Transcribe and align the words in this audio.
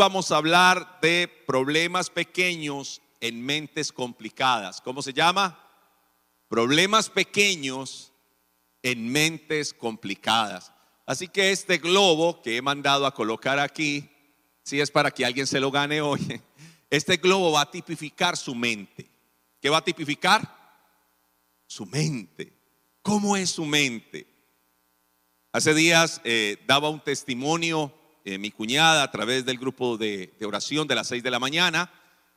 vamos 0.00 0.32
a 0.32 0.38
hablar 0.38 0.98
de 1.02 1.28
problemas 1.46 2.08
pequeños 2.08 3.02
en 3.20 3.44
mentes 3.44 3.92
complicadas. 3.92 4.80
¿Cómo 4.80 5.02
se 5.02 5.12
llama? 5.12 5.62
Problemas 6.48 7.10
pequeños 7.10 8.10
en 8.82 9.12
mentes 9.12 9.74
complicadas. 9.74 10.72
Así 11.04 11.28
que 11.28 11.52
este 11.52 11.76
globo 11.76 12.40
que 12.40 12.56
he 12.56 12.62
mandado 12.62 13.04
a 13.04 13.12
colocar 13.12 13.58
aquí, 13.58 14.08
si 14.62 14.80
es 14.80 14.90
para 14.90 15.10
que 15.10 15.26
alguien 15.26 15.46
se 15.46 15.60
lo 15.60 15.70
gane 15.70 16.00
hoy, 16.00 16.40
este 16.88 17.18
globo 17.18 17.52
va 17.52 17.60
a 17.60 17.70
tipificar 17.70 18.38
su 18.38 18.54
mente. 18.54 19.06
¿Qué 19.60 19.68
va 19.68 19.76
a 19.76 19.84
tipificar? 19.84 20.80
Su 21.66 21.84
mente. 21.84 22.54
¿Cómo 23.02 23.36
es 23.36 23.50
su 23.50 23.66
mente? 23.66 24.26
Hace 25.52 25.74
días 25.74 26.22
eh, 26.24 26.56
daba 26.66 26.88
un 26.88 27.00
testimonio 27.00 27.99
eh, 28.24 28.38
mi 28.38 28.50
cuñada 28.50 29.02
a 29.02 29.10
través 29.10 29.44
del 29.44 29.58
grupo 29.58 29.96
de, 29.96 30.34
oración 30.42 30.86
de 30.86 30.94
las 30.94 31.08
seis 31.08 31.22
de 31.22 31.30
la 31.30 31.38
mañana 31.38 31.90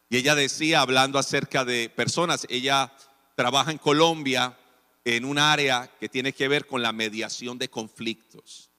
y 0.09 0.17
ella 0.17 0.35
decía, 0.35 0.81
hablando 0.81 1.19
acerca 1.19 1.65
de 1.65 1.89
personas, 1.89 2.45
ella 2.49 2.93
trabaja 3.35 3.71
en 3.71 3.77
Colombia 3.77 4.57
en 5.05 5.25
un 5.25 5.39
área 5.39 5.91
que 5.99 6.07
tiene 6.07 6.33
que 6.33 6.47
ver 6.47 6.67
con 6.67 6.81
la 6.81 6.91
mediación 6.91 7.57
de 7.57 7.69
conflictos. 7.69 8.69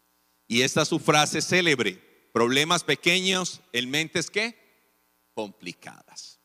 Y 0.46 0.62
esta 0.62 0.82
es 0.82 0.88
su 0.88 0.98
frase 0.98 1.42
célebre, 1.42 2.28
problemas 2.32 2.84
pequeños 2.84 3.60
en 3.72 3.90
mentes 3.90 4.30
que 4.30 4.56
complicadas. 5.34 6.40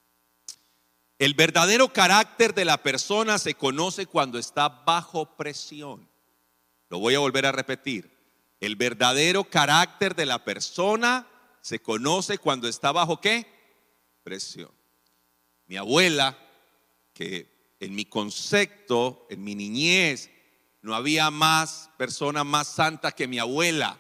El 1.20 1.34
verdadero 1.34 1.92
carácter 1.92 2.54
de 2.54 2.66
la 2.66 2.82
persona 2.82 3.38
se 3.38 3.54
conoce 3.54 4.06
cuando 4.06 4.40
está 4.40 4.70
bajo 4.70 5.36
presión. 5.36 6.10
Lo 6.90 7.00
voy 7.00 7.16
a 7.16 7.20
volver 7.20 7.46
a 7.46 7.52
repetir. 7.52 8.19
El 8.60 8.76
verdadero 8.76 9.46
carácter 9.46 10.16
de 10.16 10.26
la 10.26 10.44
persona 10.44 11.28
se 11.62 11.80
conoce 11.80 12.38
cuando 12.38 12.68
está 12.68 12.92
bajo 12.92 13.22
qué? 13.22 13.48
Presión. 14.24 14.72
Mi 15.68 15.78
abuela, 15.78 16.38
que 17.14 17.76
en 17.80 17.96
mi 17.96 18.06
concepto, 18.06 19.28
en 19.30 19.44
mi 19.44 19.56
niñez, 19.56 20.30
no 20.82 20.96
había 20.96 21.30
más 21.30 21.90
persona 21.98 22.44
más 22.44 22.68
santa 22.68 23.12
que 23.12 23.28
mi 23.28 23.40
abuela. 23.40 23.98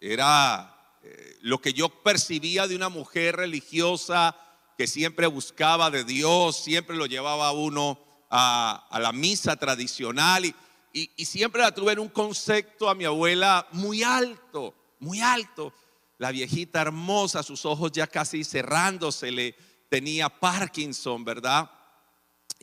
Era 0.00 0.98
eh, 1.02 1.38
lo 1.42 1.60
que 1.60 1.72
yo 1.72 1.88
percibía 1.88 2.66
de 2.66 2.76
una 2.76 2.88
mujer 2.88 3.36
religiosa 3.36 4.36
que 4.76 4.86
siempre 4.86 5.26
buscaba 5.26 5.90
de 5.90 6.04
Dios, 6.04 6.56
siempre 6.56 6.96
lo 6.96 7.06
llevaba 7.06 7.52
uno 7.52 7.98
a, 8.30 8.98
la 9.00 9.12
misa 9.12 9.56
tradicional 9.56 10.44
y, 10.44 10.54
y 10.96 11.24
siempre 11.24 11.60
la 11.60 11.74
tuve 11.74 11.92
en 11.92 11.98
un 11.98 12.08
concepto 12.08 12.88
a 12.88 12.94
mi 12.94 13.04
abuela 13.04 13.66
muy 13.72 14.04
alto, 14.04 14.74
muy 15.00 15.20
alto. 15.20 15.72
La 16.18 16.30
viejita 16.30 16.80
hermosa, 16.80 17.42
sus 17.42 17.64
ojos 17.64 17.90
ya 17.92 18.06
casi 18.06 18.44
cerrándose, 18.44 19.32
le 19.32 19.56
tenía 19.88 20.28
Parkinson, 20.28 21.24
¿verdad? 21.24 21.70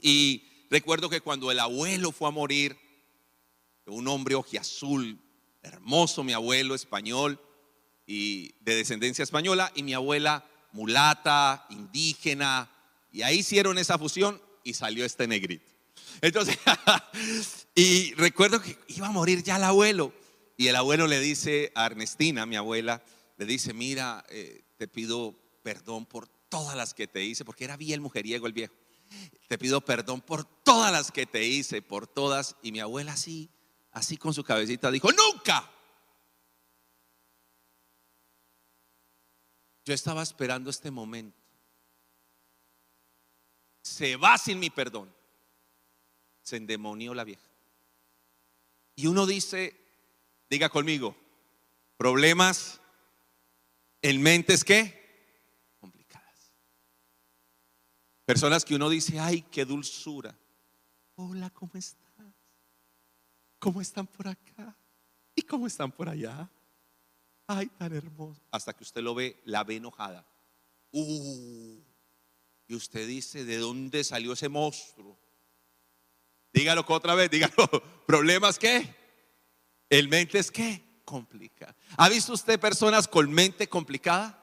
Y 0.02 0.44
recuerdo 0.70 1.10
que 1.10 1.22
cuando 1.22 1.52
el 1.52 1.60
abuelo 1.60 2.12
fue 2.12 2.30
a 2.30 2.32
morir, 2.32 2.78
un 3.86 4.08
hombre 4.08 4.36
ojiazul, 4.36 5.20
hermoso, 5.62 6.24
mi 6.24 6.34
abuelo 6.34 6.76
español 6.76 7.40
y 8.08 8.54
de 8.62 8.76
descendencia 8.76 9.24
española, 9.24 9.72
y 9.76 9.84
mi 9.84 9.94
abuela 9.94 10.46
mulata, 10.72 11.66
indígena, 11.70 12.70
y 13.12 13.24
ahí 13.24 13.40
hicieron 13.40 13.78
esa 13.78 13.98
fusión 13.98 14.42
y 14.64 14.74
salió 14.74 15.06
este 15.06 15.28
negrito. 15.28 15.72
Entonces, 16.22 16.58
y 17.76 18.14
recuerdo 18.16 18.62
que 18.62 18.78
iba 18.88 19.08
a 19.08 19.12
morir 19.12 19.44
ya 19.44 19.58
el 19.58 19.64
abuelo, 19.64 20.14
y 20.58 20.68
el 20.68 20.76
abuelo 20.76 21.08
le 21.08 21.20
dice 21.20 21.72
a 21.74 21.88
Ernestina, 21.88 22.46
mi 22.46 22.56
abuela, 22.56 23.04
le 23.38 23.46
dice, 23.46 23.74
mira, 23.74 24.24
eh, 24.30 24.64
te 24.78 24.88
pido 24.88 25.36
perdón 25.64 26.06
por 26.06 26.28
todas 26.28 26.76
las 26.76 26.94
que 26.94 27.08
te 27.08 27.24
hice, 27.24 27.44
porque 27.46 27.64
era 27.64 27.78
bien 27.78 28.02
mujeriego 28.02 28.46
el 28.46 28.54
viejo. 28.54 28.76
Te 29.48 29.58
pido 29.58 29.82
perdón 29.82 30.22
por 30.22 30.46
todas 30.46 30.92
las 30.92 31.12
que 31.12 31.26
te 31.26 31.46
hice, 31.46 31.82
por 31.82 32.08
todas. 32.08 32.56
Y 32.62 32.72
mi 32.72 32.80
abuela 32.80 33.14
así, 33.14 33.50
así 33.92 34.18
con 34.18 34.34
su 34.34 34.44
cabecita 34.44 34.92
dijo, 34.92 35.10
nunca. 35.12 35.70
Yo 39.84 39.94
estaba 39.94 40.22
esperando 40.22 40.70
este 40.70 40.92
momento. 40.92 41.42
Se 43.82 44.16
va 44.16 44.38
sin 44.38 44.60
mi 44.60 44.70
perdón. 44.70 45.14
Se 46.44 46.58
endemonió 46.58 47.14
la 47.14 47.24
vieja. 47.24 47.51
Y 48.96 49.08
uno 49.08 49.26
dice, 49.26 49.76
diga 50.50 50.70
conmigo, 50.70 51.16
problemas 51.98 52.82
en 54.02 54.22
mentes 54.22 54.64
que 54.64 55.02
Personas 58.32 58.64
que 58.64 58.76
uno 58.76 58.90
dice, 58.90 59.20
ay, 59.20 59.42
qué 59.52 59.66
dulzura. 59.66 60.34
Hola, 61.16 61.50
¿cómo 61.50 61.74
estás? 61.74 62.34
¿Cómo 63.60 63.82
están 63.82 64.08
por 64.08 64.30
acá? 64.30 64.74
¿Y 65.36 65.42
cómo 65.42 65.68
están 65.68 65.92
por 65.92 66.08
allá? 66.08 66.50
Ay, 67.46 67.68
tan 67.68 67.94
hermoso. 67.94 68.40
Hasta 68.50 68.74
que 68.74 68.86
usted 68.86 69.02
lo 69.02 69.16
ve, 69.16 69.42
la 69.44 69.66
ve 69.66 69.76
enojada. 69.76 70.26
Uh, 70.92 71.82
y 72.68 72.74
usted 72.74 73.06
dice, 73.06 73.44
¿de 73.44 73.58
dónde 73.58 74.02
salió 74.06 74.32
ese 74.32 74.48
monstruo? 74.48 75.20
Dígalo 76.54 76.86
otra 76.88 77.16
vez, 77.16 77.30
dígalo. 77.30 77.54
¿Problemas 78.06 78.60
qué? 78.60 78.96
El 79.90 80.08
mente 80.08 80.40
es 80.40 80.52
qué? 80.52 81.02
Complica. 81.06 81.76
¿Ha 81.98 82.10
visto 82.10 82.34
usted 82.34 82.60
personas 82.60 83.08
con 83.08 83.32
mente 83.32 83.68
complicada? 83.68 84.38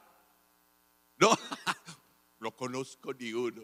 No, 1.17 1.31
no 2.41 2.55
conozco 2.55 3.13
ni 3.15 3.33
uno. 3.33 3.63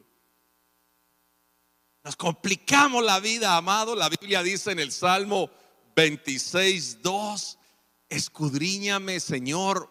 Nos 2.03 2.16
complicamos 2.16 3.03
la 3.03 3.21
vida, 3.21 3.56
amado. 3.56 3.94
La 3.94 4.09
Biblia 4.09 4.43
dice 4.43 4.72
en 4.72 4.78
el 4.78 4.93
Salmo 4.93 5.50
26, 5.97 7.03
2, 7.03 7.59
escudriñame, 8.09 9.21
Señor, 9.21 9.91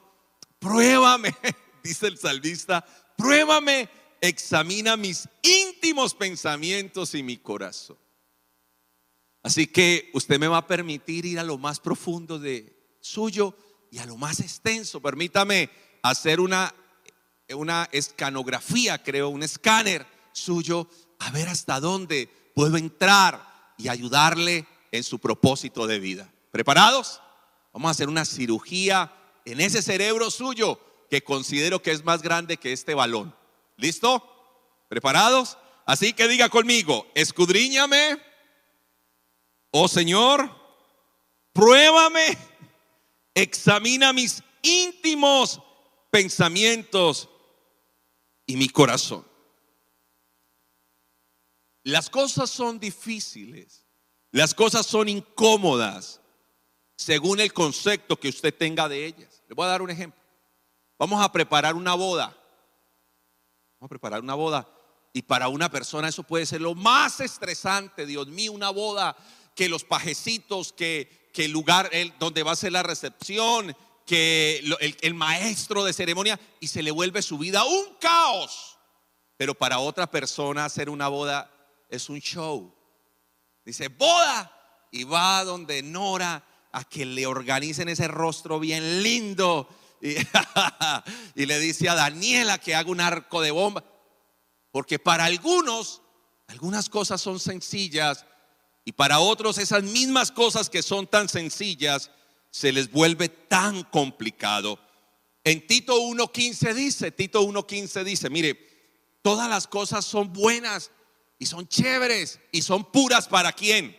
pruébame, 0.60 1.36
dice 1.84 2.08
el 2.08 2.18
salmista, 2.18 2.86
pruébame, 3.18 3.90
examina 4.22 4.96
mis 4.96 5.28
íntimos 5.42 6.14
pensamientos 6.14 7.16
y 7.16 7.24
mi 7.24 7.38
corazón. 7.38 8.03
Así 9.44 9.68
que 9.68 10.10
usted 10.14 10.40
me 10.40 10.48
va 10.48 10.58
a 10.58 10.68
permitir 10.68 11.26
ir 11.26 11.38
a 11.38 11.44
lo 11.44 11.58
más 11.58 11.80
profundo 11.80 12.40
de 12.40 12.98
suyo 13.02 13.56
y 13.92 14.00
a 14.00 14.06
lo 14.06 14.16
más 14.16 14.40
extenso. 14.40 15.02
Permítame 15.02 15.70
hacer 16.02 16.40
una, 16.40 16.74
una 17.54 17.90
escanografía, 17.92 19.04
creo, 19.04 19.30
un 19.30 19.44
escáner 19.44 20.08
suyo 20.32 20.88
a 21.20 21.30
ver 21.32 21.50
hasta 21.50 21.80
dónde 21.80 22.30
puedo 22.56 22.78
entrar 22.78 23.74
y 23.78 23.90
ayudarle 23.90 24.66
en 24.92 25.04
su 25.04 25.20
propósito 25.20 25.88
de 25.88 26.00
vida. 26.00 26.34
¿Preparados? 26.52 27.22
Vamos 27.74 27.90
a 27.90 27.92
hacer 27.92 28.08
una 28.08 28.26
cirugía 28.26 29.12
en 29.46 29.60
ese 29.60 29.82
cerebro 29.82 30.32
suyo 30.32 30.80
que 31.10 31.24
considero 31.24 31.82
que 31.82 31.92
es 31.92 32.04
más 32.04 32.22
grande 32.22 32.58
que 32.58 32.72
este 32.72 32.94
balón. 32.94 33.36
¿Listo? 33.78 34.24
¿Preparados? 34.88 35.58
Así 35.86 36.14
que 36.14 36.28
diga 36.28 36.50
conmigo, 36.50 37.08
escudriñame, 37.14 38.18
oh 39.76 39.88
Señor, 39.88 40.50
pruébame, 41.52 42.38
examina 43.34 44.14
mis 44.14 44.44
íntimos 44.62 45.60
pensamientos 46.12 47.28
y 48.46 48.56
mi 48.56 48.70
corazón. 48.70 49.26
Las 51.84 52.10
cosas 52.10 52.50
son 52.50 52.80
difíciles, 52.80 53.86
las 54.32 54.54
cosas 54.54 54.86
son 54.86 55.10
incómodas, 55.10 56.22
según 56.96 57.40
el 57.40 57.52
concepto 57.52 58.18
que 58.18 58.30
usted 58.30 58.56
tenga 58.56 58.88
de 58.88 59.08
ellas. 59.08 59.44
Le 59.50 59.56
voy 59.56 59.66
a 59.66 59.70
dar 59.70 59.82
un 59.82 59.90
ejemplo. 59.90 60.22
Vamos 61.00 61.22
a 61.22 61.32
preparar 61.32 61.74
una 61.74 61.96
boda. 61.96 62.28
Vamos 63.80 63.88
a 63.88 63.90
preparar 63.90 64.22
una 64.22 64.36
boda. 64.36 64.70
Y 65.14 65.24
para 65.24 65.48
una 65.48 65.70
persona 65.70 66.08
eso 66.08 66.24
puede 66.24 66.46
ser 66.46 66.62
lo 66.62 66.76
más 66.76 67.20
estresante, 67.20 68.06
Dios 68.06 68.28
mío, 68.28 68.52
una 68.52 68.70
boda, 68.70 69.16
que 69.56 69.70
los 69.70 69.84
pajecitos, 69.84 70.74
que, 70.74 71.30
que 71.34 71.46
el 71.46 71.52
lugar 71.52 71.90
donde 72.20 72.44
va 72.44 72.52
a 72.52 72.56
ser 72.56 72.72
la 72.72 72.84
recepción, 72.84 73.76
que 74.06 74.58
el, 74.80 74.98
el 75.02 75.14
maestro 75.14 75.84
de 75.84 75.94
ceremonia, 75.94 76.40
y 76.60 76.68
se 76.68 76.84
le 76.84 76.92
vuelve 76.92 77.22
su 77.22 77.38
vida 77.38 77.64
un 77.64 77.96
caos. 78.00 78.78
Pero 79.38 79.56
para 79.56 79.80
otra 79.80 80.10
persona 80.10 80.66
hacer 80.66 80.90
una 80.90 81.08
boda 81.08 81.52
es 81.90 82.10
un 82.10 82.20
show. 82.20 82.74
Dice, 83.66 83.88
boda. 83.88 84.52
Y 84.92 85.06
va 85.06 85.44
donde 85.44 85.82
Nora 85.82 86.44
a 86.72 86.84
que 86.84 87.06
le 87.06 87.26
organicen 87.26 87.90
ese 87.90 88.08
rostro 88.08 88.60
bien 88.60 89.02
lindo. 89.02 89.68
Y, 90.02 90.16
y 91.36 91.46
le 91.46 91.60
dice 91.60 91.90
a 91.90 91.96
Daniela 91.96 92.60
que 92.60 92.76
haga 92.76 92.92
un 92.92 93.02
arco 93.02 93.42
de 93.42 93.52
bomba. 93.52 93.84
Porque 94.72 95.00
para 95.00 95.26
algunos, 95.26 96.02
algunas 96.48 96.90
cosas 96.90 97.22
son 97.22 97.40
sencillas. 97.40 98.26
Y 98.86 98.92
para 98.92 99.20
otros 99.20 99.58
esas 99.58 99.84
mismas 99.84 100.32
cosas 100.32 100.70
que 100.70 100.84
son 100.84 101.08
tan 101.08 101.30
sencillas 101.30 102.12
se 102.52 102.72
les 102.72 102.92
vuelve 102.92 103.30
tan 103.30 103.84
complicado. 103.84 104.80
En 105.44 105.66
Tito 105.66 106.00
1.15 106.00 106.74
dice, 106.74 107.12
Tito 107.12 107.42
1.15 107.44 108.04
dice, 108.04 108.30
mire, 108.30 108.74
todas 109.22 109.50
las 109.50 109.68
cosas 109.68 110.06
son 110.06 110.32
buenas 110.32 110.92
y 111.40 111.46
son 111.46 111.68
chéveres 111.68 112.40
y 112.52 112.62
son 112.62 112.86
puras 112.86 113.28
para 113.28 113.52
quién? 113.52 113.98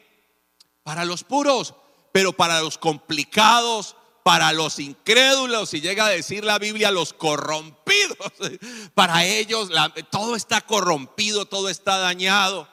Para 0.83 1.05
los 1.05 1.25
puros, 1.25 1.75
pero 2.13 2.33
para 2.33 2.61
los 2.61 2.79
complicados, 2.79 3.97
para 4.23 4.53
los 4.53 4.79
incrédulos, 4.79 5.75
y 5.75 5.83
llega 5.83 6.07
a 6.07 6.11
decir 6.11 6.45
la 6.45 6.59
Biblia, 6.59 6.91
los 6.91 7.13
corrompidos, 7.13 8.33
para 8.95 9.27
ellos 9.27 9.71
todo 10.11 10.37
está 10.37 10.63
corrompido, 10.63 11.45
todo 11.47 11.69
está 11.69 11.99
dañado. 11.99 12.69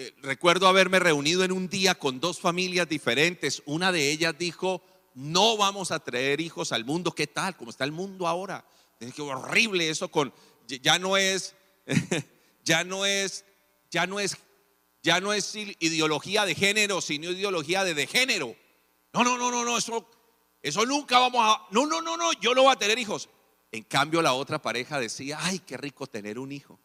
Eh, 0.00 0.14
recuerdo 0.22 0.68
haberme 0.68 1.00
reunido 1.00 1.42
en 1.42 1.50
un 1.50 1.68
día 1.68 1.96
con 1.96 2.20
dos 2.20 2.38
familias 2.38 2.88
diferentes. 2.88 3.64
Una 3.66 3.90
de 3.90 4.12
ellas 4.12 4.38
dijo, 4.38 4.80
no 5.14 5.56
vamos 5.56 5.90
a 5.90 5.98
traer 5.98 6.40
hijos 6.40 6.70
al 6.70 6.84
mundo. 6.84 7.12
¿Qué 7.12 7.26
tal? 7.26 7.56
¿Cómo 7.56 7.70
está 7.72 7.82
el 7.82 7.90
mundo 7.90 8.28
ahora? 8.28 8.64
Qué 9.00 9.20
horrible 9.20 9.90
eso 9.90 10.08
ya 10.82 11.00
no 11.00 11.16
es, 11.16 11.56
ya 12.64 12.84
no 12.84 13.04
es, 13.06 13.44
ya 13.90 14.06
no 14.06 14.20
es, 14.20 14.36
ya 15.02 15.20
no 15.20 15.32
es 15.32 15.52
ideología 15.56 16.44
de 16.44 16.54
género, 16.54 17.00
sino 17.00 17.32
ideología 17.32 17.82
de, 17.82 17.94
de 17.94 18.06
género. 18.06 18.54
No, 19.12 19.24
no, 19.24 19.36
no, 19.36 19.50
no, 19.50 19.64
no, 19.64 19.78
eso, 19.78 20.08
eso 20.62 20.86
nunca 20.86 21.18
vamos 21.18 21.40
a, 21.42 21.66
no, 21.72 21.86
no, 21.86 22.00
no, 22.00 22.16
no, 22.16 22.32
yo 22.34 22.54
no 22.54 22.62
voy 22.62 22.72
a 22.72 22.78
tener 22.78 23.00
hijos. 23.00 23.28
En 23.72 23.82
cambio 23.82 24.22
la 24.22 24.32
otra 24.34 24.62
pareja 24.62 25.00
decía, 25.00 25.38
ay, 25.40 25.58
qué 25.58 25.76
rico 25.76 26.06
tener 26.06 26.38
un 26.38 26.52
hijo. 26.52 26.78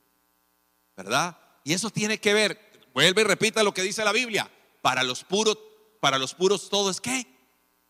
¿Verdad? 0.98 1.38
Y 1.64 1.74
eso 1.74 1.92
tiene 1.92 2.20
que 2.20 2.34
ver, 2.34 2.73
vuelve 2.94 3.22
y 3.22 3.26
repita 3.26 3.64
lo 3.64 3.74
que 3.74 3.82
dice 3.82 4.04
la 4.04 4.12
Biblia, 4.12 4.50
para 4.82 5.04
los 5.04 5.24
puros, 5.24 5.58
para 6.00 6.18
los 6.18 6.34
puros 6.34 6.70
todo 6.70 6.90
es 6.90 7.02
qué? 7.02 7.28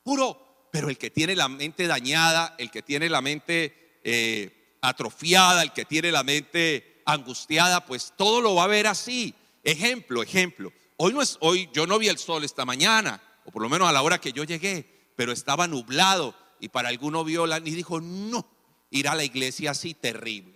puro. 0.04 0.40
Pero 0.72 0.90
el 0.90 0.98
que 0.98 1.12
tiene 1.12 1.36
la 1.36 1.48
mente 1.48 1.88
dañada, 1.88 2.56
el 2.58 2.72
que 2.72 2.82
tiene 2.82 3.08
la 3.10 3.22
mente 3.22 4.00
eh, 4.04 4.78
atrofiada, 4.82 5.62
el 5.62 5.72
que 5.72 5.86
tiene 5.86 6.12
la 6.12 6.24
mente 6.24 7.02
angustiada, 7.06 7.86
pues 7.86 8.14
todo 8.18 8.42
lo 8.42 8.56
va 8.56 8.64
a 8.64 8.68
ver 8.68 8.88
así. 8.88 9.36
Ejemplo, 9.64 10.24
ejemplo. 10.24 10.74
Hoy 10.98 11.14
no 11.14 11.22
es, 11.22 11.38
hoy 11.42 11.70
yo 11.74 11.86
no 11.86 12.00
vi 12.00 12.08
el 12.08 12.18
sol 12.18 12.44
esta 12.44 12.66
mañana, 12.66 13.22
o 13.46 13.52
por 13.52 13.62
lo 13.62 13.70
menos 13.70 13.88
a 13.88 13.92
la 13.92 14.02
hora 14.02 14.20
que 14.20 14.34
yo 14.34 14.44
llegué, 14.44 15.12
pero 15.16 15.32
estaba 15.32 15.68
nublado 15.68 16.36
y 16.60 16.70
para 16.70 16.90
alguno 16.90 17.24
vio 17.24 17.46
la 17.46 17.60
y 17.60 17.72
dijo, 17.72 18.02
no, 18.02 18.48
ir 18.90 19.08
a 19.08 19.16
la 19.16 19.24
iglesia 19.24 19.72
así 19.72 19.94
terrible. 19.94 20.53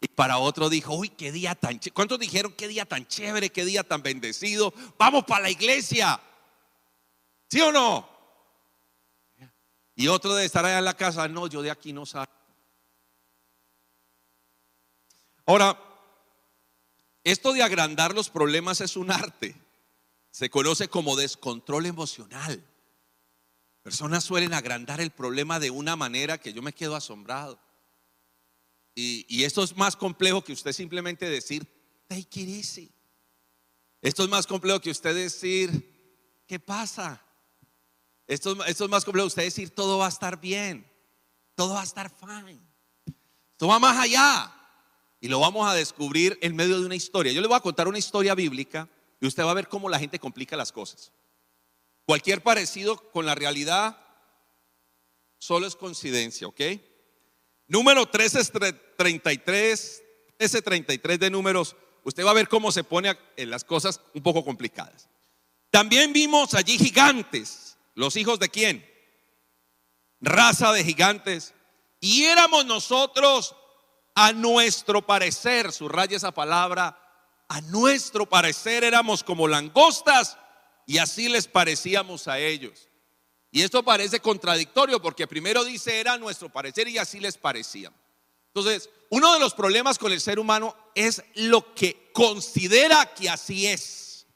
Y 0.00 0.08
para 0.08 0.38
otro 0.38 0.68
dijo, 0.68 0.94
uy, 0.94 1.08
qué 1.08 1.32
día 1.32 1.54
tan 1.54 1.80
chévere. 1.80 1.94
¿Cuántos 1.94 2.18
dijeron 2.18 2.52
qué 2.52 2.68
día 2.68 2.84
tan 2.84 3.06
chévere, 3.06 3.50
qué 3.50 3.64
día 3.64 3.82
tan 3.82 4.02
bendecido? 4.02 4.72
Vamos 4.96 5.24
para 5.24 5.44
la 5.44 5.50
iglesia. 5.50 6.20
¿Sí 7.48 7.60
o 7.60 7.72
no? 7.72 8.08
Y 9.96 10.06
otro 10.06 10.34
de 10.36 10.44
estar 10.44 10.64
allá 10.64 10.78
en 10.78 10.84
la 10.84 10.96
casa, 10.96 11.26
no, 11.26 11.48
yo 11.48 11.60
de 11.60 11.72
aquí 11.72 11.92
no 11.92 12.06
salgo. 12.06 12.30
Ahora, 15.44 15.76
esto 17.24 17.52
de 17.52 17.62
agrandar 17.64 18.14
los 18.14 18.30
problemas 18.30 18.80
es 18.80 18.96
un 18.96 19.10
arte. 19.10 19.60
Se 20.30 20.50
conoce 20.50 20.88
como 20.88 21.16
descontrol 21.16 21.86
emocional. 21.86 22.62
Personas 23.82 24.22
suelen 24.22 24.54
agrandar 24.54 25.00
el 25.00 25.10
problema 25.10 25.58
de 25.58 25.70
una 25.70 25.96
manera 25.96 26.38
que 26.38 26.52
yo 26.52 26.62
me 26.62 26.72
quedo 26.72 26.94
asombrado. 26.94 27.58
Y, 29.00 29.44
esto 29.44 29.62
es 29.62 29.76
más 29.76 29.94
complejo 29.94 30.42
que 30.42 30.52
usted 30.52 30.72
simplemente 30.72 31.30
decir, 31.30 31.64
take 32.08 32.40
it 32.40 32.48
easy. 32.48 32.90
Esto 34.02 34.24
es 34.24 34.28
más 34.28 34.44
complejo 34.44 34.80
que 34.80 34.90
usted 34.90 35.14
decir, 35.14 36.42
¿qué 36.48 36.58
pasa? 36.58 37.22
Esto, 38.26 38.64
es 38.64 38.88
más 38.88 39.04
complejo. 39.04 39.28
Usted 39.28 39.44
decir, 39.44 39.70
todo 39.70 39.98
va 39.98 40.06
a 40.06 40.08
estar 40.08 40.40
bien. 40.40 40.84
Todo 41.54 41.74
va 41.74 41.82
a 41.82 41.84
estar 41.84 42.10
fine. 42.10 42.58
Esto 43.52 43.68
va 43.68 43.78
más 43.78 43.96
allá. 43.96 44.52
Y 45.20 45.28
lo 45.28 45.38
vamos 45.38 45.70
a 45.70 45.74
descubrir 45.74 46.36
en 46.42 46.56
medio 46.56 46.80
de 46.80 46.86
una 46.86 46.96
historia. 46.96 47.32
Yo 47.32 47.40
le 47.40 47.46
voy 47.46 47.56
a 47.56 47.60
contar 47.60 47.86
una 47.86 47.98
historia 47.98 48.34
bíblica 48.34 48.88
y 49.20 49.28
usted 49.28 49.44
va 49.44 49.52
a 49.52 49.54
ver 49.54 49.68
cómo 49.68 49.88
la 49.88 50.00
gente 50.00 50.18
complica 50.18 50.56
las 50.56 50.72
cosas. 50.72 51.12
Cualquier 52.04 52.42
parecido 52.42 52.96
con 53.12 53.26
la 53.26 53.36
realidad 53.36 53.96
solo 55.38 55.68
es 55.68 55.76
coincidencia, 55.76 56.48
¿ok? 56.48 56.60
Número 57.68 58.06
1333, 58.98 60.02
1333 60.38 61.20
de 61.20 61.30
números. 61.30 61.76
Usted 62.04 62.24
va 62.24 62.30
a 62.30 62.34
ver 62.34 62.48
cómo 62.48 62.72
se 62.72 62.84
pone 62.84 63.16
en 63.36 63.50
las 63.50 63.64
cosas 63.64 64.00
un 64.14 64.22
poco 64.22 64.44
complicadas. 64.44 65.08
También 65.70 66.12
vimos 66.12 66.54
allí 66.54 66.78
gigantes 66.78 67.68
¿Los 67.98 68.14
hijos 68.14 68.38
de 68.38 68.48
quién? 68.48 68.88
Raza 70.20 70.70
de 70.70 70.84
gigantes. 70.84 71.52
Y 71.98 72.26
éramos 72.26 72.64
nosotros 72.64 73.56
a 74.14 74.30
nuestro 74.32 75.04
parecer, 75.04 75.72
subraya 75.72 76.16
esa 76.16 76.30
palabra, 76.30 76.96
a 77.48 77.60
nuestro 77.62 78.24
parecer 78.24 78.84
éramos 78.84 79.24
como 79.24 79.48
langostas 79.48 80.38
y 80.86 80.98
así 80.98 81.28
les 81.28 81.48
parecíamos 81.48 82.28
a 82.28 82.38
ellos. 82.38 82.88
Y 83.50 83.62
esto 83.62 83.82
parece 83.82 84.20
contradictorio 84.20 85.02
porque 85.02 85.26
primero 85.26 85.64
dice 85.64 85.98
era 85.98 86.16
nuestro 86.18 86.48
parecer 86.48 86.86
y 86.86 86.98
así 86.98 87.18
les 87.18 87.36
parecíamos. 87.36 87.98
Entonces, 88.58 88.90
uno 89.10 89.32
de 89.32 89.40
los 89.40 89.54
problemas 89.54 89.98
con 89.98 90.12
el 90.12 90.20
ser 90.20 90.38
humano 90.38 90.74
es 90.94 91.22
lo 91.34 91.74
que 91.74 92.10
considera 92.12 93.14
que 93.14 93.30
así 93.30 93.66
es. 93.66 94.26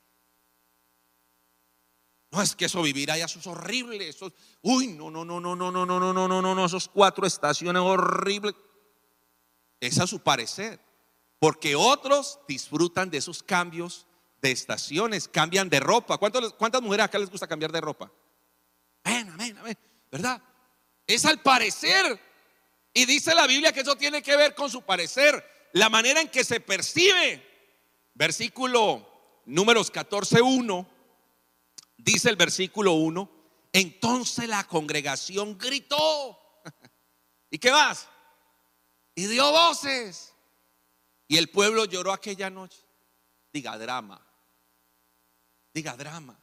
No 2.31 2.41
es 2.41 2.57
que 2.57 2.65
eso 2.65 2.81
vivir 2.81 3.11
allá, 3.11 3.27
eso 3.27 3.39
es 3.39 3.47
horrible. 3.47 4.09
Eso, 4.09 4.33
uy, 4.63 4.89
no, 4.89 5.11
no, 5.11 5.25
no, 5.25 5.41
no, 5.41 5.55
no, 5.55 5.71
no, 5.71 5.85
no, 5.85 6.01
no, 6.01 6.13
no, 6.13 6.29
no, 6.29 6.43
no, 6.43 6.55
no, 6.55 6.65
esos 6.65 6.89
cuatro 6.89 7.27
estaciones 7.27 7.83
horribles. 7.83 8.55
Es 9.81 9.99
a 9.99 10.07
su 10.07 10.21
parecer. 10.21 10.81
Porque 11.39 11.77
otros 11.77 12.39
disfrutan 12.49 13.11
de 13.11 13.19
esos 13.19 13.43
cambios 13.43 14.07
de 14.41 14.51
estaciones, 14.53 15.29
cambian 15.29 15.69
de 15.69 15.81
ropa. 15.81 16.17
¿Cuántas 16.17 16.81
mujeres 16.81 17.05
acá 17.05 17.19
les 17.19 17.31
gusta 17.31 17.47
cambiar 17.47 17.71
de 17.71 17.81
ropa? 17.81 18.11
Amén, 19.05 19.29
amén, 19.29 19.59
amén. 19.59 19.79
¿Verdad? 20.11 20.43
Es 21.07 21.25
al 21.27 21.43
parecer. 21.43 22.32
Y 22.95 23.07
dice 23.07 23.35
la 23.35 23.47
Biblia 23.47 23.73
que 23.73 23.81
eso 23.81 23.97
tiene 23.97 24.23
que 24.23 24.37
ver 24.37 24.55
con 24.55 24.71
su 24.71 24.83
parecer, 24.83 25.71
la 25.73 25.89
manera 25.89 26.21
en 26.21 26.29
que 26.29 26.45
se 26.45 26.61
percibe. 26.61 27.51
Versículo 28.15 29.09
números 29.47 29.91
14, 29.91 30.43
1 30.43 30.93
Dice 32.03 32.31
el 32.31 32.37
versículo 32.37 32.95
1, 32.95 33.31
entonces 33.73 34.49
la 34.49 34.65
congregación 34.65 35.57
gritó. 35.57 36.37
¿Y 37.51 37.59
qué 37.59 37.71
más? 37.71 38.09
Y 39.15 39.27
dio 39.27 39.53
voces. 39.53 40.35
Y 41.29 41.37
el 41.37 41.49
pueblo 41.49 41.85
lloró 41.85 42.13
aquella 42.13 42.51
noche. 42.51 42.81
Diga 43.53 43.79
drama. 43.79 44.21
Diga 45.73 45.97
drama. 45.97 46.37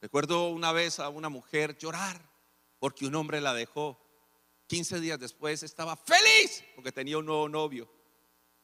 Recuerdo 0.00 0.48
una 0.48 0.72
vez 0.72 0.98
a 0.98 1.10
una 1.10 1.28
mujer 1.28 1.76
llorar 1.76 2.18
porque 2.78 3.06
un 3.06 3.14
hombre 3.16 3.42
la 3.42 3.52
dejó. 3.52 4.00
15 4.74 4.98
días 4.98 5.20
después 5.20 5.62
estaba 5.62 5.96
feliz 5.96 6.64
porque 6.74 6.90
tenía 6.90 7.16
un 7.16 7.26
nuevo 7.26 7.48
novio. 7.48 7.88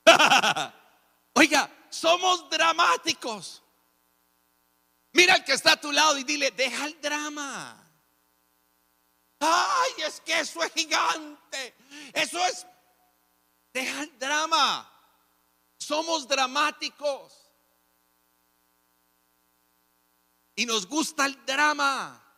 Oiga, 1.35 1.87
somos 1.89 2.51
dramáticos. 2.51 3.63
Mira 5.13 5.35
al 5.35 5.45
que 5.45 5.53
está 5.53 5.75
a 5.75 5.81
tu 5.81 5.93
lado 5.93 6.19
y 6.19 6.25
dile, 6.25 6.51
deja 6.51 6.87
el 6.87 7.01
drama. 7.01 7.89
Ay, 9.39 9.93
es 10.05 10.21
que 10.23 10.41
eso 10.41 10.61
es 10.65 10.73
gigante. 10.73 11.77
Eso 12.13 12.45
es, 12.45 12.67
deja 13.73 14.03
el 14.03 14.19
drama. 14.19 14.93
Somos 15.79 16.27
dramáticos. 16.27 17.53
Y 20.57 20.67
nos 20.67 20.89
gusta 20.89 21.27
el 21.27 21.47
drama. 21.47 22.30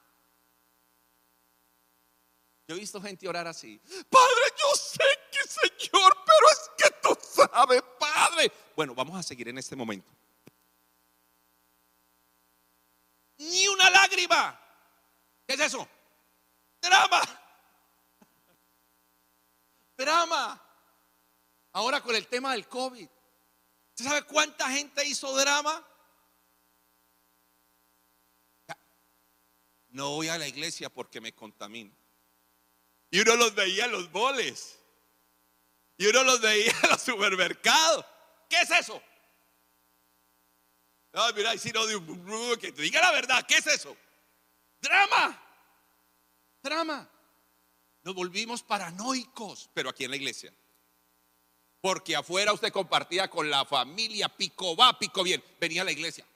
Yo 2.68 2.76
he 2.76 2.78
visto 2.78 3.00
gente 3.00 3.28
orar 3.28 3.46
así. 3.46 3.80
Padre, 4.08 4.44
yo 4.58 4.76
sé 4.76 5.04
que 5.30 5.40
Señor, 5.48 6.16
pero 6.24 6.50
es 6.50 6.70
que 6.76 6.90
tú 7.02 7.18
sabes, 7.22 7.82
Padre. 7.98 8.52
Bueno, 8.76 8.94
vamos 8.94 9.18
a 9.18 9.22
seguir 9.22 9.48
en 9.48 9.58
este 9.58 9.76
momento. 9.76 10.08
ni 13.50 13.68
una 13.68 13.90
lágrima. 13.90 14.58
¿Qué 15.46 15.54
es 15.54 15.60
eso? 15.60 15.88
Drama. 16.80 17.20
Drama. 19.96 20.62
Ahora 21.72 22.00
con 22.00 22.14
el 22.14 22.26
tema 22.26 22.52
del 22.52 22.68
COVID. 22.68 23.08
¿Usted 23.90 24.04
sabe 24.04 24.22
cuánta 24.24 24.70
gente 24.70 25.06
hizo 25.06 25.34
drama? 25.36 25.86
No 29.88 30.10
voy 30.10 30.28
a 30.28 30.38
la 30.38 30.48
iglesia 30.48 30.88
porque 30.88 31.20
me 31.20 31.34
contamino. 31.34 31.94
Y 33.12 33.20
uno 33.20 33.36
los 33.36 33.54
veía 33.54 33.84
en 33.84 33.92
los 33.92 34.10
boles. 34.10 34.78
Y 35.98 36.06
uno 36.06 36.24
los 36.24 36.40
veía 36.40 36.72
en 36.82 36.90
los 36.90 37.02
supermercados. 37.02 38.06
¿Qué 38.48 38.56
es 38.62 38.70
eso? 38.70 39.00
Ay, 41.12 41.32
mira, 41.36 41.56
si 41.58 41.70
no, 41.72 41.82
que 42.58 42.72
te 42.72 42.82
diga 42.82 43.02
la 43.02 43.12
verdad, 43.12 43.44
¿qué 43.46 43.58
es 43.58 43.66
eso? 43.66 43.94
Drama. 44.80 45.38
Drama. 46.62 47.08
nos 48.02 48.14
volvimos 48.14 48.62
paranoicos, 48.62 49.68
pero 49.74 49.90
aquí 49.90 50.04
en 50.04 50.10
la 50.10 50.16
iglesia. 50.16 50.52
Porque 51.82 52.16
afuera 52.16 52.54
usted 52.54 52.72
compartía 52.72 53.28
con 53.28 53.50
la 53.50 53.66
familia, 53.66 54.34
pico 54.34 54.74
va, 54.74 54.98
pico 54.98 55.22
bien, 55.22 55.44
venía 55.60 55.82
a 55.82 55.84
la 55.84 55.92
iglesia. 55.92 56.26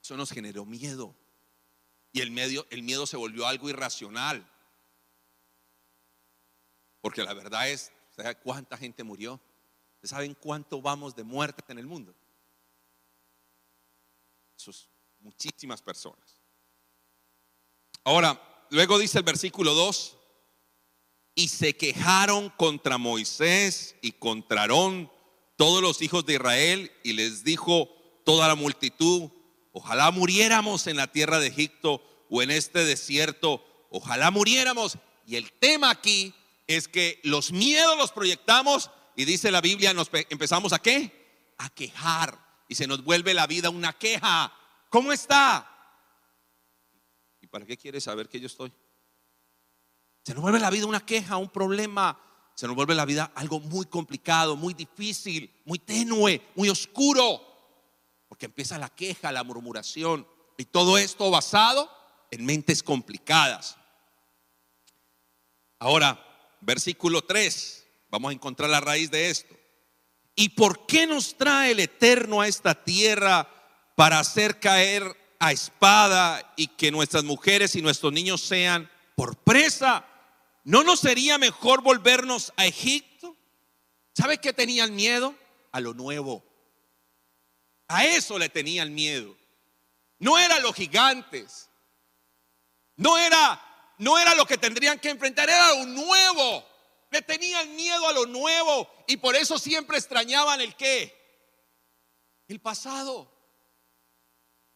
Eso 0.00 0.16
nos 0.16 0.30
generó 0.30 0.64
miedo. 0.64 1.16
Y 2.12 2.20
el, 2.20 2.36
el 2.70 2.82
miedo 2.82 3.06
se 3.06 3.16
volvió 3.16 3.46
algo 3.46 3.68
irracional. 3.70 4.48
Porque 7.00 7.22
la 7.22 7.34
verdad 7.34 7.68
es, 7.68 7.90
¿sabe 8.14 8.36
cuánta 8.36 8.76
gente 8.76 9.02
murió? 9.02 9.40
¿Saben 10.02 10.34
cuánto 10.34 10.82
vamos 10.82 11.16
de 11.16 11.24
muerte 11.24 11.62
en 11.68 11.78
el 11.78 11.86
mundo? 11.86 12.14
Eso 14.56 14.72
muchísimas 15.20 15.80
personas. 15.80 16.40
Ahora, 18.04 18.66
luego 18.70 18.98
dice 18.98 19.18
el 19.18 19.24
versículo 19.24 19.74
2, 19.74 20.18
y 21.34 21.48
se 21.48 21.76
quejaron 21.76 22.50
contra 22.50 22.98
Moisés 22.98 23.96
y 24.02 24.12
contra 24.12 24.62
Aarón 24.62 25.10
todos 25.56 25.80
los 25.80 26.02
hijos 26.02 26.26
de 26.26 26.34
Israel 26.34 26.92
y 27.02 27.14
les 27.14 27.44
dijo 27.44 27.88
toda 28.24 28.48
la 28.48 28.54
multitud, 28.54 29.30
ojalá 29.72 30.10
muriéramos 30.10 30.86
en 30.86 30.96
la 30.96 31.08
tierra 31.08 31.38
de 31.38 31.48
Egipto 31.48 32.02
o 32.30 32.42
en 32.42 32.50
este 32.50 32.84
desierto, 32.84 33.64
ojalá 33.90 34.30
muriéramos. 34.30 34.98
Y 35.26 35.36
el 35.36 35.52
tema 35.52 35.90
aquí 35.90 36.34
es 36.66 36.88
que 36.88 37.20
los 37.24 37.52
miedos 37.52 37.96
los 37.98 38.12
proyectamos 38.12 38.90
y 39.16 39.24
dice 39.24 39.50
la 39.50 39.60
Biblia, 39.60 39.92
nos 39.92 40.10
empezamos 40.30 40.72
a 40.72 40.78
qué? 40.78 41.54
A 41.58 41.68
quejar 41.70 42.38
y 42.68 42.74
se 42.74 42.86
nos 42.86 43.04
vuelve 43.04 43.34
la 43.34 43.46
vida 43.46 43.70
una 43.70 43.92
queja. 43.92 44.52
¿Cómo 44.88 45.12
está? 45.12 45.68
¿Y 47.40 47.46
para 47.46 47.66
qué 47.66 47.76
quiere 47.76 48.00
saber 48.00 48.28
que 48.28 48.40
yo 48.40 48.46
estoy? 48.46 48.72
Se 50.24 50.34
nos 50.34 50.42
vuelve 50.42 50.60
la 50.60 50.70
vida 50.70 50.86
una 50.86 51.04
queja, 51.04 51.36
un 51.36 51.50
problema. 51.50 52.18
Se 52.54 52.66
nos 52.66 52.76
vuelve 52.76 52.94
la 52.94 53.04
vida 53.04 53.32
algo 53.34 53.60
muy 53.60 53.86
complicado, 53.86 54.56
muy 54.56 54.72
difícil, 54.72 55.50
muy 55.64 55.78
tenue, 55.78 56.40
muy 56.54 56.68
oscuro. 56.68 57.51
Porque 58.42 58.50
empieza 58.50 58.76
la 58.76 58.88
queja, 58.88 59.30
la 59.30 59.44
murmuración. 59.44 60.26
Y 60.56 60.64
todo 60.64 60.98
esto 60.98 61.30
basado 61.30 61.88
en 62.32 62.44
mentes 62.44 62.82
complicadas. 62.82 63.76
Ahora, 65.78 66.20
versículo 66.60 67.22
3. 67.22 67.86
Vamos 68.10 68.30
a 68.30 68.32
encontrar 68.32 68.68
la 68.68 68.80
raíz 68.80 69.12
de 69.12 69.30
esto. 69.30 69.54
¿Y 70.34 70.48
por 70.48 70.86
qué 70.86 71.06
nos 71.06 71.36
trae 71.36 71.70
el 71.70 71.78
Eterno 71.78 72.40
a 72.40 72.48
esta 72.48 72.74
tierra 72.74 73.48
para 73.94 74.18
hacer 74.18 74.58
caer 74.58 75.04
a 75.38 75.52
espada 75.52 76.52
y 76.56 76.66
que 76.66 76.90
nuestras 76.90 77.22
mujeres 77.22 77.76
y 77.76 77.82
nuestros 77.82 78.12
niños 78.12 78.40
sean 78.40 78.90
por 79.14 79.36
presa? 79.36 80.04
¿No 80.64 80.82
nos 80.82 80.98
sería 80.98 81.38
mejor 81.38 81.80
volvernos 81.80 82.52
a 82.56 82.66
Egipto? 82.66 83.36
¿Sabe 84.14 84.38
qué 84.38 84.52
tenían 84.52 84.96
miedo? 84.96 85.32
A 85.70 85.78
lo 85.78 85.94
nuevo. 85.94 86.51
A 87.92 88.04
eso 88.04 88.38
le 88.38 88.48
tenían 88.48 88.94
miedo. 88.94 89.36
No 90.18 90.38
era 90.38 90.58
los 90.60 90.74
gigantes. 90.74 91.68
No 92.96 93.18
era 93.18 93.60
no 93.98 94.18
era 94.18 94.34
lo 94.34 94.46
que 94.46 94.58
tendrían 94.58 94.98
que 94.98 95.10
enfrentar, 95.10 95.48
era 95.48 95.74
lo 95.74 95.86
nuevo. 95.86 96.66
Le 97.10 97.22
tenían 97.22 97.76
miedo 97.76 98.08
a 98.08 98.12
lo 98.12 98.26
nuevo 98.26 98.90
y 99.06 99.16
por 99.16 99.36
eso 99.36 99.58
siempre 99.58 99.96
extrañaban 99.96 100.60
el 100.60 100.74
qué? 100.74 101.14
El 102.48 102.60
pasado. 102.60 103.30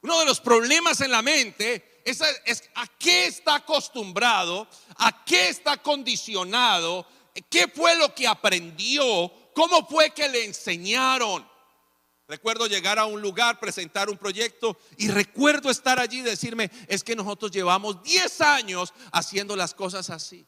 Uno 0.02 0.20
de 0.20 0.26
los 0.26 0.40
problemas 0.40 1.00
en 1.00 1.10
la 1.10 1.22
mente 1.22 2.02
es, 2.04 2.22
a 2.22 2.86
qué 2.98 3.26
está 3.26 3.56
acostumbrado, 3.56 4.68
a 4.98 5.24
qué 5.24 5.48
está 5.48 5.78
condicionado, 5.78 7.04
qué 7.50 7.66
fue 7.66 7.96
lo 7.96 8.14
que 8.14 8.28
aprendió, 8.28 9.32
cómo 9.54 9.88
fue 9.88 10.10
que 10.10 10.28
le 10.28 10.44
enseñaron. 10.44 11.55
Recuerdo 12.28 12.66
llegar 12.66 12.98
a 12.98 13.06
un 13.06 13.20
lugar, 13.20 13.60
presentar 13.60 14.10
un 14.10 14.18
proyecto 14.18 14.76
y 14.96 15.08
recuerdo 15.08 15.70
estar 15.70 16.00
allí 16.00 16.18
y 16.18 16.22
decirme, 16.22 16.70
es 16.88 17.04
que 17.04 17.14
nosotros 17.14 17.52
llevamos 17.52 18.02
10 18.02 18.40
años 18.40 18.92
haciendo 19.12 19.54
las 19.54 19.74
cosas 19.74 20.10
así. 20.10 20.44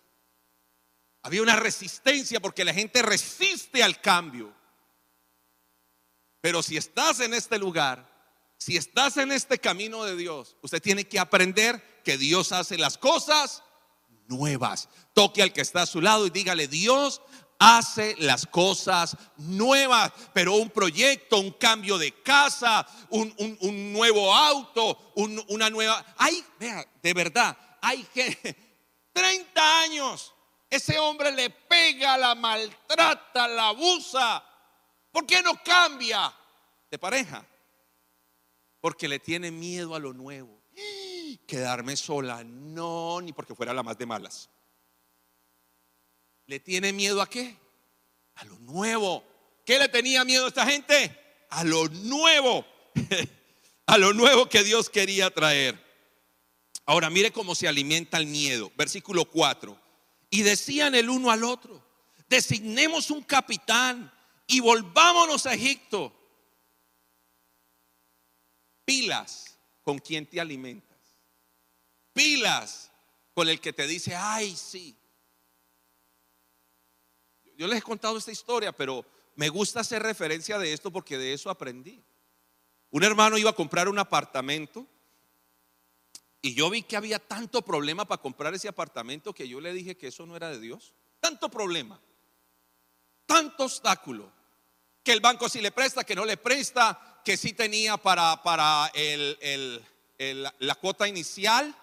Había 1.23 1.43
una 1.43 1.57
resistencia 1.57 2.41
porque 2.41 2.65
la 2.65 2.75
gente 2.75 3.03
resiste 3.03 3.83
al 3.83 4.01
cambio. 4.01 4.53
Pero 6.41 6.63
si 6.63 6.77
estás 6.77 7.21
en 7.21 7.35
este 7.35 7.59
lugar, 7.59 8.09
si 8.57 8.77
estás 8.77 9.17
en 9.17 9.31
este 9.31 9.59
camino 9.59 10.05
de 10.05 10.17
Dios, 10.17 10.57
usted 10.63 10.83
tiene 10.83 11.05
que 11.05 11.21
aprender 11.21 12.01
que 12.03 12.19
Dios 12.19 12.51
hace 12.51 12.77
las 12.77 12.99
cosas 12.99 13.63
nuevas. 14.27 14.89
Toque 15.15 15.43
al 15.43 15.53
que 15.53 15.61
está 15.61 15.83
a 15.83 15.87
su 15.87 16.01
lado 16.01 16.27
y 16.27 16.31
dígale, 16.31 16.67
Dios 16.67 17.23
hace 17.59 18.15
las 18.19 18.47
cosas 18.47 19.17
nuevas, 19.37 20.13
pero 20.33 20.55
un 20.55 20.71
proyecto, 20.71 21.39
un 21.39 21.53
cambio 21.53 21.99
de 21.99 22.23
casa, 22.23 22.87
un, 23.11 23.93
nuevo 23.93 24.35
auto, 24.35 25.13
una 25.17 25.71
nueva... 25.71 26.05
Hay, 26.17 26.45
vea, 26.59 26.87
de 27.03 27.15
verdad, 27.15 27.57
hay 27.81 28.03
que 28.15 28.57
30 29.13 29.81
años, 29.81 30.35
ese 30.71 30.99
hombre 30.99 31.33
le 31.33 31.51
pega, 31.51 32.17
la 32.17 32.35
maltrata, 32.35 33.49
la 33.49 33.69
abusa. 33.69 34.45
¿Por 35.11 35.27
qué 35.27 35.43
no 35.43 35.61
cambia 35.65 36.33
de 36.91 36.99
pareja? 36.99 37.45
porque 38.81 39.09
le 39.09 39.19
tiene 39.19 39.51
miedo 39.51 39.95
a 39.95 39.99
lo 39.99 40.13
nuevo. 40.13 40.63
Quedarme 41.47 41.97
sola, 41.97 42.45
no, 42.45 43.21
ni 43.21 43.33
porque 43.33 43.55
fuera 43.55 43.73
la 43.73 43.83
más 43.83 43.99
de 43.99 44.07
malas. 44.07 44.51
¿Le 46.49 46.61
tiene 46.61 46.95
miedo 46.95 47.21
a 47.21 47.29
qué? 47.29 47.57
A 48.37 48.45
lo 48.47 48.59
nuevo. 48.61 49.23
¿Qué 49.67 49.79
le 49.79 49.87
tenía 49.89 50.25
miedo 50.25 50.47
a 50.47 50.49
esta 50.49 50.65
gente? 50.65 51.15
A 51.51 51.63
lo 51.63 51.89
nuevo. 51.89 52.65
a 53.87 53.99
lo 53.99 54.15
nuevo 54.15 54.49
que 54.49 54.65
Dios 54.65 54.89
quería 54.89 55.31
traer. 55.31 55.79
Ahora 56.87 57.11
mire 57.11 57.31
cómo 57.33 57.55
se 57.55 57.69
alimenta 57.69 58.17
el 58.17 58.27
miedo. 58.27 58.73
Versículo 58.77 59.27
4. 59.27 59.79
Y 60.31 60.41
decían 60.41 60.95
el 60.95 61.11
uno 61.11 61.31
al 61.31 61.45
otro, 61.45 61.85
designemos 62.31 63.11
un 63.11 63.23
capitán 63.23 64.11
y 64.47 64.61
volvámonos 64.61 65.45
a 65.45 65.53
Egipto 65.53 66.15
Pilas 68.87 69.59
con 69.83 69.99
quien 69.99 70.25
te 70.25 70.41
alimentas. 70.41 70.99
Pilas 72.15 72.91
con 73.35 73.51
el 73.51 73.61
que 73.61 73.75
te 73.75 73.87
dice, 73.87 74.17
ay, 74.17 74.57
sí. 74.57 74.98
Yo 77.59 77.67
les 77.67 77.81
he 77.81 77.83
contado 77.83 78.17
esta 78.17 78.31
historia, 78.31 78.71
pero 78.71 79.05
me 79.35 79.49
gusta 79.49 79.81
hacer 79.81 80.01
referencia 80.01 80.59
de 80.59 80.73
esto 80.73 80.93
porque 80.93 81.19
de 81.19 81.33
eso 81.33 81.51
aprendí. 81.51 82.01
Un 82.91 83.03
hermano 83.03 83.37
iba 83.37 83.51
a 83.51 83.55
comprar 83.55 83.89
un 83.89 83.99
apartamento 83.99 84.87
y 86.41 86.55
yo 86.55 86.71
vi 86.71 86.85
que 86.85 86.97
había 86.97 87.19
tanto 87.19 87.63
problema 87.63 88.05
para 88.05 88.23
comprar 88.23 88.55
ese 88.55 88.69
apartamento 88.69 89.35
que 89.35 89.49
yo 89.49 89.61
le 89.61 89.73
dije 89.73 89.97
que 89.97 90.07
eso 90.07 90.25
no 90.25 90.37
era 90.37 90.51
de 90.51 90.61
Dios. 90.61 90.95
Tanto 91.19 91.49
problema, 91.49 92.01
tanto 93.27 93.65
obstáculo, 93.65 94.31
que 95.03 95.11
el 95.11 95.21
banco 95.21 95.49
si 95.49 95.61
le 95.61 95.73
presta, 95.73 96.05
que 96.05 96.15
no 96.15 96.25
le 96.25 96.37
presta, 96.37 97.21
que 97.25 97.37
sí 97.37 97.55
tenía 97.55 97.97
para, 97.97 98.41
para 98.41 98.93
la 100.17 100.75
cuota 100.77 101.09
inicial, 101.09 101.75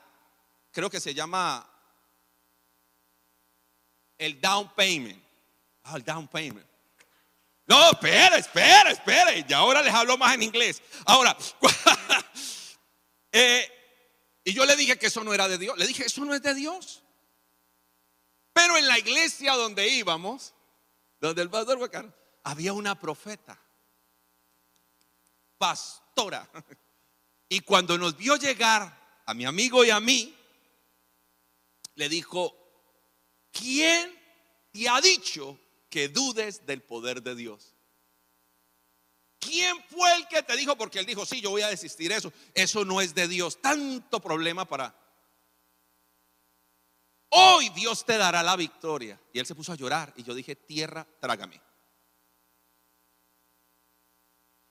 creo 0.71 0.89
que 0.89 1.01
se 1.01 1.13
llama 1.13 1.69
el 4.17 4.39
down 4.39 4.71
payment. 4.73 5.24
El 5.93 6.03
down 6.03 6.27
payment. 6.27 6.67
No, 7.67 7.91
espera, 7.91 8.37
espera, 8.37 8.91
espera. 8.91 9.35
Y 9.35 9.53
ahora 9.53 9.81
les 9.81 9.93
hablo 9.93 10.17
más 10.17 10.35
en 10.35 10.43
inglés. 10.43 10.81
Ahora, 11.05 11.35
eh, 13.31 13.71
y 14.43 14.53
yo 14.53 14.65
le 14.65 14.75
dije 14.75 14.97
que 14.97 15.07
eso 15.07 15.23
no 15.23 15.33
era 15.33 15.47
de 15.47 15.57
Dios. 15.57 15.77
Le 15.77 15.87
dije, 15.87 16.05
eso 16.05 16.23
no 16.23 16.33
es 16.33 16.41
de 16.41 16.53
Dios. 16.53 17.01
Pero 18.53 18.77
en 18.77 18.87
la 18.87 18.99
iglesia 18.99 19.53
donde 19.55 19.87
íbamos, 19.89 20.53
donde 21.19 21.41
el 21.41 21.49
pastor 21.49 21.79
había 22.43 22.73
una 22.73 22.99
profeta 22.99 23.59
pastora. 25.57 26.47
Y 27.49 27.61
cuando 27.61 27.97
nos 27.97 28.15
vio 28.15 28.35
llegar 28.37 29.21
a 29.25 29.33
mi 29.33 29.45
amigo 29.45 29.83
y 29.83 29.89
a 29.89 29.99
mí, 29.99 30.35
le 31.95 32.09
dijo, 32.09 32.55
¿quién 33.51 34.13
te 34.71 34.87
ha 34.87 35.01
dicho 35.01 35.59
que 35.95 36.09
dudes 36.09 36.65
del 36.65 36.81
poder 36.81 37.23
de 37.23 37.35
Dios? 37.35 37.73
¿Quién 39.39 39.81
fue 39.87 40.13
el 40.17 40.27
que 40.27 40.43
te 40.43 40.57
dijo? 40.57 40.75
Porque 40.75 40.99
él 40.99 41.05
dijo, 41.05 41.25
sí, 41.25 41.39
yo 41.39 41.51
voy 41.51 41.61
a 41.61 41.69
desistir 41.69 42.11
eso. 42.11 42.33
Eso 42.53 42.83
no 42.83 42.99
es 42.99 43.15
de 43.15 43.29
Dios. 43.29 43.61
Tanto 43.61 44.19
problema 44.19 44.65
para... 44.65 44.93
Hoy 47.29 47.69
Dios 47.69 48.03
te 48.03 48.17
dará 48.17 48.43
la 48.43 48.57
victoria. 48.57 49.17
Y 49.31 49.39
él 49.39 49.45
se 49.45 49.55
puso 49.55 49.71
a 49.71 49.77
llorar 49.77 50.11
y 50.17 50.23
yo 50.23 50.33
dije, 50.33 50.57
tierra, 50.57 51.07
trágame. 51.21 51.61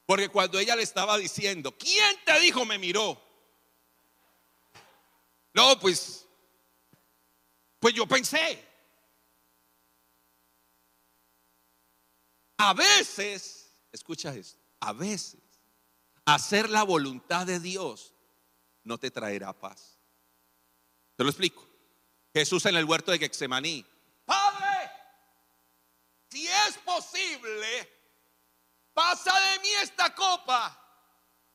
Porque 0.04 0.28
cuando 0.28 0.59
ella 0.59 0.76
le 0.76 0.83
estaba 0.83 1.16
diciendo, 1.16 1.75
¿quién 1.78 2.23
te 2.26 2.38
dijo? 2.40 2.66
Me 2.66 2.76
miró. 2.76 3.19
No, 5.54 5.81
pues, 5.81 6.28
pues 7.78 7.95
yo 7.95 8.07
pensé. 8.07 8.74
A 12.66 12.73
veces, 12.73 13.71
escucha 13.92 14.35
esto, 14.35 14.59
a 14.80 14.94
veces 14.94 15.42
hacer 16.25 16.71
la 16.71 16.83
voluntad 16.83 17.47
de 17.47 17.61
Dios 17.61 18.14
no 18.85 18.97
te 18.97 19.11
traerá 19.11 19.52
paz. 19.52 19.99
Te 21.14 21.25
lo 21.25 21.28
explico. 21.28 21.62
Jesús 22.33 22.64
en 22.64 22.76
el 22.76 22.87
huerto 22.87 23.12
de 23.12 23.18
Getsemaní. 23.18 23.85
Padre, 24.25 24.90
si 26.30 26.47
es 26.47 26.78
posible, 26.78 27.87
pasa 28.94 29.38
de 29.38 29.59
mí 29.59 29.68
esta 29.83 30.14
copa, 30.14 30.75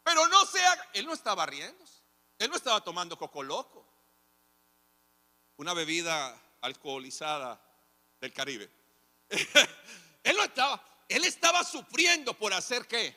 pero 0.03 0.27
no 0.27 0.45
sea, 0.45 0.91
él 0.93 1.07
no 1.07 1.13
estaba 1.13 1.43
riéndose, 1.47 2.03
él 2.37 2.51
no 2.51 2.55
estaba 2.55 2.81
tomando 2.81 3.17
coco 3.17 3.41
loco, 3.41 3.83
una 5.57 5.73
bebida 5.73 6.39
alcoholizada 6.61 7.59
del 8.21 8.31
Caribe. 8.31 8.69
él 10.23 10.37
no 10.37 10.43
estaba, 10.43 10.88
él 11.09 11.25
estaba 11.25 11.63
sufriendo 11.63 12.37
por 12.37 12.53
hacer 12.53 12.87
qué. 12.87 13.15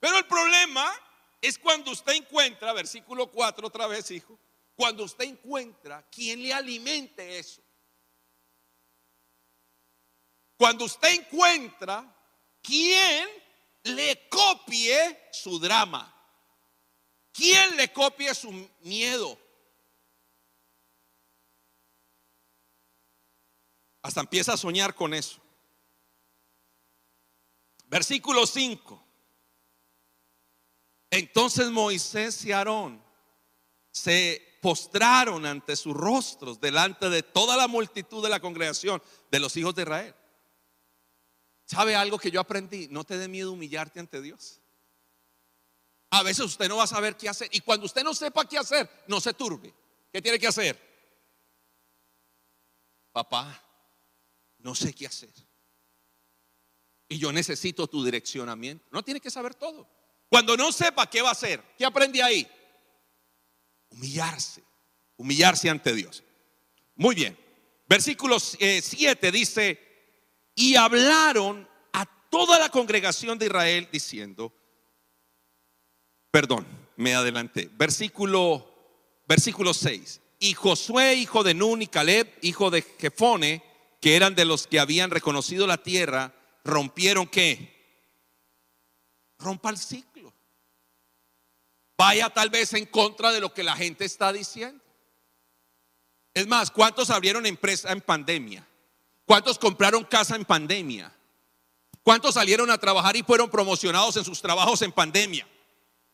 Pero 0.00 0.18
el 0.18 0.26
problema 0.26 0.92
es 1.40 1.58
cuando 1.58 1.92
usted 1.92 2.12
encuentra, 2.12 2.72
versículo 2.72 3.30
4 3.30 3.68
otra 3.68 3.86
vez, 3.86 4.10
hijo, 4.10 4.38
cuando 4.74 5.04
usted 5.04 5.24
encuentra 5.24 6.02
quien 6.10 6.42
le 6.42 6.52
alimente 6.52 7.38
eso. 7.38 7.62
Cuando 10.56 10.84
usted 10.84 11.10
encuentra 11.10 12.04
quien 12.60 13.28
le 13.84 14.28
copie 14.28 15.28
su 15.32 15.58
drama, 15.60 16.12
quien 17.32 17.76
le 17.76 17.92
copie 17.92 18.34
su 18.34 18.50
miedo. 18.80 19.38
Hasta 24.02 24.20
empieza 24.20 24.54
a 24.54 24.56
soñar 24.56 24.96
con 24.96 25.14
eso. 25.14 25.40
Versículo 27.88 28.46
5. 28.46 29.04
Entonces 31.10 31.70
Moisés 31.70 32.44
y 32.44 32.52
Aarón 32.52 33.02
se 33.90 34.58
postraron 34.60 35.46
ante 35.46 35.74
sus 35.76 35.94
rostros 35.94 36.60
delante 36.60 37.08
de 37.08 37.22
toda 37.22 37.56
la 37.56 37.66
multitud 37.66 38.22
de 38.22 38.28
la 38.28 38.40
congregación 38.40 39.02
de 39.30 39.40
los 39.40 39.56
hijos 39.56 39.74
de 39.74 39.82
Israel. 39.82 40.14
¿Sabe 41.64 41.96
algo 41.96 42.18
que 42.18 42.30
yo 42.30 42.40
aprendí? 42.40 42.88
No 42.88 43.04
te 43.04 43.18
dé 43.18 43.28
miedo 43.28 43.52
humillarte 43.52 44.00
ante 44.00 44.20
Dios. 44.20 44.60
A 46.10 46.22
veces 46.22 46.44
usted 46.44 46.68
no 46.68 46.78
va 46.78 46.84
a 46.84 46.88
saber 46.88 47.16
qué 47.16 47.28
hacer. 47.28 47.48
Y 47.52 47.60
cuando 47.60 47.86
usted 47.86 48.02
no 48.02 48.14
sepa 48.14 48.46
qué 48.46 48.58
hacer, 48.58 48.88
no 49.06 49.20
se 49.20 49.34
turbe. 49.34 49.74
¿Qué 50.10 50.22
tiene 50.22 50.38
que 50.38 50.46
hacer? 50.46 50.80
Papá, 53.12 53.62
no 54.58 54.74
sé 54.74 54.94
qué 54.94 55.06
hacer. 55.06 55.30
Y 57.08 57.18
yo 57.18 57.32
necesito 57.32 57.86
tu 57.86 58.04
direccionamiento. 58.04 58.84
No 58.90 59.02
tiene 59.02 59.20
que 59.20 59.30
saber 59.30 59.54
todo. 59.54 59.88
Cuando 60.28 60.56
no 60.56 60.70
sepa 60.72 61.08
qué 61.08 61.22
va 61.22 61.30
a 61.30 61.32
hacer, 61.32 61.62
¿qué 61.78 61.86
aprendí 61.86 62.20
ahí? 62.20 62.46
Humillarse, 63.90 64.62
humillarse 65.16 65.70
ante 65.70 65.94
Dios. 65.94 66.22
Muy 66.94 67.14
bien. 67.14 67.38
Versículo 67.88 68.38
7 68.38 68.58
eh, 68.60 69.32
dice, 69.32 69.88
y 70.54 70.76
hablaron 70.76 71.66
a 71.92 72.04
toda 72.28 72.58
la 72.58 72.68
congregación 72.68 73.38
de 73.38 73.46
Israel 73.46 73.88
diciendo, 73.90 74.52
perdón, 76.30 76.66
me 76.96 77.14
adelanté. 77.14 77.70
Versículo, 77.72 78.74
versículo 79.26 79.72
6. 79.72 80.20
Y 80.40 80.52
Josué, 80.52 81.14
hijo 81.14 81.42
de 81.42 81.54
Nun, 81.54 81.80
y 81.80 81.86
Caleb, 81.86 82.28
hijo 82.42 82.70
de 82.70 82.82
Jefone, 82.82 83.62
que 84.00 84.16
eran 84.16 84.34
de 84.34 84.44
los 84.44 84.66
que 84.66 84.78
habían 84.78 85.10
reconocido 85.10 85.66
la 85.66 85.82
tierra, 85.82 86.34
rompieron 86.68 87.26
qué? 87.26 87.74
Rompa 89.38 89.70
el 89.70 89.78
ciclo. 89.78 90.32
Vaya 91.96 92.30
tal 92.30 92.50
vez 92.50 92.74
en 92.74 92.86
contra 92.86 93.32
de 93.32 93.40
lo 93.40 93.52
que 93.52 93.64
la 93.64 93.76
gente 93.76 94.04
está 94.04 94.32
diciendo. 94.32 94.84
Es 96.34 96.46
más, 96.46 96.70
¿cuántos 96.70 97.10
abrieron 97.10 97.46
empresa 97.46 97.90
en 97.90 98.00
pandemia? 98.00 98.66
¿Cuántos 99.24 99.58
compraron 99.58 100.04
casa 100.04 100.36
en 100.36 100.44
pandemia? 100.44 101.12
¿Cuántos 102.02 102.34
salieron 102.34 102.70
a 102.70 102.78
trabajar 102.78 103.16
y 103.16 103.22
fueron 103.22 103.50
promocionados 103.50 104.16
en 104.16 104.24
sus 104.24 104.40
trabajos 104.40 104.80
en 104.82 104.92
pandemia? 104.92 105.48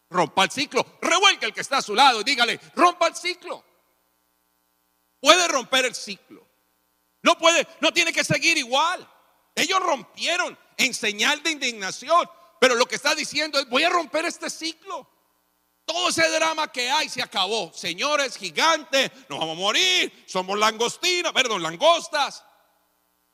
Rompa 0.08 0.44
el 0.44 0.50
ciclo. 0.50 0.86
Revuelca 1.02 1.46
el 1.46 1.52
que 1.52 1.60
está 1.60 1.78
a 1.78 1.82
su 1.82 1.94
lado 1.94 2.20
y 2.20 2.24
dígale, 2.24 2.58
rompa 2.74 3.08
el 3.08 3.14
ciclo. 3.14 3.62
Puede 5.20 5.46
romper 5.48 5.84
el 5.84 5.94
ciclo. 5.94 6.46
No 7.22 7.36
puede, 7.38 7.66
no 7.80 7.92
tiene 7.92 8.12
que 8.12 8.24
seguir 8.24 8.56
igual. 8.58 9.08
Ellos 9.54 9.80
rompieron 9.80 10.58
en 10.76 10.94
señal 10.94 11.42
de 11.42 11.52
indignación, 11.52 12.28
pero 12.60 12.74
lo 12.74 12.86
que 12.86 12.96
está 12.96 13.14
diciendo 13.14 13.58
es, 13.58 13.68
voy 13.68 13.84
a 13.84 13.90
romper 13.90 14.24
este 14.24 14.50
ciclo. 14.50 15.08
Todo 15.84 16.08
ese 16.08 16.28
drama 16.30 16.72
que 16.72 16.90
hay 16.90 17.08
se 17.08 17.22
acabó. 17.22 17.72
Señores, 17.74 18.36
gigantes, 18.36 19.10
nos 19.28 19.38
vamos 19.38 19.56
a 19.56 19.60
morir. 19.60 20.24
Somos 20.26 20.58
langostinas, 20.58 21.32
perdón, 21.32 21.62
langostas. 21.62 22.42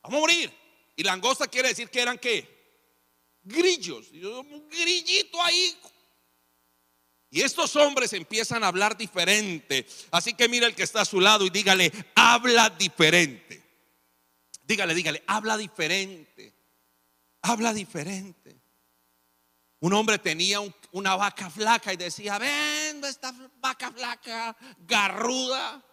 Vamos 0.02 0.18
a 0.18 0.20
morir. 0.20 0.60
Y 0.96 1.04
langosta 1.04 1.46
quiere 1.46 1.68
decir 1.68 1.88
que 1.88 2.00
eran 2.00 2.18
qué? 2.18 2.60
Grillos. 3.42 4.10
Un 4.10 4.68
grillito 4.68 5.40
ahí. 5.40 5.78
Y 7.30 7.42
estos 7.42 7.76
hombres 7.76 8.12
empiezan 8.12 8.64
a 8.64 8.66
hablar 8.66 8.96
diferente. 8.96 9.86
Así 10.10 10.34
que 10.34 10.48
mira 10.48 10.66
el 10.66 10.74
que 10.74 10.82
está 10.82 11.02
a 11.02 11.04
su 11.04 11.20
lado 11.20 11.46
y 11.46 11.50
dígale, 11.50 11.92
habla 12.16 12.68
diferente. 12.70 13.59
Dígale, 14.70 14.94
dígale, 14.94 15.24
habla 15.26 15.56
diferente. 15.56 16.54
Habla 17.42 17.74
diferente. 17.74 18.62
Un 19.80 19.92
hombre 19.94 20.20
tenía 20.20 20.60
una 20.92 21.16
vaca 21.16 21.50
flaca 21.50 21.92
y 21.92 21.96
decía, 21.96 22.38
ven 22.38 23.04
esta 23.04 23.34
vaca 23.56 23.90
flaca, 23.90 24.56
garruda. 24.78 25.84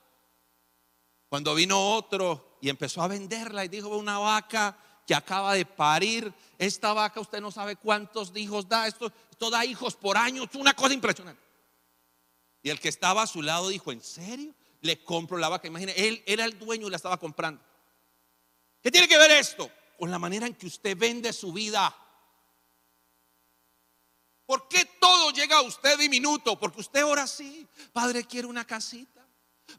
Cuando 1.27 1.55
vino 1.55 1.95
otro 1.95 2.59
y 2.61 2.69
empezó 2.69 3.01
a 3.01 3.07
venderla 3.07 3.65
y 3.65 3.67
dijo, 3.67 3.97
una 3.97 4.19
vaca 4.19 4.77
que 5.07 5.15
acaba 5.15 5.55
de 5.55 5.65
parir, 5.65 6.31
esta 6.59 6.93
vaca 6.93 7.19
usted 7.19 7.41
no 7.41 7.49
sabe 7.49 7.77
cuántos 7.77 8.31
hijos 8.35 8.69
da, 8.69 8.85
esto, 8.85 9.11
esto 9.31 9.49
da 9.49 9.65
hijos 9.65 9.95
por 9.95 10.17
año, 10.17 10.47
una 10.53 10.75
cosa 10.75 10.93
impresionante. 10.93 11.41
Y 12.61 12.69
el 12.69 12.79
que 12.79 12.89
estaba 12.89 13.23
a 13.23 13.27
su 13.27 13.41
lado 13.41 13.69
dijo, 13.69 13.91
¿en 13.91 14.03
serio? 14.03 14.53
Le 14.81 15.03
compro 15.03 15.39
la 15.39 15.49
vaca, 15.49 15.67
imagine, 15.67 15.93
él 15.97 16.21
era 16.27 16.45
el 16.45 16.59
dueño 16.59 16.85
y 16.85 16.91
la 16.91 16.97
estaba 16.97 17.17
comprando. 17.17 17.65
¿Qué 18.81 18.91
tiene 18.91 19.07
que 19.07 19.17
ver 19.17 19.31
esto? 19.31 19.69
Con 19.97 20.11
la 20.11 20.19
manera 20.19 20.47
en 20.47 20.55
que 20.55 20.67
usted 20.67 20.95
vende 20.97 21.33
su 21.33 21.51
vida. 21.51 21.95
¿Por 24.45 24.67
qué 24.69 24.85
todo 24.99 25.31
llega 25.31 25.57
a 25.57 25.61
usted 25.61 25.97
diminuto? 25.97 26.57
Porque 26.57 26.79
usted 26.79 27.05
ora 27.05 27.23
así. 27.23 27.67
Padre, 27.91 28.23
quiere 28.23 28.47
una 28.47 28.65
casita. 28.65 29.27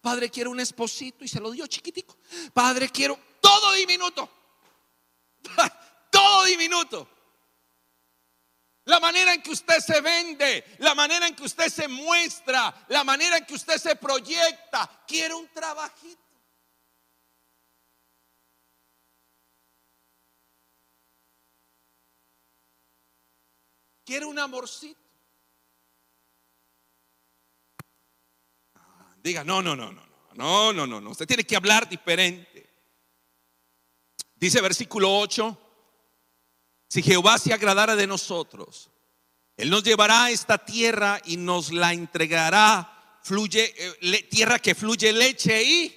Padre, 0.02 0.30
quiere 0.30 0.50
un 0.50 0.60
esposito 0.60 1.24
y 1.24 1.28
se 1.28 1.40
lo 1.40 1.50
dio 1.50 1.66
chiquitico. 1.66 2.18
Padre, 2.52 2.90
quiero 2.90 3.18
todo 3.40 3.72
diminuto. 3.72 4.28
todo 6.10 6.44
diminuto. 6.44 7.08
La 8.84 9.00
manera 9.00 9.34
en 9.34 9.42
que 9.42 9.50
usted 9.50 9.80
se 9.80 10.00
vende, 10.00 10.76
la 10.78 10.94
manera 10.94 11.26
en 11.26 11.34
que 11.34 11.42
usted 11.42 11.68
se 11.68 11.88
muestra, 11.88 12.86
la 12.88 13.04
manera 13.04 13.36
en 13.36 13.44
que 13.44 13.54
usted 13.54 13.78
se 13.78 13.96
proyecta. 13.96 15.04
Quiere 15.06 15.34
un 15.34 15.48
trabajito. 15.48 16.27
Quiere 24.08 24.24
un 24.24 24.38
amorcito. 24.38 24.98
Diga, 29.22 29.44
no, 29.44 29.60
no, 29.60 29.76
no, 29.76 29.92
no, 29.92 30.02
no, 30.32 30.72
no, 30.72 30.86
no, 30.86 30.98
no. 30.98 31.10
Usted 31.10 31.26
tiene 31.26 31.44
que 31.44 31.54
hablar 31.54 31.86
diferente. 31.86 32.70
Dice 34.34 34.62
versículo 34.62 35.14
8, 35.18 35.58
si 36.88 37.02
Jehová 37.02 37.36
se 37.36 37.52
agradara 37.52 37.96
de 37.96 38.06
nosotros, 38.06 38.88
Él 39.58 39.68
nos 39.68 39.84
llevará 39.84 40.24
a 40.24 40.30
esta 40.30 40.56
tierra 40.56 41.20
y 41.26 41.36
nos 41.36 41.70
la 41.70 41.92
entregará, 41.92 43.20
fluye, 43.22 43.74
eh, 43.76 44.22
tierra 44.22 44.58
que 44.58 44.74
fluye 44.74 45.12
leche 45.12 45.62
y, 45.62 45.94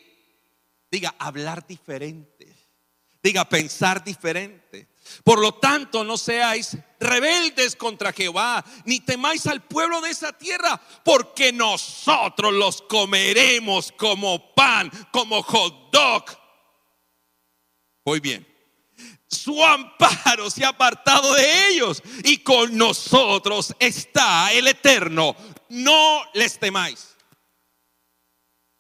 diga, 0.92 1.16
hablar 1.18 1.66
diferente, 1.66 2.51
diga, 3.22 3.48
pensar 3.48 4.04
diferente. 4.04 4.90
Por 5.24 5.40
lo 5.40 5.54
tanto, 5.56 6.04
no 6.04 6.18
seáis 6.18 6.78
rebeldes 7.00 7.76
contra 7.76 8.14
Jehová, 8.14 8.64
ni 8.86 9.00
temáis 9.00 9.46
al 9.48 9.62
pueblo 9.62 10.02
de 10.02 10.12
esa 10.12 10.32
tierra, 10.32 10.80
porque 11.04 11.52
nosotros 11.52 12.54
los 12.54 12.82
comeremos 12.84 13.92
como 13.92 14.54
pan, 14.54 14.90
como 15.12 15.42
hot 15.44 15.92
dog. 15.92 16.26
Muy 18.06 18.20
bien. 18.20 18.48
Su 19.28 19.64
amparo 19.64 20.50
se 20.50 20.66
ha 20.66 20.70
apartado 20.70 21.34
de 21.34 21.70
ellos 21.70 22.04
y 22.24 22.40
con 22.40 22.78
nosotros 22.78 23.74
está 23.80 24.52
el 24.52 24.68
eterno. 24.68 25.36
No 25.70 26.22
les 26.34 26.60
temáis. 26.60 27.16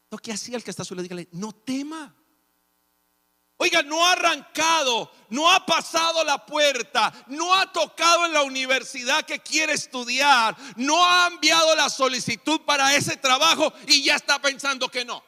toque 0.09 0.33
así 0.33 0.53
al 0.53 0.63
que 0.63 0.71
está 0.71 0.83
solo, 0.83 1.01
dígale, 1.01 1.29
no 1.31 1.53
tema. 1.53 2.13
Oiga, 3.63 3.83
no 3.83 4.03
ha 4.03 4.13
arrancado, 4.13 5.11
no 5.29 5.47
ha 5.47 5.63
pasado 5.63 6.23
la 6.23 6.43
puerta, 6.43 7.13
no 7.27 7.53
ha 7.53 7.71
tocado 7.71 8.25
en 8.25 8.33
la 8.33 8.41
universidad 8.41 9.23
que 9.23 9.37
quiere 9.37 9.73
estudiar, 9.73 10.57
no 10.77 11.05
ha 11.05 11.27
enviado 11.27 11.75
la 11.75 11.87
solicitud 11.87 12.61
para 12.61 12.95
ese 12.95 13.17
trabajo 13.17 13.71
y 13.85 14.03
ya 14.03 14.15
está 14.15 14.41
pensando 14.41 14.89
que 14.89 15.05
no. 15.05 15.23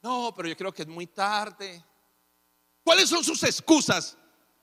No, 0.00 0.32
pero 0.34 0.48
yo 0.48 0.56
creo 0.56 0.72
que 0.72 0.80
es 0.80 0.88
muy 0.88 1.08
tarde. 1.08 1.84
¿Cuáles 2.82 3.10
son 3.10 3.22
sus 3.22 3.42
excusas? 3.42 4.16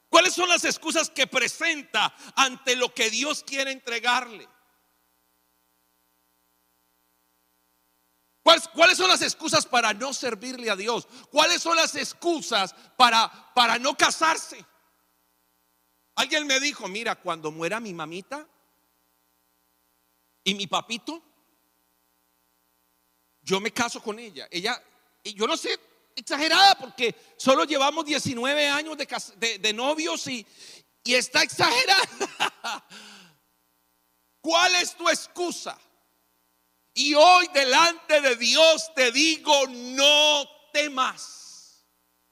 ¿Cuáles 0.09 0.33
son 0.33 0.49
las 0.49 0.65
excusas 0.65 1.11
que 1.11 1.27
presenta 1.27 2.11
ante 2.35 2.75
lo 2.75 2.91
que 2.91 3.11
Dios 3.11 3.43
quiere 3.43 3.71
entregarle? 3.71 4.49
¿Cuáles, 8.45 8.95
son 8.95 9.07
las 9.07 9.23
excusas 9.23 9.65
para 9.65 9.91
no 9.91 10.13
servirle 10.13 10.69
a 10.69 10.75
Dios? 10.75 11.07
¿Cuáles 11.31 11.63
son 11.63 11.75
las 11.75 11.95
excusas 11.95 12.75
para, 12.95 13.51
para 13.55 13.79
no 13.79 13.97
casarse? 13.97 14.63
Alguien 16.13 16.45
me 16.45 16.59
dijo, 16.59 16.87
mira, 16.87 17.15
cuando 17.15 17.51
muera 17.51 17.79
mi 17.79 17.91
mamita 17.91 18.47
y 20.43 20.53
mi 20.53 20.67
papito, 20.67 21.23
yo 23.41 23.59
me 23.59 23.71
caso 23.71 23.99
con 23.99 24.19
ella. 24.19 24.47
Ella, 24.51 24.79
y 25.23 25.33
yo 25.33 25.47
no 25.47 25.57
sé, 25.57 25.79
exagerada 26.15 26.75
porque 26.75 27.15
solo 27.37 27.63
llevamos 27.63 28.05
19 28.05 28.67
años 28.69 28.95
de, 28.95 29.57
de 29.57 29.73
novios 29.73 30.27
y, 30.27 30.45
y 31.03 31.15
está 31.15 31.41
exagerada. 31.41 32.85
¿Cuál 34.39 34.75
es 34.75 34.95
tu 34.95 35.09
excusa? 35.09 35.75
Y 36.97 37.13
hoy 37.13 37.49
delante 37.53 38.21
de 38.21 38.37
Dios 38.37 38.93
te 38.95 39.11
digo, 39.11 39.67
no 39.67 40.45
temas. 40.71 41.85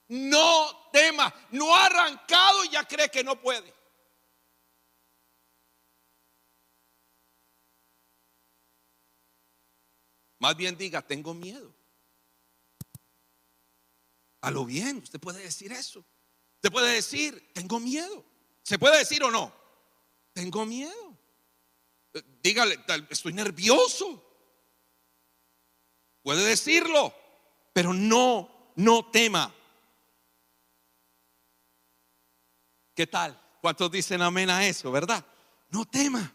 No 0.08 0.90
temas. 0.94 1.34
No 1.52 1.76
ha 1.76 1.86
arrancado 1.88 2.64
y 2.64 2.70
ya 2.70 2.88
cree 2.88 3.10
que 3.10 3.26
no 3.26 3.40
puede. 3.40 3.74
Más 10.40 10.56
bien 10.56 10.78
diga, 10.78 11.02
tengo 11.02 11.34
miedo. 11.34 11.76
A 14.40 14.50
lo 14.50 14.66
bien, 14.66 14.98
usted 14.98 15.20
puede 15.20 15.42
decir 15.42 15.74
eso. 15.74 16.06
Usted 16.56 16.72
puede 16.72 16.94
decir, 16.94 17.52
tengo 17.54 17.82
miedo. 17.82 18.24
¿Se 18.62 18.80
puede 18.80 19.00
decir 19.00 19.22
o 19.24 19.32
no? 19.32 19.54
Tengo 20.32 20.66
miedo. 20.66 21.18
Dígale, 22.42 22.80
estoy 23.10 23.34
nervioso. 23.34 24.33
Puede 26.24 26.44
decirlo, 26.46 27.14
pero 27.74 27.94
no, 27.94 28.72
no 28.76 29.12
tema. 29.12 29.54
¿Qué 32.96 33.06
tal? 33.08 33.40
¿Cuántos 33.62 33.92
dicen 33.92 34.22
amén 34.22 34.50
a 34.50 34.66
eso, 34.66 34.92
verdad? 34.92 35.26
No 35.70 35.86
tema. 35.86 36.34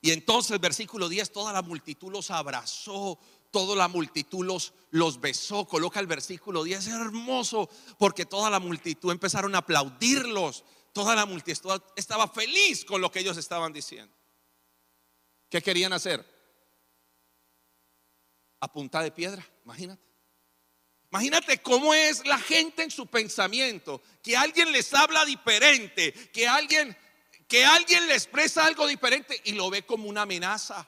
Y 0.00 0.10
entonces, 0.10 0.60
versículo 0.60 1.08
10, 1.08 1.32
toda 1.32 1.52
la 1.52 1.62
multitud 1.62 2.10
los 2.10 2.30
abrazó, 2.30 3.18
toda 3.50 3.76
la 3.76 3.88
multitud 3.88 4.44
los, 4.44 4.72
los 4.90 5.20
besó. 5.20 5.66
Coloca 5.66 6.00
el 6.00 6.06
versículo 6.06 6.64
10, 6.64 6.86
es 6.86 6.92
hermoso, 6.92 7.68
porque 7.98 8.26
toda 8.26 8.50
la 8.50 8.60
multitud 8.60 9.10
empezaron 9.10 9.54
a 9.54 9.58
aplaudirlos. 9.58 10.64
Toda 10.92 11.14
la 11.14 11.26
multitud 11.26 11.80
estaba 11.94 12.26
feliz 12.26 12.84
con 12.84 13.00
lo 13.00 13.10
que 13.10 13.20
ellos 13.20 13.36
estaban 13.36 13.72
diciendo. 13.72 14.14
¿Qué 15.50 15.62
querían 15.62 15.92
hacer? 15.92 16.35
A 18.60 18.72
punta 18.72 19.02
de 19.02 19.10
piedra, 19.10 19.46
imagínate. 19.64 20.02
Imagínate 21.10 21.62
cómo 21.62 21.94
es 21.94 22.26
la 22.26 22.38
gente 22.38 22.82
en 22.82 22.90
su 22.90 23.06
pensamiento, 23.06 24.02
que 24.22 24.36
alguien 24.36 24.72
les 24.72 24.92
habla 24.92 25.24
diferente, 25.24 26.12
que 26.32 26.46
alguien 26.46 26.96
que 27.48 27.64
alguien 27.64 28.06
le 28.06 28.14
expresa 28.14 28.64
algo 28.64 28.86
diferente 28.86 29.40
y 29.44 29.52
lo 29.52 29.70
ve 29.70 29.84
como 29.84 30.08
una 30.08 30.22
amenaza. 30.22 30.86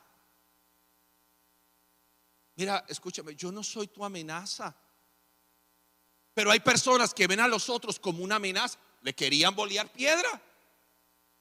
Mira, 2.57 2.85
escúchame, 2.89 3.37
yo 3.37 3.53
no 3.53 3.63
soy 3.63 3.87
tu 3.87 4.05
amenaza. 4.05 4.75
Pero 6.35 6.51
hay 6.51 6.61
personas 6.61 7.15
que 7.15 7.27
ven 7.27 7.41
a 7.41 7.49
los 7.49 7.69
otros 7.69 8.01
como 8.01 8.25
una 8.25 8.37
amenaza. 8.37 8.79
Le 9.03 9.15
querían 9.15 9.55
bolear 9.55 9.89
piedra. 9.93 10.43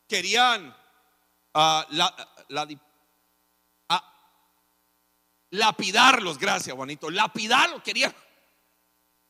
Querían 0.08 0.68
uh, 0.68 1.82
la, 1.90 2.46
la, 2.50 2.68
Lapidarlos, 5.52 6.38
gracias 6.38 6.76
Juanito. 6.76 7.10
Lapidarlos, 7.10 7.82
quería. 7.84 8.14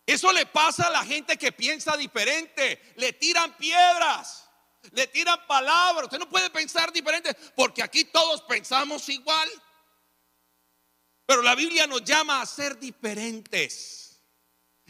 Eso 0.06 0.32
le 0.32 0.46
pasa 0.46 0.88
a 0.88 0.92
la 0.92 1.04
gente 1.04 1.38
que 1.38 1.52
piensa 1.52 1.98
diferente. 1.98 2.94
Le 2.96 3.14
tiran 3.14 3.56
piedras, 3.58 4.50
le 4.92 5.08
tiran 5.08 5.46
palabras. 5.46 6.06
Usted 6.06 6.20
no 6.20 6.30
puede 6.30 6.50
pensar 6.50 6.92
diferente 6.92 7.34
porque 7.56 7.84
aquí 7.84 8.06
todos 8.06 8.42
pensamos 8.44 9.08
igual. 9.10 9.50
Pero 11.26 11.42
la 11.42 11.56
Biblia 11.56 11.86
nos 11.88 12.04
llama 12.06 12.42
a 12.42 12.46
ser 12.46 12.80
diferentes. 12.80 14.24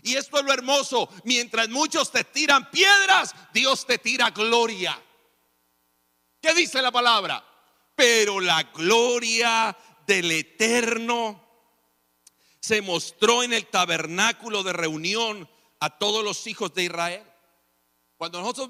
Y 0.03 0.15
esto 0.15 0.37
es 0.37 0.45
lo 0.45 0.53
hermoso. 0.53 1.09
Mientras 1.23 1.67
muchos 1.69 2.11
te 2.11 2.23
tiran 2.23 2.69
piedras, 2.69 3.33
Dios 3.51 3.85
te 3.85 3.97
tira 3.97 4.29
gloria. 4.29 5.01
¿Qué 6.39 6.53
dice 6.53 6.81
la 6.81 6.91
palabra? 6.91 7.43
Pero 7.95 8.39
la 8.39 8.61
gloria 8.63 9.75
del 10.07 10.31
eterno 10.31 11.43
se 12.59 12.81
mostró 12.81 13.43
en 13.43 13.53
el 13.53 13.67
tabernáculo 13.67 14.63
de 14.63 14.73
reunión 14.73 15.47
a 15.79 15.99
todos 15.99 16.23
los 16.23 16.47
hijos 16.47 16.73
de 16.73 16.85
Israel. 16.85 17.23
Cuando 18.17 18.41
nosotros 18.41 18.69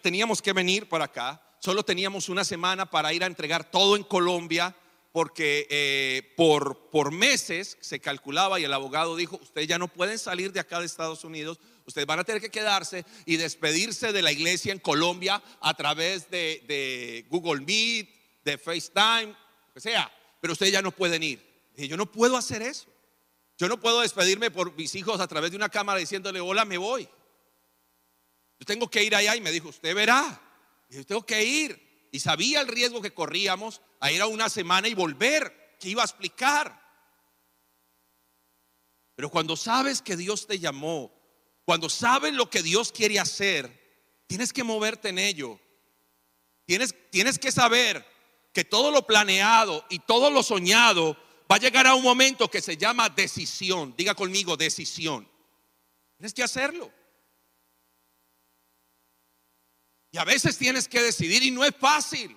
teníamos 0.00 0.40
que 0.40 0.52
venir 0.52 0.88
para 0.88 1.04
acá, 1.04 1.42
solo 1.58 1.82
teníamos 1.82 2.28
una 2.28 2.44
semana 2.44 2.86
para 2.86 3.12
ir 3.12 3.22
a 3.22 3.26
entregar 3.26 3.70
todo 3.70 3.94
en 3.96 4.04
Colombia, 4.04 4.74
porque 5.12 5.66
eh, 5.70 6.32
por, 6.36 6.88
por 6.88 7.12
meses 7.12 7.76
se 7.80 8.00
calculaba 8.00 8.58
y 8.58 8.64
el 8.64 8.72
abogado 8.72 9.16
dijo, 9.16 9.38
ustedes 9.42 9.68
ya 9.68 9.78
no 9.78 9.88
pueden 9.88 10.18
salir 10.18 10.52
de 10.52 10.60
acá 10.60 10.78
de 10.78 10.86
Estados 10.86 11.24
Unidos, 11.24 11.58
ustedes 11.84 12.06
van 12.06 12.20
a 12.20 12.24
tener 12.24 12.40
que 12.40 12.50
quedarse 12.50 13.04
y 13.26 13.36
despedirse 13.36 14.12
de 14.12 14.22
la 14.22 14.32
iglesia 14.32 14.72
en 14.72 14.78
Colombia 14.78 15.42
a 15.60 15.74
través 15.74 16.30
de, 16.30 16.64
de 16.66 17.26
Google 17.28 17.60
Meet, 17.60 18.08
de 18.44 18.56
FaceTime, 18.56 19.26
lo 19.66 19.74
que 19.74 19.80
sea 19.80 20.10
pero 20.40 20.54
ustedes 20.54 20.72
ya 20.72 20.82
no 20.82 20.90
pueden 20.90 21.22
ir. 21.22 21.46
Dije, 21.74 21.88
yo 21.88 21.96
no 21.96 22.10
puedo 22.10 22.36
hacer 22.36 22.62
eso. 22.62 22.88
Yo 23.58 23.68
no 23.68 23.78
puedo 23.78 24.00
despedirme 24.00 24.50
por 24.50 24.74
mis 24.74 24.94
hijos 24.94 25.20
a 25.20 25.28
través 25.28 25.50
de 25.50 25.56
una 25.56 25.68
cámara 25.68 25.98
diciéndole, 25.98 26.40
hola, 26.40 26.64
me 26.64 26.78
voy. 26.78 27.08
Yo 28.58 28.66
tengo 28.66 28.90
que 28.90 29.04
ir 29.04 29.14
allá 29.14 29.36
y 29.36 29.40
me 29.40 29.52
dijo, 29.52 29.68
usted 29.68 29.94
verá. 29.94 30.40
Y 30.88 30.96
yo 30.96 31.06
tengo 31.06 31.24
que 31.24 31.44
ir. 31.44 32.08
Y 32.10 32.20
sabía 32.20 32.60
el 32.62 32.68
riesgo 32.68 33.02
que 33.02 33.12
corríamos 33.12 33.82
a 34.00 34.10
ir 34.10 34.22
a 34.22 34.26
una 34.26 34.48
semana 34.48 34.88
y 34.88 34.94
volver, 34.94 35.76
que 35.78 35.90
iba 35.90 36.02
a 36.02 36.06
explicar. 36.06 36.80
Pero 39.14 39.28
cuando 39.30 39.56
sabes 39.56 40.00
que 40.00 40.16
Dios 40.16 40.46
te 40.46 40.58
llamó, 40.58 41.14
cuando 41.66 41.90
sabes 41.90 42.32
lo 42.32 42.48
que 42.48 42.62
Dios 42.62 42.90
quiere 42.90 43.20
hacer, 43.20 43.78
tienes 44.26 44.52
que 44.52 44.64
moverte 44.64 45.10
en 45.10 45.18
ello. 45.18 45.60
Tienes, 46.64 46.94
tienes 47.10 47.38
que 47.38 47.52
saber 47.52 48.06
que 48.52 48.64
todo 48.64 48.90
lo 48.90 49.06
planeado 49.06 49.84
y 49.88 50.00
todo 50.00 50.30
lo 50.30 50.42
soñado 50.42 51.16
va 51.50 51.56
a 51.56 51.60
llegar 51.60 51.86
a 51.86 51.94
un 51.94 52.02
momento 52.02 52.50
que 52.50 52.60
se 52.60 52.76
llama 52.76 53.08
decisión. 53.08 53.94
Diga 53.96 54.14
conmigo, 54.14 54.56
decisión. 54.56 55.28
Tienes 56.16 56.34
que 56.34 56.42
hacerlo. 56.42 56.92
Y 60.12 60.18
a 60.18 60.24
veces 60.24 60.58
tienes 60.58 60.88
que 60.88 61.00
decidir 61.00 61.42
y 61.42 61.50
no 61.50 61.64
es 61.64 61.74
fácil. 61.78 62.36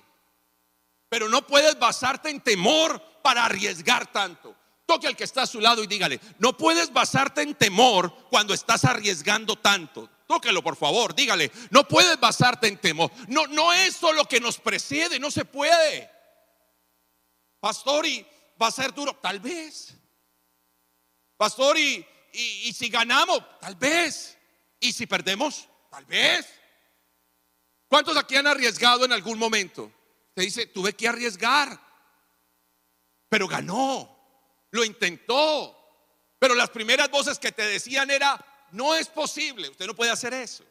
Pero 1.09 1.29
no 1.29 1.45
puedes 1.45 1.77
basarte 1.77 2.29
en 2.29 2.41
temor 2.41 3.01
para 3.21 3.45
arriesgar 3.45 4.11
tanto. 4.11 4.55
Toque 4.85 5.07
al 5.07 5.15
que 5.15 5.23
está 5.23 5.43
a 5.43 5.47
su 5.47 5.59
lado 5.59 5.83
y 5.83 5.87
dígale, 5.87 6.19
no 6.39 6.57
puedes 6.57 6.91
basarte 6.91 7.41
en 7.41 7.55
temor 7.55 8.13
cuando 8.29 8.53
estás 8.53 8.83
arriesgando 8.85 9.55
tanto. 9.55 10.09
Tóquelo, 10.27 10.63
por 10.63 10.75
favor, 10.75 11.13
dígale, 11.13 11.51
no 11.69 11.87
puedes 11.87 12.19
basarte 12.19 12.67
en 12.67 12.77
temor. 12.77 13.11
No, 13.27 13.47
no 13.47 13.73
es 13.73 14.01
lo 14.01 14.25
que 14.25 14.39
nos 14.39 14.57
precede, 14.57 15.19
no 15.19 15.29
se 15.29 15.45
puede. 15.45 16.09
Pastor, 17.59 18.05
y 18.05 18.25
va 18.61 18.67
a 18.67 18.71
ser 18.71 18.93
duro, 18.93 19.15
tal 19.21 19.39
vez. 19.39 19.93
Pastor, 21.37 21.77
y, 21.77 22.05
y 22.31 22.73
si 22.73 22.89
ganamos, 22.89 23.41
tal 23.59 23.75
vez. 23.75 24.37
Y 24.79 24.93
si 24.93 25.05
perdemos, 25.05 25.67
tal 25.89 26.05
vez. 26.05 26.47
¿Cuántos 27.87 28.17
aquí 28.17 28.35
han 28.35 28.47
arriesgado 28.47 29.05
en 29.05 29.13
algún 29.13 29.37
momento? 29.37 29.91
Se 30.35 30.41
dice, 30.41 30.65
tuve 30.67 30.93
que 30.93 31.07
arriesgar, 31.07 31.79
pero 33.29 33.47
ganó 33.47 34.13
lo 34.73 34.83
intentó. 34.83 35.79
Pero 36.39 36.55
las 36.55 36.69
primeras 36.69 37.09
voces 37.09 37.39
que 37.39 37.53
te 37.53 37.65
decían 37.65 38.11
era, 38.11 38.43
no 38.73 38.95
es 38.95 39.07
posible, 39.07 39.69
usted 39.69 39.85
no 39.85 39.95
puede 39.95 40.11
hacer 40.11 40.33
eso. 40.33 40.63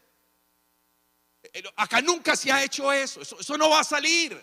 Eh, 1.53 1.62
acá 1.77 2.01
nunca 2.03 2.37
se 2.37 2.51
ha 2.51 2.62
hecho 2.62 2.93
eso, 2.93 3.23
eso, 3.23 3.57
no 3.57 3.71
va 3.71 3.81
a 3.81 3.85
salir. 3.85 4.41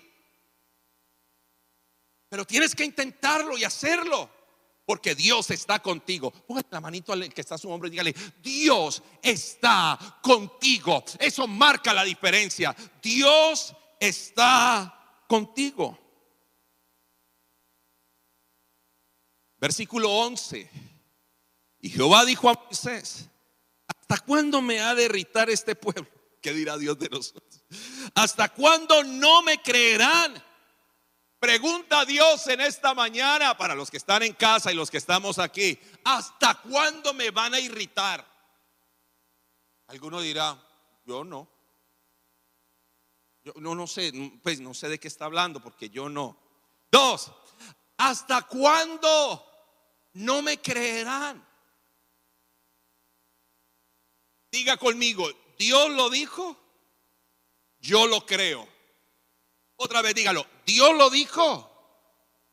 Pero 2.29 2.45
tienes 2.45 2.73
que 2.73 2.85
intentarlo 2.85 3.57
y 3.57 3.63
hacerlo. 3.63 4.37
porque 4.85 5.13
Dios 5.13 5.51
está 5.51 5.77
contigo. 5.77 6.31
Póngale 6.31 6.65
la 6.71 6.81
manito 6.81 7.13
al 7.13 7.31
que 7.31 7.41
está 7.41 7.59
su 7.59 7.69
hombro 7.69 7.87
y 7.87 7.91
dígale, 7.91 8.15
Dios 8.41 9.03
está 9.21 10.17
contigo. 10.23 11.03
Eso 11.19 11.45
marca 11.45 11.93
la 11.93 12.03
diferencia. 12.03 12.75
Dios 12.99 13.75
está 13.99 15.21
contigo. 15.27 15.95
Versículo 19.57 20.11
11. 20.11 20.67
Y 21.81 21.89
Jehová 21.91 22.25
dijo 22.25 22.49
a 22.49 22.55
Moisés, 22.55 23.28
¿hasta 24.09 24.25
cuándo 24.25 24.59
me 24.59 24.79
ha 24.79 24.95
de 24.95 25.05
irritar 25.05 25.51
este 25.51 25.75
pueblo? 25.75 26.09
¿Qué 26.41 26.51
dirá 26.51 26.77
Dios 26.77 26.97
de 26.97 27.09
nosotros? 27.09 27.63
¿Hasta 28.15 28.49
cuándo 28.49 29.03
no 29.03 29.43
me 29.43 29.61
creerán? 29.61 30.43
Pregunta 31.37 32.01
a 32.01 32.05
Dios 32.05 32.47
en 32.47 32.59
esta 32.59 32.95
mañana 32.95 33.55
para 33.55 33.75
los 33.75 33.91
que 33.91 33.97
están 33.97 34.23
en 34.23 34.33
casa 34.33 34.71
y 34.71 34.75
los 34.75 34.89
que 34.89 34.97
estamos 34.97 35.37
aquí. 35.37 35.79
¿Hasta 36.03 36.55
cuándo 36.55 37.13
me 37.13 37.29
van 37.29 37.53
a 37.53 37.59
irritar? 37.59 38.25
Alguno 39.87 40.21
dirá, 40.21 40.59
yo 41.05 41.23
no. 41.23 41.47
Yo 43.43 43.53
no, 43.57 43.75
no 43.75 43.85
sé, 43.85 44.11
pues 44.41 44.59
no 44.59 44.73
sé 44.73 44.89
de 44.89 44.99
qué 44.99 45.07
está 45.07 45.25
hablando 45.25 45.61
porque 45.61 45.89
yo 45.89 46.09
no. 46.09 46.37
Dos, 46.91 47.31
¿hasta 47.97 48.41
cuándo 48.41 49.45
no 50.13 50.41
me 50.41 50.59
creerán? 50.59 51.48
Diga 54.51 54.77
conmigo, 54.77 55.29
Dios 55.57 55.89
lo 55.91 56.09
dijo, 56.09 56.57
yo 57.79 58.07
lo 58.07 58.25
creo. 58.25 58.67
Otra 59.75 60.01
vez 60.01 60.15
dígalo, 60.15 60.45
Dios 60.65 60.97
lo 60.97 61.09
dijo, 61.09 61.69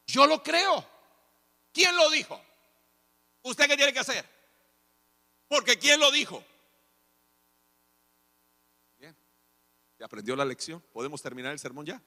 yo 0.07 0.27
lo 0.27 0.43
creo. 0.43 0.87
¿Quién 1.73 1.97
lo 1.97 2.11
dijo? 2.11 2.41
¿Usted 3.43 3.67
qué 3.67 3.77
tiene 3.77 3.93
que 3.93 3.99
hacer? 3.99 4.25
Porque 5.49 5.79
¿quién 5.79 6.01
lo 6.01 6.11
dijo? 6.11 6.45
Bien, 8.99 9.17
ya 9.99 10.07
aprendió 10.07 10.35
la 10.37 10.45
lección. 10.45 10.81
¿Podemos 10.93 11.23
terminar 11.23 11.53
el 11.53 11.59
sermón 11.59 11.87
ya? 11.87 12.03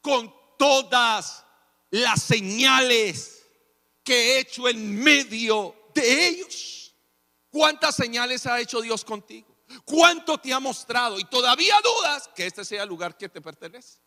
Con 0.00 0.34
todas 0.58 1.44
las 1.90 2.22
señales 2.22 3.46
que 4.02 4.14
he 4.14 4.40
hecho 4.40 4.68
en 4.68 5.02
medio 5.02 5.79
ellos. 6.00 6.94
¿Cuántas 7.50 7.96
señales 7.96 8.46
ha 8.46 8.60
hecho 8.60 8.80
Dios 8.80 9.04
contigo? 9.04 9.56
¿Cuánto 9.84 10.38
te 10.38 10.52
ha 10.52 10.60
mostrado? 10.60 11.18
Y 11.18 11.24
todavía 11.24 11.76
dudas 11.82 12.28
que 12.34 12.46
este 12.46 12.64
sea 12.64 12.84
el 12.84 12.88
lugar 12.88 13.16
que 13.16 13.28
te 13.28 13.40
pertenece. 13.40 13.98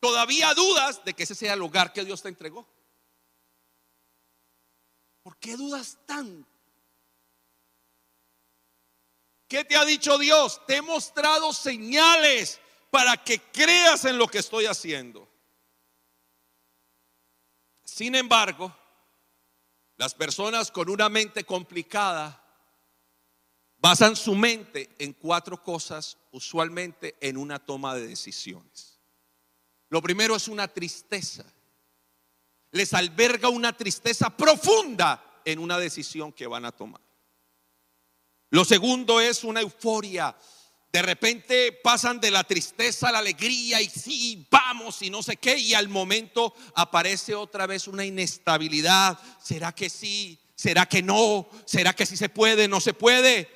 Todavía 0.00 0.54
dudas 0.54 1.04
de 1.04 1.14
que 1.14 1.24
ese 1.24 1.34
sea 1.34 1.54
el 1.54 1.58
lugar 1.58 1.92
que 1.92 2.04
Dios 2.04 2.22
te 2.22 2.28
entregó. 2.28 2.66
¿Por 5.22 5.36
qué 5.38 5.56
dudas 5.56 5.98
tanto? 6.06 6.48
¿Qué 9.48 9.64
te 9.64 9.76
ha 9.76 9.84
dicho 9.84 10.18
Dios? 10.18 10.64
Te 10.66 10.76
he 10.76 10.82
mostrado 10.82 11.52
señales 11.52 12.60
para 12.90 13.16
que 13.16 13.40
creas 13.50 14.04
en 14.04 14.18
lo 14.18 14.28
que 14.28 14.38
estoy 14.38 14.66
haciendo. 14.66 15.28
Sin 17.84 18.14
embargo, 18.14 18.74
las 19.98 20.14
personas 20.14 20.70
con 20.70 20.88
una 20.88 21.08
mente 21.08 21.44
complicada 21.44 22.42
basan 23.78 24.14
su 24.16 24.34
mente 24.34 24.90
en 24.98 25.12
cuatro 25.12 25.60
cosas, 25.62 26.16
usualmente 26.30 27.16
en 27.20 27.36
una 27.36 27.58
toma 27.58 27.94
de 27.96 28.06
decisiones. 28.06 29.00
Lo 29.88 30.00
primero 30.00 30.36
es 30.36 30.46
una 30.46 30.68
tristeza. 30.68 31.44
Les 32.70 32.94
alberga 32.94 33.48
una 33.48 33.76
tristeza 33.76 34.30
profunda 34.30 35.40
en 35.44 35.58
una 35.58 35.78
decisión 35.78 36.32
que 36.32 36.46
van 36.46 36.64
a 36.64 36.72
tomar. 36.72 37.00
Lo 38.50 38.64
segundo 38.64 39.20
es 39.20 39.42
una 39.42 39.60
euforia 39.60 40.36
de 40.92 41.02
repente 41.02 41.72
pasan 41.72 42.18
de 42.20 42.30
la 42.30 42.44
tristeza 42.44 43.08
a 43.08 43.12
la 43.12 43.18
alegría 43.18 43.80
y 43.82 43.88
sí, 43.88 44.46
vamos 44.50 45.02
y 45.02 45.10
no 45.10 45.22
sé 45.22 45.36
qué, 45.36 45.58
y 45.58 45.74
al 45.74 45.88
momento 45.88 46.54
aparece 46.74 47.34
otra 47.34 47.66
vez 47.66 47.88
una 47.88 48.04
inestabilidad. 48.04 49.18
¿Será 49.42 49.74
que 49.74 49.90
sí? 49.90 50.38
¿Será 50.54 50.86
que 50.86 51.02
no? 51.02 51.48
¿Será 51.66 51.92
que 51.92 52.06
sí 52.06 52.16
se 52.16 52.30
puede? 52.30 52.68
¿No 52.68 52.80
se 52.80 52.94
puede? 52.94 53.48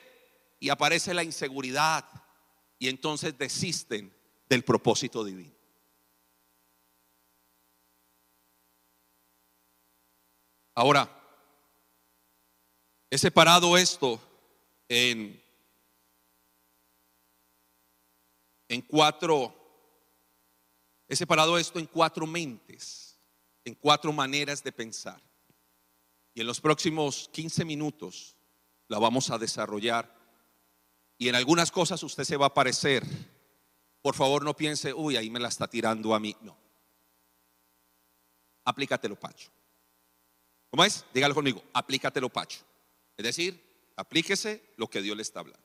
Y 0.61 0.69
aparece 0.69 1.15
la 1.15 1.25
inseguridad 1.25 2.05
y 2.79 2.89
entonces 2.89 3.37
desisten 3.39 4.15
del 4.49 4.65
propósito 4.65 5.25
divino. 5.25 5.55
Ahora, 10.75 11.11
he 13.11 13.19
separado 13.19 13.77
esto 13.77 14.21
en 14.89 15.42
en 18.73 18.81
cuatro, 18.81 19.55
he 21.07 21.15
separado 21.15 21.59
esto 21.59 21.79
en 21.79 21.85
cuatro 21.85 22.27
mentes, 22.27 23.19
en 23.67 23.75
cuatro 23.75 24.13
maneras 24.15 24.65
de 24.65 24.73
pensar. 24.73 25.21
Y 26.33 26.41
en 26.41 26.47
los 26.47 26.59
próximos 26.59 27.29
15 27.35 27.67
minutos 27.67 28.35
la 28.89 28.99
vamos 28.99 29.29
a 29.29 29.37
desarrollar. 29.37 30.11
Y 31.19 31.29
en 31.29 31.35
algunas 31.35 31.71
cosas 31.71 32.03
usted 32.03 32.25
se 32.25 32.39
va 32.39 32.47
a 32.47 32.55
parecer. 32.55 33.05
Por 34.01 34.15
favor, 34.15 34.43
no 34.43 34.57
piense, 34.57 34.95
uy, 34.95 35.19
ahí 35.19 35.29
me 35.29 35.39
la 35.39 35.49
está 35.49 35.69
tirando 35.69 36.15
a 36.15 36.21
mí. 36.21 36.35
No. 36.41 36.57
Aplícatelo, 38.65 39.21
Pacho. 39.21 39.51
¿Cómo 40.71 40.83
es? 40.85 41.05
Dígalo 41.13 41.35
conmigo, 41.35 41.63
aplícatelo, 41.75 42.31
Pacho. 42.31 42.61
Es 43.19 43.25
decir, 43.25 43.93
aplíquese 43.97 44.73
lo 44.79 44.89
que 44.89 45.03
Dios 45.03 45.15
le 45.15 45.23
está 45.23 45.41
hablando. 45.41 45.63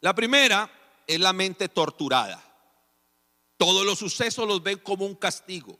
La 0.00 0.14
primera 0.14 0.70
es 1.06 1.20
la 1.20 1.32
mente 1.32 1.68
torturada. 1.68 2.42
Todos 3.56 3.84
los 3.84 3.98
sucesos 3.98 4.46
los 4.48 4.62
ven 4.62 4.78
como 4.78 5.04
un 5.04 5.14
castigo. 5.14 5.78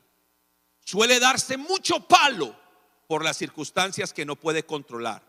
Suele 0.79 1.19
darse 1.19 1.57
mucho 1.57 2.07
palo 2.07 2.55
por 3.07 3.23
las 3.23 3.37
circunstancias 3.37 4.13
que 4.13 4.25
no 4.25 4.35
puede 4.35 4.65
controlar. 4.65 5.23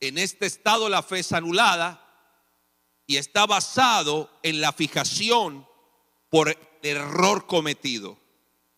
En 0.00 0.18
este 0.18 0.46
estado 0.46 0.88
la 0.88 1.02
fe 1.02 1.20
es 1.20 1.32
anulada 1.32 2.02
y 3.06 3.16
está 3.16 3.46
basado 3.46 4.30
en 4.42 4.60
la 4.60 4.72
fijación 4.72 5.66
por 6.28 6.56
error 6.82 7.46
cometido. 7.46 8.18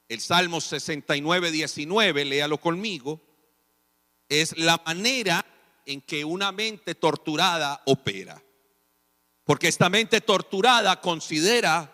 El 0.08 0.20
Salmo 0.20 0.60
69, 0.60 1.50
19, 1.50 2.24
léalo 2.24 2.58
conmigo, 2.58 3.20
es 4.28 4.56
la 4.56 4.80
manera 4.86 5.44
en 5.86 6.00
que 6.02 6.24
una 6.24 6.52
mente 6.52 6.94
torturada 6.94 7.82
opera. 7.86 8.42
Porque 9.48 9.68
esta 9.68 9.88
mente 9.88 10.20
torturada 10.20 11.00
considera 11.00 11.90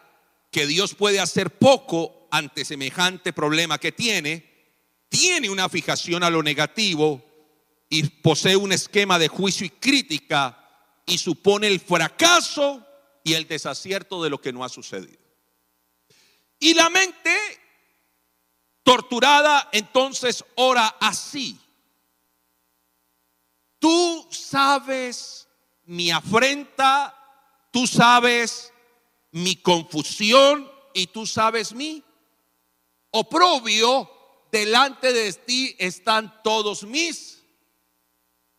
que 0.51 0.67
Dios 0.67 0.97
puede 0.97 1.21
hacer 1.21 1.57
poco 1.57 2.27
ante 2.33 2.64
semejante 2.64 3.33
problema 3.33 3.79
que 3.79 3.93
tiene, 3.93 4.75
tiene 5.09 5.49
una 5.49 5.69
fijación 5.69 6.25
a 6.25 6.31
lo 6.31 6.43
negativo 6.43 7.23
y 7.88 8.03
posee 8.09 8.57
un 8.57 8.73
esquema 8.73 9.21
de 9.21 9.29
juicio 9.29 9.64
y 9.64 9.71
crítica 9.71 10.69
y 11.07 11.17
supone 11.17 11.69
el 11.69 11.79
fracaso 11.79 12.85
y 13.23 13.35
el 13.35 13.47
desacierto 13.47 14.21
de 14.21 14.31
lo 14.31 14.40
que 14.40 14.53
no 14.53 14.64
ha 14.64 14.69
sucedido. 14.69 15.23
Y 16.59 16.75
la 16.75 16.90
mente 16.90 17.37
torturada 18.83 19.69
entonces 19.71 20.45
ora 20.57 20.97
así. 20.99 21.57
Tú 23.79 24.27
sabes 24.33 25.47
mi 25.85 26.11
afrenta 26.11 27.21
tú 27.75 27.89
sabes 27.89 28.73
mi 29.33 29.57
confusión 29.57 30.71
y 30.93 31.09
tú 31.09 31.27
sabes 31.27 31.73
mi 31.73 32.05
oprobio, 33.11 34.09
delante 34.53 35.13
de 35.13 35.33
ti 35.33 35.75
están 35.81 36.41
todos 36.45 36.85
mis. 36.85 37.43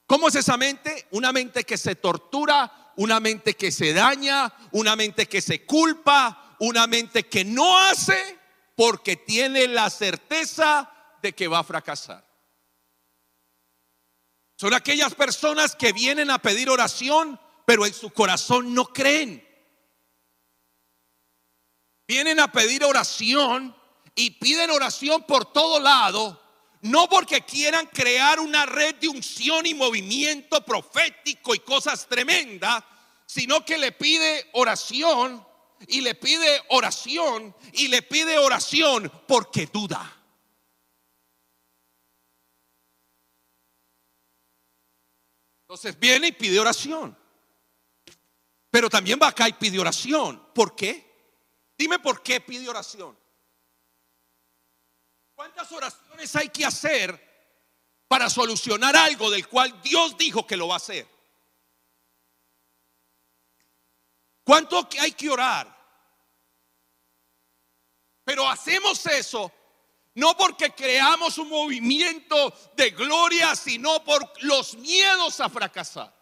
¿Cómo 0.05 0.27
es 0.27 0.35
esa 0.35 0.57
mente? 0.57 1.07
Una 1.11 1.31
mente 1.31 1.63
que 1.63 1.77
se 1.77 1.95
tortura, 1.95 2.91
una 2.97 3.21
mente 3.21 3.53
que 3.53 3.71
se 3.71 3.93
daña, 3.93 4.53
una 4.73 4.97
mente 4.97 5.27
que 5.27 5.41
se 5.41 5.65
culpa, 5.65 6.57
una 6.59 6.85
mente 6.85 7.25
que 7.29 7.45
no 7.45 7.79
hace 7.79 8.37
porque 8.75 9.15
tiene 9.15 9.69
la 9.69 9.89
certeza 9.89 10.91
de 11.21 11.31
que 11.31 11.47
va 11.47 11.59
a 11.59 11.63
fracasar. 11.63 12.27
Son 14.57 14.73
aquellas 14.73 15.15
personas 15.15 15.73
que 15.73 15.93
vienen 15.93 16.29
a 16.29 16.39
pedir 16.39 16.69
oración 16.69 17.39
pero 17.65 17.85
en 17.85 17.93
su 17.93 18.11
corazón 18.11 18.73
no 18.73 18.85
creen. 18.85 19.43
Vienen 22.07 22.39
a 22.39 22.51
pedir 22.51 22.83
oración 22.83 23.75
y 24.13 24.31
piden 24.31 24.69
oración 24.69 25.23
por 25.23 25.51
todo 25.51 25.79
lado, 25.79 26.41
no 26.81 27.09
porque 27.09 27.41
quieran 27.41 27.87
crear 27.87 28.39
una 28.39 28.65
red 28.65 28.95
de 28.95 29.07
unción 29.07 29.65
y 29.65 29.73
movimiento 29.73 30.63
profético 30.63 31.55
y 31.55 31.59
cosas 31.59 32.07
tremendas, 32.07 32.83
sino 33.25 33.65
que 33.65 33.77
le 33.79 33.91
pide 33.91 34.49
oración 34.53 35.45
y 35.87 36.01
le 36.01 36.13
pide 36.13 36.61
oración 36.69 37.55
y 37.73 37.87
le 37.87 38.03
pide 38.03 38.37
oración 38.37 39.11
porque 39.27 39.65
duda. 39.65 40.11
Entonces 45.61 45.99
viene 45.99 46.27
y 46.27 46.31
pide 46.31 46.59
oración. 46.59 47.24
Pero 48.75 48.89
también 48.89 49.17
va 49.21 49.29
acá 49.29 49.47
y 49.47 49.53
pide 49.53 49.79
oración. 49.79 50.49
¿Por 50.53 50.75
qué? 50.75 51.31
Dime 51.77 51.97
por 51.99 52.21
qué 52.21 52.41
pide 52.41 52.67
oración. 52.67 53.17
¿Cuántas 55.33 55.71
oraciones 55.71 56.35
hay 56.35 56.49
que 56.49 56.65
hacer 56.65 57.55
para 58.09 58.29
solucionar 58.29 58.93
algo 58.97 59.31
del 59.31 59.47
cual 59.47 59.81
Dios 59.81 60.17
dijo 60.17 60.45
que 60.45 60.57
lo 60.57 60.67
va 60.67 60.73
a 60.73 60.77
hacer? 60.77 61.07
¿Cuánto 64.43 64.89
hay 64.99 65.13
que 65.13 65.29
orar? 65.29 65.73
Pero 68.25 68.45
hacemos 68.45 69.05
eso 69.05 69.53
no 70.15 70.35
porque 70.35 70.71
creamos 70.71 71.37
un 71.37 71.47
movimiento 71.47 72.53
de 72.75 72.89
gloria, 72.89 73.55
sino 73.55 74.03
por 74.03 74.29
los 74.43 74.75
miedos 74.75 75.39
a 75.39 75.47
fracasar. 75.47 76.14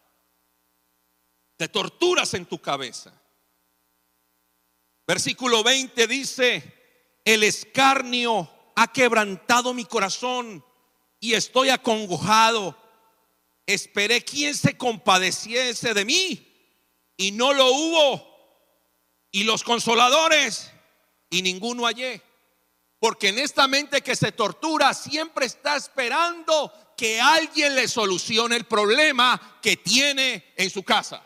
Te 1.56 1.68
torturas 1.68 2.34
en 2.34 2.46
tu 2.46 2.60
cabeza. 2.60 3.12
Versículo 5.06 5.62
20 5.62 6.06
dice, 6.06 7.20
el 7.24 7.42
escarnio 7.42 8.48
ha 8.76 8.92
quebrantado 8.92 9.74
mi 9.74 9.84
corazón 9.84 10.64
y 11.20 11.34
estoy 11.34 11.68
acongojado. 11.70 12.76
Esperé 13.66 14.22
quien 14.24 14.54
se 14.54 14.76
compadeciese 14.76 15.94
de 15.94 16.04
mí 16.04 16.54
y 17.16 17.32
no 17.32 17.52
lo 17.52 17.70
hubo. 17.70 18.34
Y 19.30 19.44
los 19.44 19.62
consoladores 19.62 20.70
y 21.30 21.42
ninguno 21.42 21.84
hallé. 21.84 22.22
Porque 22.98 23.28
en 23.28 23.38
esta 23.38 23.66
mente 23.68 24.02
que 24.02 24.16
se 24.16 24.32
tortura 24.32 24.94
siempre 24.94 25.46
está 25.46 25.76
esperando 25.76 26.72
que 26.96 27.20
alguien 27.20 27.74
le 27.74 27.88
solucione 27.88 28.56
el 28.56 28.64
problema 28.64 29.58
que 29.60 29.76
tiene 29.76 30.54
en 30.56 30.70
su 30.70 30.82
casa. 30.82 31.22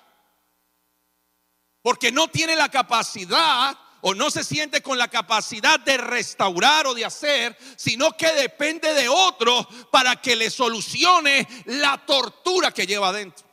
Porque 1.83 2.13
no 2.13 2.29
tiene 2.29 2.57
la 2.57 2.69
capacidad 2.69 3.77
o 4.01 4.15
no 4.15 4.31
se 4.31 4.45
siente 4.45 4.83
con 4.83 4.99
la 4.99 5.09
capacidad 5.09 5.81
de 5.81 5.97
restaurar 5.97 6.87
o 6.87 6.95
de 6.95 7.05
hacer, 7.05 7.57
sino 7.77 8.13
que 8.13 8.33
depende 8.33 8.95
de 8.95 9.09
otro 9.09 9.67
para 9.91 10.21
que 10.21 10.37
le 10.37 10.51
solucione 10.51 11.47
la 11.67 12.05
tortura 12.07 12.73
que 12.73 12.87
lleva 12.87 13.09
adentro. 13.09 13.47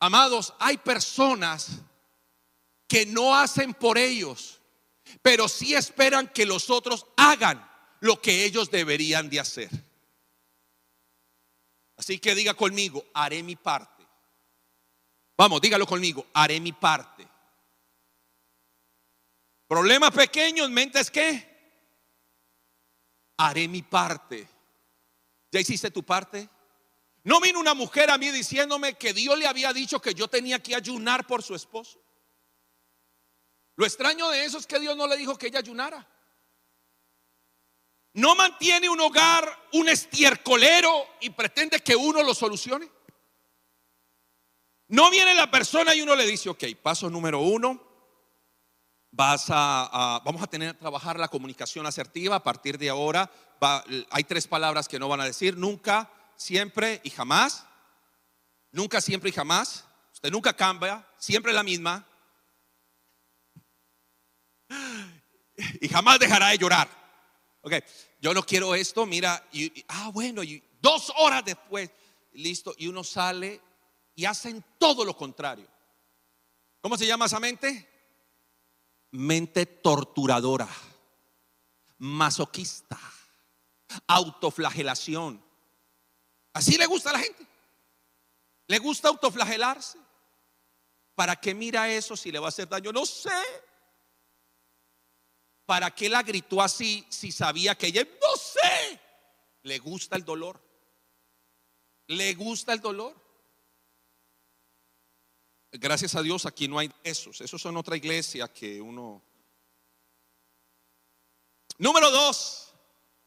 Amados, 0.00 0.52
hay 0.58 0.78
personas 0.78 1.68
que 2.88 3.06
no 3.06 3.36
hacen 3.36 3.72
por 3.74 3.98
ellos, 3.98 4.60
pero 5.22 5.48
sí 5.48 5.74
esperan 5.74 6.28
que 6.28 6.44
los 6.44 6.70
otros 6.70 7.06
hagan 7.16 7.70
lo 8.00 8.20
que 8.20 8.44
ellos 8.44 8.70
deberían 8.70 9.30
de 9.30 9.40
hacer. 9.40 9.70
Así 11.96 12.18
que 12.18 12.34
diga 12.34 12.54
conmigo, 12.54 13.04
haré 13.14 13.42
mi 13.42 13.54
parte. 13.54 13.91
Vamos, 15.42 15.60
dígalo 15.60 15.88
conmigo, 15.88 16.24
haré 16.34 16.60
mi 16.60 16.70
parte. 16.70 17.26
Problemas 19.66 20.12
pequeños, 20.12 20.70
mentes 20.70 21.10
que 21.10 21.82
haré 23.38 23.66
mi 23.66 23.82
parte. 23.82 24.48
¿Ya 25.50 25.58
hiciste 25.58 25.90
tu 25.90 26.04
parte? 26.04 26.48
No 27.24 27.40
vino 27.40 27.58
una 27.58 27.74
mujer 27.74 28.08
a 28.12 28.18
mí 28.18 28.30
diciéndome 28.30 28.94
que 28.94 29.12
Dios 29.12 29.36
le 29.36 29.48
había 29.48 29.72
dicho 29.72 30.00
que 30.00 30.14
yo 30.14 30.28
tenía 30.28 30.62
que 30.62 30.76
ayunar 30.76 31.26
por 31.26 31.42
su 31.42 31.56
esposo. 31.56 32.00
Lo 33.74 33.84
extraño 33.84 34.28
de 34.28 34.44
eso 34.44 34.58
es 34.58 34.66
que 34.68 34.78
Dios 34.78 34.96
no 34.96 35.08
le 35.08 35.16
dijo 35.16 35.36
que 35.36 35.48
ella 35.48 35.58
ayunara. 35.58 36.08
No 38.12 38.36
mantiene 38.36 38.88
un 38.88 39.00
hogar 39.00 39.70
un 39.72 39.88
estiercolero 39.88 41.04
y 41.20 41.30
pretende 41.30 41.80
que 41.80 41.96
uno 41.96 42.22
lo 42.22 42.32
solucione. 42.32 43.01
No 44.92 45.10
viene 45.10 45.34
la 45.34 45.50
persona 45.50 45.94
y 45.94 46.02
uno 46.02 46.14
le 46.14 46.26
dice, 46.26 46.50
ok, 46.50 46.64
paso 46.82 47.08
número 47.08 47.40
uno, 47.40 47.82
vamos 49.10 50.42
a 50.42 50.46
tener 50.50 50.74
que 50.74 50.80
trabajar 50.80 51.18
la 51.18 51.28
comunicación 51.28 51.86
asertiva 51.86 52.36
a 52.36 52.42
partir 52.42 52.76
de 52.76 52.90
ahora. 52.90 53.30
hay 54.10 54.24
tres 54.24 54.46
palabras 54.46 54.88
que 54.88 54.98
no 54.98 55.08
van 55.08 55.22
a 55.22 55.24
decir, 55.24 55.56
nunca, 55.56 56.12
siempre 56.36 57.00
y 57.04 57.08
jamás. 57.08 57.64
Nunca, 58.70 59.00
siempre 59.00 59.30
y 59.30 59.32
jamás. 59.32 59.86
Usted 60.12 60.30
nunca 60.30 60.54
cambia, 60.54 61.08
siempre 61.16 61.54
la 61.54 61.62
misma. 61.62 62.06
Y 65.80 65.88
jamás 65.88 66.18
dejará 66.18 66.48
de 66.48 66.58
llorar. 66.58 66.88
Ok, 67.62 67.72
yo 68.20 68.34
no 68.34 68.42
quiero 68.42 68.74
esto, 68.74 69.06
mira, 69.06 69.42
ah, 69.88 70.10
bueno, 70.12 70.42
y 70.42 70.62
dos 70.82 71.10
horas 71.16 71.42
después, 71.46 71.90
listo, 72.32 72.74
y 72.76 72.88
uno 72.88 73.02
sale 73.02 73.62
y 74.14 74.24
hacen 74.24 74.64
todo 74.78 75.04
lo 75.04 75.16
contrario. 75.16 75.66
¿Cómo 76.80 76.96
se 76.96 77.06
llama 77.06 77.26
esa 77.26 77.40
mente? 77.40 77.88
Mente 79.12 79.66
torturadora, 79.66 80.68
masoquista, 81.98 82.98
autoflagelación. 84.06 85.42
Así 86.52 86.76
le 86.76 86.86
gusta 86.86 87.10
a 87.10 87.14
la 87.14 87.20
gente. 87.20 87.46
Le 88.66 88.78
gusta 88.78 89.08
autoflagelarse. 89.08 89.98
¿Para 91.14 91.36
qué 91.36 91.54
mira 91.54 91.92
eso 91.92 92.16
si 92.16 92.32
le 92.32 92.38
va 92.38 92.46
a 92.46 92.48
hacer 92.48 92.68
daño? 92.68 92.92
No 92.92 93.04
sé. 93.04 93.30
¿Para 95.66 95.94
qué 95.94 96.08
la 96.08 96.22
gritó 96.22 96.60
así 96.60 97.06
si 97.08 97.30
sabía 97.30 97.76
que 97.76 97.86
ella, 97.86 98.02
no 98.02 98.36
sé, 98.36 99.00
le 99.62 99.78
gusta 99.78 100.16
el 100.16 100.24
dolor? 100.24 100.60
Le 102.08 102.34
gusta 102.34 102.72
el 102.72 102.80
dolor. 102.80 103.21
Gracias 105.72 106.14
a 106.14 106.22
Dios 106.22 106.44
aquí 106.44 106.68
no 106.68 106.78
hay 106.78 106.90
esos. 107.02 107.40
Esos 107.40 107.60
son 107.60 107.76
otra 107.76 107.96
iglesia 107.96 108.52
que 108.52 108.80
uno... 108.80 109.22
Número 111.78 112.10
dos, 112.10 112.74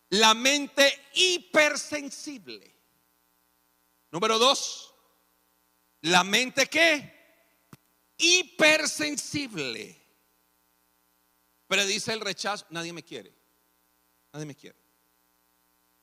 la 0.10 0.34
mente 0.34 1.08
hipersensible. 1.14 2.74
Número 4.12 4.38
dos, 4.38 4.94
la 6.02 6.24
mente 6.24 6.68
qué? 6.68 7.14
Hipersensible. 8.18 10.02
Predice 11.68 12.14
el 12.14 12.22
rechazo, 12.22 12.66
nadie 12.70 12.94
me 12.94 13.04
quiere. 13.04 13.34
Nadie 14.32 14.46
me 14.46 14.56
quiere. 14.56 14.78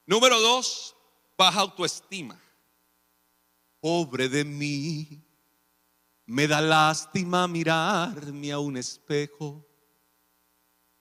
Número 0.04 0.40
dos, 0.40 0.96
baja 1.38 1.60
autoestima. 1.60 2.38
Pobre 3.80 4.28
de 4.28 4.44
mí, 4.44 5.21
me 6.26 6.46
da 6.46 6.60
lástima 6.60 7.48
mirarme 7.48 8.52
a 8.52 8.58
un 8.58 8.76
espejo. 8.76 9.66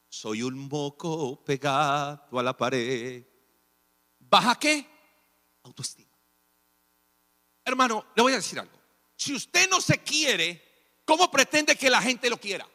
Soy 0.10 0.44
un 0.44 0.68
moco 0.68 1.44
pegado 1.44 2.40
a 2.40 2.44
la 2.44 2.56
pared. 2.56 3.26
¿Baja 4.20 4.58
qué? 4.60 4.88
Autoestima. 5.64 6.18
Hermano, 7.64 8.08
le 8.16 8.24
voy 8.24 8.34
a 8.34 8.38
decir 8.38 8.60
algo. 8.60 8.78
Si 9.16 9.34
usted 9.34 9.70
no 9.70 9.80
se 9.80 10.00
quiere, 10.00 11.02
¿cómo 11.06 11.30
pretende 11.30 11.76
que 11.76 11.90
la 11.90 12.02
gente 12.02 12.30
lo 12.30 12.38
quiera? 12.38 12.68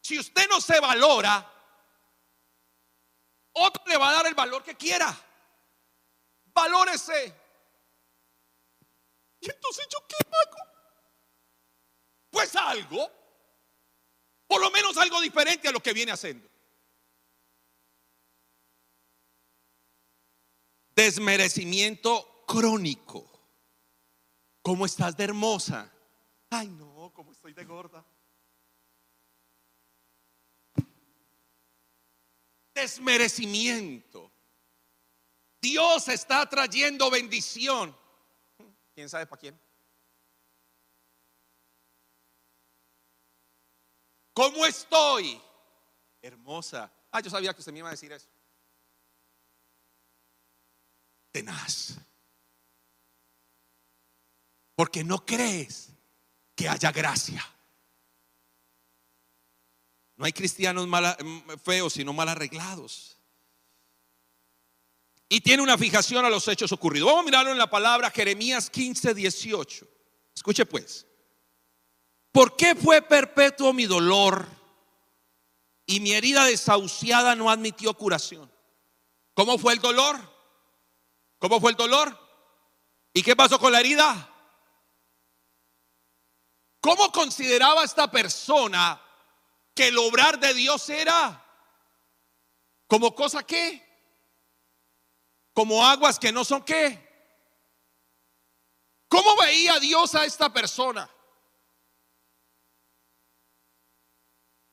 Si 0.00 0.18
usted 0.18 0.48
no 0.48 0.60
se 0.60 0.78
valora, 0.78 1.52
otro 3.52 3.82
le 3.86 3.96
va 3.96 4.10
a 4.10 4.12
dar 4.12 4.26
el 4.26 4.34
valor 4.34 4.62
que 4.62 4.76
quiera. 4.76 5.14
Valórese. 6.44 7.34
Y 9.40 9.50
entonces 9.50 9.86
yo 9.90 9.98
qué 10.06 10.16
hago? 10.30 10.75
Pues 12.36 12.54
algo, 12.54 13.10
por 14.46 14.60
lo 14.60 14.70
menos 14.70 14.94
algo 14.98 15.22
diferente 15.22 15.68
a 15.68 15.72
lo 15.72 15.80
que 15.80 15.94
viene 15.94 16.12
haciendo. 16.12 16.46
Desmerecimiento 20.94 22.44
crónico. 22.46 23.26
¿Cómo 24.60 24.84
estás 24.84 25.16
de 25.16 25.24
hermosa? 25.24 25.90
Ay, 26.50 26.68
no, 26.68 27.10
¿cómo 27.14 27.32
estoy 27.32 27.54
de 27.54 27.64
gorda? 27.64 28.04
Desmerecimiento. 32.74 34.30
Dios 35.62 36.06
está 36.08 36.46
trayendo 36.46 37.10
bendición. 37.10 37.96
¿Quién 38.94 39.08
sabe 39.08 39.24
para 39.24 39.40
quién? 39.40 39.65
¿Cómo 44.36 44.66
estoy? 44.66 45.40
Hermosa. 46.20 46.92
Ah, 47.10 47.22
yo 47.22 47.30
sabía 47.30 47.54
que 47.54 47.60
usted 47.60 47.72
me 47.72 47.78
iba 47.78 47.88
a 47.88 47.92
decir 47.92 48.12
eso. 48.12 48.28
Tenaz. 51.32 51.96
Porque 54.74 55.02
no 55.02 55.24
crees 55.24 55.88
que 56.54 56.68
haya 56.68 56.92
gracia. 56.92 57.42
No 60.16 60.26
hay 60.26 60.34
cristianos 60.34 60.86
mal, 60.86 61.16
feos, 61.64 61.94
sino 61.94 62.12
mal 62.12 62.28
arreglados. 62.28 63.16
Y 65.30 65.40
tiene 65.40 65.62
una 65.62 65.78
fijación 65.78 66.26
a 66.26 66.30
los 66.30 66.46
hechos 66.46 66.70
ocurridos. 66.72 67.06
Vamos 67.06 67.22
a 67.22 67.24
mirarlo 67.24 67.52
en 67.52 67.58
la 67.58 67.70
palabra 67.70 68.10
Jeremías 68.10 68.68
15, 68.68 69.14
18. 69.14 69.88
Escuche 70.34 70.66
pues. 70.66 71.05
¿Por 72.36 72.54
qué 72.54 72.74
fue 72.74 73.00
perpetuo 73.00 73.72
mi 73.72 73.86
dolor 73.86 74.46
y 75.86 76.00
mi 76.00 76.12
herida 76.12 76.44
desahuciada 76.44 77.34
no 77.34 77.48
admitió 77.48 77.94
curación? 77.94 78.52
¿Cómo 79.32 79.56
fue 79.56 79.72
el 79.72 79.78
dolor? 79.78 80.20
¿Cómo 81.38 81.58
fue 81.62 81.70
el 81.70 81.78
dolor? 81.78 82.14
¿Y 83.14 83.22
qué 83.22 83.34
pasó 83.34 83.58
con 83.58 83.72
la 83.72 83.80
herida? 83.80 84.30
¿Cómo 86.82 87.10
consideraba 87.10 87.84
esta 87.84 88.10
persona 88.10 89.00
que 89.74 89.88
el 89.88 89.96
obrar 89.96 90.38
de 90.38 90.52
Dios 90.52 90.90
era 90.90 91.42
como 92.86 93.14
cosa 93.14 93.44
que, 93.44 93.82
como 95.54 95.86
aguas 95.86 96.18
que 96.18 96.32
no 96.32 96.44
son 96.44 96.62
qué. 96.64 97.02
¿Cómo 99.08 99.38
veía 99.38 99.80
Dios 99.80 100.14
a 100.14 100.26
esta 100.26 100.52
persona? 100.52 101.10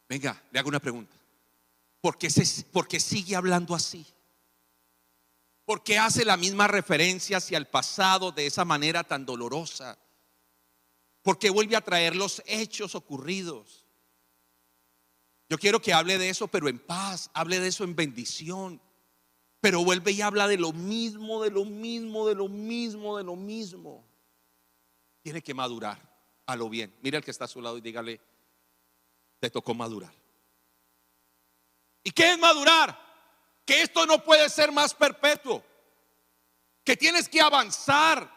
Venga, 0.08 0.42
le 0.52 0.60
hago 0.60 0.70
una 0.70 0.80
pregunta. 0.80 1.16
¿Por 2.02 2.18
qué, 2.18 3.00
sigue 3.00 3.36
hablando 3.36 3.74
así? 3.74 4.06
¿Por 5.64 5.84
qué 5.84 5.98
hace 5.98 6.26
la 6.26 6.36
misma 6.36 6.68
referencia 6.68 7.38
hacia 7.38 7.58
el 7.58 7.68
pasado 7.68 8.34
de 8.34 8.46
esa 8.46 8.66
manera 8.66 9.06
tan 9.06 9.26
dolorosa? 9.26 9.98
¿Por 11.22 11.40
qué 11.40 11.50
vuelve 11.50 11.78
a 11.78 11.82
traer 11.82 12.16
los 12.18 12.44
hechos 12.46 12.96
ocurridos? 12.96 13.86
Yo 15.48 15.58
quiero 15.58 15.82
que 15.82 15.94
hable 15.94 16.18
de 16.18 16.28
eso, 16.28 16.50
pero 16.50 16.68
en 16.68 16.80
paz, 16.80 17.30
hable 17.34 17.62
de 17.62 17.70
eso 17.70 17.86
en 17.86 17.96
bendición. 17.96 18.82
Pero 19.62 19.86
vuelve 19.86 20.12
y 20.12 20.22
habla 20.22 20.50
de 20.50 20.58
lo 20.58 20.74
mismo, 20.74 21.42
de 21.42 21.52
lo 21.52 21.64
mismo, 21.64 22.28
de 22.28 22.36
lo 22.36 22.50
mismo, 22.50 23.18
de 23.18 23.24
lo 23.24 23.38
mismo. 23.38 24.06
Tiene 25.22 25.42
que 25.42 25.54
madurar 25.54 26.02
a 26.46 26.58
lo 26.58 26.68
bien. 26.68 26.94
Mira 27.02 27.18
el 27.18 27.24
que 27.24 27.32
está 27.32 27.46
a 27.46 27.48
su 27.48 27.62
lado 27.62 27.78
y 27.78 27.82
dígale, 27.82 28.20
te 29.44 29.50
tocó 29.50 29.74
madurar. 29.74 30.14
¿Y 32.02 32.12
qué 32.12 32.32
es 32.32 32.40
madurar? 32.40 32.98
Que 33.66 33.82
esto 33.82 34.06
no 34.06 34.24
puede 34.24 34.48
ser 34.48 34.72
más 34.72 34.94
perpetuo. 34.94 35.62
Que 36.86 36.96
tienes 36.96 37.28
que 37.28 37.42
avanzar. 37.42 38.34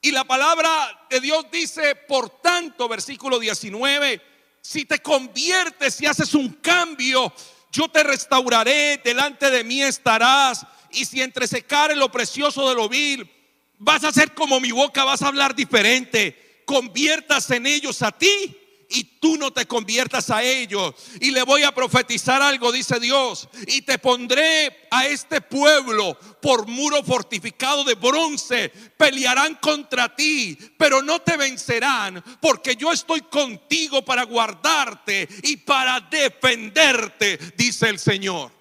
Y 0.00 0.12
la 0.12 0.24
palabra 0.24 0.70
de 1.10 1.20
Dios 1.20 1.44
dice, 1.52 1.94
por 1.94 2.40
tanto, 2.40 2.88
versículo 2.88 3.38
19, 3.38 4.22
si 4.62 4.86
te 4.86 5.00
conviertes 5.00 6.00
y 6.00 6.06
haces 6.06 6.32
un 6.32 6.54
cambio, 6.54 7.30
yo 7.70 7.90
te 7.90 8.02
restauraré, 8.02 9.02
delante 9.04 9.50
de 9.50 9.62
mí 9.62 9.82
estarás. 9.82 10.66
Y 10.90 11.04
si 11.04 11.20
entresecare 11.20 11.94
lo 11.94 12.10
precioso 12.10 12.66
de 12.66 12.74
lo 12.74 12.88
vil, 12.88 13.30
vas 13.76 14.04
a 14.04 14.12
ser 14.12 14.32
como 14.32 14.58
mi 14.58 14.72
boca, 14.72 15.04
vas 15.04 15.20
a 15.20 15.28
hablar 15.28 15.54
diferente. 15.54 16.62
Conviertas 16.64 17.50
en 17.50 17.66
ellos 17.66 18.00
a 18.00 18.10
ti 18.10 18.62
y 18.88 19.18
tú 19.18 19.36
no 19.36 19.52
te 19.52 19.66
conviertas 19.66 20.30
a 20.30 20.42
ellos. 20.42 20.94
Y 21.20 21.30
le 21.30 21.42
voy 21.42 21.62
a 21.62 21.72
profetizar 21.72 22.42
algo, 22.42 22.72
dice 22.72 23.00
Dios. 23.00 23.48
Y 23.66 23.82
te 23.82 23.98
pondré 23.98 24.86
a 24.90 25.06
este 25.06 25.40
pueblo 25.40 26.18
por 26.40 26.66
muro 26.66 27.02
fortificado 27.02 27.84
de 27.84 27.94
bronce. 27.94 28.68
Pelearán 28.96 29.56
contra 29.56 30.14
ti, 30.14 30.56
pero 30.78 31.02
no 31.02 31.20
te 31.20 31.36
vencerán, 31.36 32.22
porque 32.40 32.76
yo 32.76 32.92
estoy 32.92 33.22
contigo 33.22 34.04
para 34.04 34.24
guardarte 34.24 35.28
y 35.42 35.56
para 35.58 36.00
defenderte, 36.00 37.38
dice 37.56 37.88
el 37.88 37.98
Señor. 37.98 38.52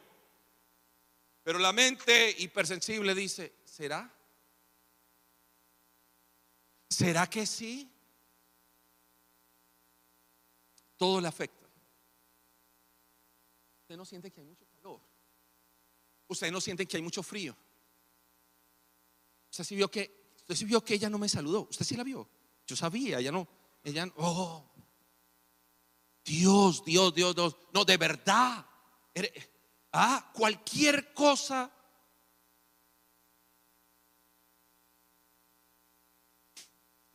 Pero 1.44 1.60
la 1.60 1.72
mente 1.72 2.36
hipersensible 2.40 3.14
dice, 3.14 3.54
¿será? 3.64 4.12
¿Será 6.90 7.30
que 7.30 7.46
sí? 7.46 7.95
Todo 10.98 11.22
le 11.22 11.28
afecta. 11.28 11.66
Usted 13.82 13.98
no 13.98 14.06
siente 14.06 14.32
que 14.32 14.42
hay 14.42 14.48
mucho 14.48 14.66
calor. 14.68 15.02
Usted 16.28 16.52
no 16.52 16.60
siente 16.60 16.88
que 16.88 16.98
hay 16.98 17.04
mucho 17.04 17.22
frío. 17.22 17.56
Usted 19.52 19.64
sí 19.64 19.76
vio 19.76 19.90
que, 19.90 20.32
usted 20.38 20.56
sí 20.56 20.66
vio 20.66 20.84
que 20.84 20.96
ella 20.96 21.10
no 21.10 21.18
me 21.18 21.30
saludó. 21.30 21.68
Usted 21.70 21.86
sí 21.86 21.96
la 21.96 22.04
vio. 22.04 22.28
Yo 22.66 22.76
sabía, 22.76 23.20
ella 23.20 23.32
no, 23.32 23.48
ella, 23.84 24.12
oh, 24.18 24.72
Dios, 26.24 26.84
Dios, 26.84 27.14
Dios, 27.14 27.36
Dios. 27.36 27.56
No, 27.72 27.86
de 27.86 27.98
verdad. 27.98 28.66
Ah, 29.94 30.32
cualquier 30.34 31.14
cosa. 31.14 31.72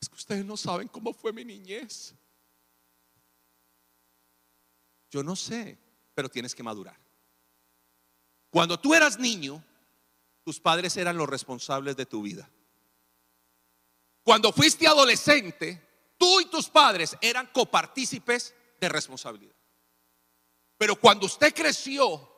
Es 0.01 0.09
que 0.09 0.15
ustedes 0.15 0.45
no 0.45 0.57
saben 0.57 0.87
cómo 0.87 1.13
fue 1.13 1.33
mi 1.33 1.45
niñez. 1.45 2.15
Yo 5.11 5.23
no 5.23 5.37
sé, 5.37 5.79
pero 6.15 6.29
tienes 6.29 6.55
que 6.55 6.63
madurar. 6.63 6.99
Cuando 8.51 8.79
tú 8.79 8.95
eras 8.95 9.19
niño, 9.19 9.63
tus 10.45 10.61
padres 10.61 10.97
eran 10.97 11.17
los 11.17 11.29
responsables 11.29 11.97
de 11.97 12.07
tu 12.07 12.23
vida. 12.23 12.49
Cuando 14.23 14.53
fuiste 14.53 14.87
adolescente, 14.87 15.81
tú 16.19 16.41
y 16.41 16.47
tus 16.47 16.69
padres 16.69 17.17
eran 17.21 17.47
copartícipes 17.53 18.55
de 18.81 18.89
responsabilidad. 18.89 19.55
Pero 20.77 20.97
cuando 20.97 21.27
usted 21.27 21.55
creció, 21.55 22.29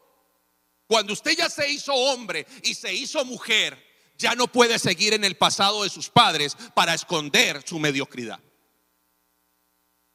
cuando 0.87 1.13
usted 1.13 1.37
ya 1.37 1.49
se 1.49 1.71
hizo 1.71 1.95
hombre 1.95 2.47
y 2.63 2.75
se 2.75 2.93
hizo 2.93 3.25
mujer, 3.25 3.83
ya 4.19 4.35
no 4.35 4.47
puede 4.47 4.79
seguir 4.79 5.15
en 5.15 5.25
el 5.25 5.37
pasado 5.37 5.83
de 5.83 5.91
sus 5.91 6.09
padres 6.09 6.57
para 6.75 6.95
esconder 6.95 7.63
su 7.67 7.79
mediocridad. 7.79 8.41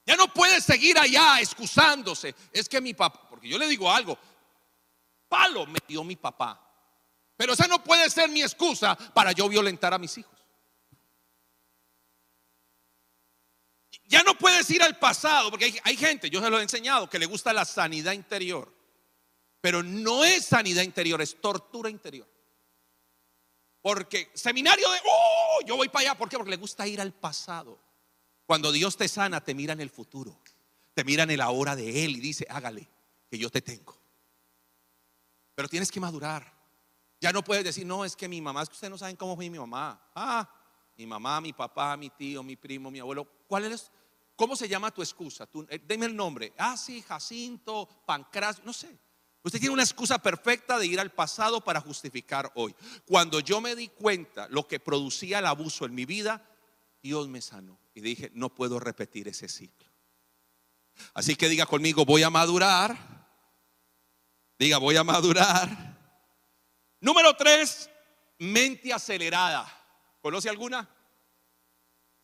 Ya 0.08 0.16
no 0.16 0.34
puede 0.34 0.62
seguir 0.62 0.98
allá 0.98 1.42
excusándose. 1.42 2.34
Es 2.54 2.70
que 2.70 2.80
mi 2.80 2.94
papá, 2.94 3.28
porque 3.30 3.50
yo 3.50 3.58
le 3.58 3.68
digo 3.68 3.92
algo, 3.92 4.18
palo 5.28 5.66
me 5.66 5.80
dio 5.86 6.02
mi 6.06 6.16
papá. 6.16 6.64
Pero 7.36 7.52
esa 7.52 7.68
no 7.68 7.84
puede 7.84 8.10
ser 8.10 8.30
mi 8.30 8.42
excusa 8.42 8.96
para 8.96 9.34
yo 9.34 9.50
violentar 9.50 9.94
a 9.94 9.98
mis 9.98 10.18
hijos. 10.18 10.34
Ya 14.06 14.24
no 14.24 14.38
puedes 14.38 14.70
ir 14.72 14.82
al 14.82 14.98
pasado, 14.98 15.50
porque 15.50 15.82
hay, 15.84 15.98
gente, 15.98 16.30
yo 16.30 16.42
se 16.42 16.50
lo 16.50 16.58
he 16.58 16.64
enseñado, 16.64 17.10
que 17.10 17.20
le 17.20 17.26
gusta 17.26 17.52
la 17.52 17.66
sanidad 17.66 18.14
interior. 18.14 18.74
Pero 19.60 19.84
no 19.84 20.24
es 20.24 20.46
sanidad 20.46 20.84
interior, 20.84 21.22
es 21.22 21.42
tortura 21.42 21.90
interior. 21.90 22.30
Porque 23.82 24.32
seminario 24.34 24.90
de, 24.90 25.00
oh, 25.04 25.60
yo 25.66 25.76
voy 25.76 25.90
para 25.90 26.12
allá, 26.12 26.18
¿por 26.18 26.30
qué? 26.30 26.38
Porque 26.38 26.52
le 26.52 26.58
gusta 26.58 26.88
ir 26.88 27.02
al 27.02 27.14
pasado. 27.14 27.87
Cuando 28.48 28.72
Dios 28.72 28.96
te 28.96 29.10
sana, 29.10 29.44
te 29.44 29.54
mira 29.54 29.74
en 29.74 29.82
el 29.82 29.90
futuro, 29.90 30.42
te 30.94 31.04
mira 31.04 31.24
en 31.24 31.32
el 31.32 31.42
ahora 31.42 31.76
de 31.76 32.06
Él 32.06 32.16
y 32.16 32.22
dice, 32.22 32.48
hágale, 32.50 32.90
que 33.30 33.38
yo 33.38 33.50
te 33.50 33.62
tengo. 33.62 34.00
Pero 35.54 35.68
tienes 35.68 35.92
que 35.92 36.00
madurar. 36.00 36.56
Ya 37.20 37.34
no 37.34 37.44
puedes 37.44 37.66
decir, 37.66 37.86
no, 37.86 38.06
es 38.06 38.16
que 38.16 38.30
mi 38.30 38.40
mamá, 38.40 38.62
es 38.62 38.70
que 38.70 38.76
ustedes 38.76 38.92
no 38.92 38.98
saben 38.98 39.18
cómo 39.18 39.36
fue 39.36 39.50
mi 39.50 39.60
mamá. 39.60 40.02
Ah, 40.16 40.50
mi 40.96 41.06
mamá, 41.06 41.42
mi 41.42 41.52
papá, 41.52 41.98
mi 41.98 42.10
tío, 42.10 42.42
mi 42.42 42.56
primo, 42.56 42.90
mi 42.90 43.00
abuelo. 43.00 43.26
¿Cuál? 43.48 43.78
¿Cómo 44.38 44.56
se 44.56 44.70
llama 44.70 44.92
tu 44.92 45.02
excusa? 45.02 45.50
Eh, 45.68 45.82
deme 45.86 46.06
el 46.06 46.16
nombre. 46.16 46.54
Ah, 46.58 46.78
sí, 46.78 47.02
Jacinto, 47.02 47.90
Pancras, 48.06 48.64
no 48.64 48.72
sé. 48.72 48.98
Usted 49.44 49.60
tiene 49.60 49.74
una 49.74 49.84
excusa 49.84 50.20
perfecta 50.20 50.80
de 50.80 50.88
ir 50.88 51.02
al 51.02 51.12
pasado 51.12 51.62
para 51.62 51.82
justificar 51.82 52.50
hoy. 52.56 52.74
Cuando 53.06 53.42
yo 53.42 53.60
me 53.60 53.76
di 53.76 53.90
cuenta 53.90 54.48
lo 54.50 54.68
que 54.68 54.80
producía 54.80 55.40
el 55.40 55.48
abuso 55.48 55.86
en 55.86 55.96
mi 55.96 56.06
vida, 56.06 56.42
Dios 57.02 57.28
me 57.28 57.42
sanó 57.42 57.80
y 57.94 58.02
dije, 58.02 58.32
no 58.34 58.54
puedo 58.54 58.80
repetir 58.80 59.28
ese 59.28 59.48
ciclo. 59.48 59.88
Así 61.14 61.36
que 61.36 61.50
diga 61.50 61.66
conmigo, 61.66 62.06
voy 62.06 62.24
a 62.24 62.30
madurar. 62.30 62.98
Diga, 64.58 64.78
voy 64.78 64.98
a 64.98 65.04
madurar. 65.04 65.68
Número 67.00 67.36
tres, 67.36 67.90
mente 68.40 68.92
acelerada. 68.92 69.72
¿Conoce 70.22 70.50
alguna? 70.50 70.90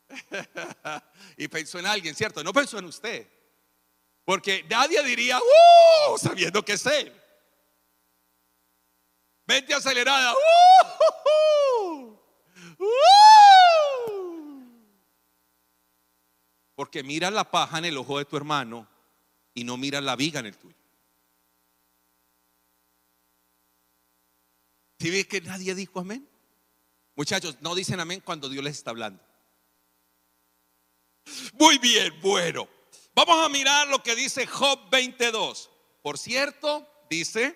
y 1.37 1.47
pensó 1.47 1.79
en 1.79 1.85
alguien, 1.85 2.15
¿cierto? 2.15 2.43
No 2.43 2.51
pensó 2.51 2.79
en 2.79 2.85
usted. 2.85 3.27
Porque 4.25 4.65
nadie 4.69 5.03
diría, 5.03 5.39
¡uh! 5.39 6.17
Sabiendo 6.17 6.63
que 6.63 6.73
es 6.73 6.85
él. 6.85 7.21
Mente 9.45 9.73
acelerada, 9.73 10.33
¡uh! 10.33 12.17
Porque 16.75 17.03
mira 17.03 17.29
la 17.31 17.49
paja 17.49 17.77
en 17.77 17.85
el 17.85 17.97
ojo 17.97 18.17
de 18.17 18.25
tu 18.25 18.37
hermano 18.37 18.87
y 19.53 19.63
no 19.63 19.77
mira 19.77 20.01
la 20.01 20.15
viga 20.15 20.39
en 20.39 20.47
el 20.47 20.57
tuyo. 20.57 20.75
Si 24.99 25.09
ves 25.09 25.27
que 25.27 25.41
nadie 25.41 25.75
dijo 25.75 25.99
amén? 25.99 26.27
Muchachos, 27.15 27.57
no 27.61 27.75
dicen 27.75 27.99
amén 27.99 28.21
cuando 28.23 28.49
Dios 28.49 28.63
les 28.63 28.77
está 28.77 28.91
hablando. 28.91 29.23
Muy 31.53 31.77
bien, 31.77 32.19
bueno. 32.21 32.67
Vamos 33.15 33.45
a 33.45 33.49
mirar 33.49 33.87
lo 33.87 34.01
que 34.01 34.15
dice 34.15 34.47
Job 34.47 34.89
22. 34.89 35.69
Por 36.01 36.17
cierto, 36.17 36.87
dice, 37.09 37.55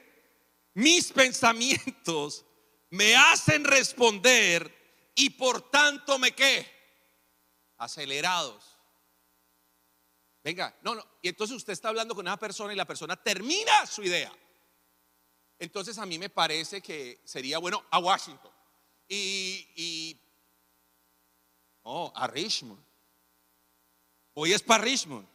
mis 0.73 1.11
pensamientos 1.11 2.45
me 2.89 3.15
hacen 3.15 3.63
responder 3.63 4.73
y 5.15 5.31
por 5.31 5.71
tanto 5.71 6.19
me 6.19 6.33
qué? 6.33 6.67
Acelerados. 7.77 8.76
Venga, 10.47 10.73
no, 10.81 10.95
no. 10.95 11.05
Y 11.21 11.27
entonces 11.27 11.57
usted 11.57 11.73
está 11.73 11.89
hablando 11.89 12.15
con 12.15 12.25
una 12.25 12.37
persona 12.37 12.71
y 12.71 12.75
la 12.77 12.85
persona 12.85 13.21
termina 13.21 13.85
su 13.85 14.01
idea. 14.01 14.31
Entonces 15.59 15.97
a 15.97 16.05
mí 16.05 16.17
me 16.17 16.29
parece 16.29 16.81
que 16.81 17.19
sería 17.25 17.57
bueno 17.57 17.83
a 17.91 17.99
Washington. 17.99 18.49
Y, 19.09 20.17
oh, 21.83 22.13
a 22.15 22.27
Richmond. 22.27 22.81
Voy 24.33 24.53
es 24.53 24.63
para 24.63 24.85
Richmond. 24.85 25.27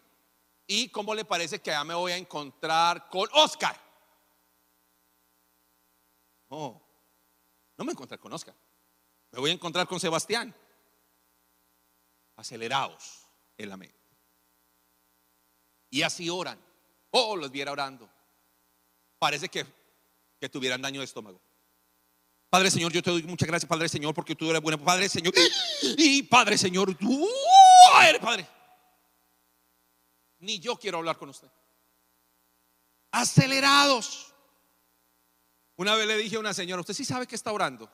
¿Y 0.66 0.88
cómo 0.88 1.14
le 1.14 1.26
parece 1.26 1.60
que 1.60 1.70
allá 1.70 1.84
me 1.84 1.92
voy 1.92 2.12
a 2.12 2.16
encontrar 2.16 3.10
con 3.10 3.28
Oscar? 3.34 3.78
No, 6.48 6.82
no 7.76 7.84
me 7.84 7.92
encontrar 7.92 8.18
con 8.18 8.32
Oscar. 8.32 8.54
Me 9.30 9.40
voy 9.40 9.50
a 9.50 9.52
encontrar 9.52 9.86
con 9.86 10.00
Sebastián. 10.00 10.56
Acelerados 12.34 13.26
en 13.58 13.68
la 13.68 13.76
mente. 13.76 14.01
Y 15.92 16.00
así 16.00 16.30
oran. 16.30 16.58
Oh, 17.10 17.36
los 17.36 17.52
viera 17.52 17.70
orando. 17.70 18.08
Parece 19.18 19.50
que, 19.50 19.66
que 20.40 20.48
tuvieran 20.48 20.80
daño 20.80 21.00
de 21.00 21.04
estómago. 21.04 21.38
Padre 22.48 22.70
Señor, 22.70 22.92
yo 22.92 23.02
te 23.02 23.10
doy 23.10 23.22
muchas 23.24 23.46
gracias, 23.46 23.68
Padre 23.68 23.90
Señor, 23.90 24.14
porque 24.14 24.34
tú 24.34 24.48
eres 24.48 24.62
bueno. 24.62 24.82
Padre 24.82 25.08
Señor. 25.10 25.34
Y 25.82 26.22
Padre 26.22 26.56
Señor, 26.56 26.94
tú 26.96 27.28
eres 28.02 28.20
Padre. 28.20 28.48
Ni 30.38 30.58
yo 30.58 30.76
quiero 30.76 30.96
hablar 30.98 31.18
con 31.18 31.28
usted. 31.28 31.48
Acelerados. 33.10 34.32
Una 35.76 35.94
vez 35.94 36.06
le 36.06 36.16
dije 36.16 36.36
a 36.36 36.40
una 36.40 36.54
señora, 36.54 36.80
usted 36.80 36.94
sí 36.94 37.04
sabe 37.04 37.26
que 37.26 37.34
está 37.34 37.52
orando. 37.52 37.90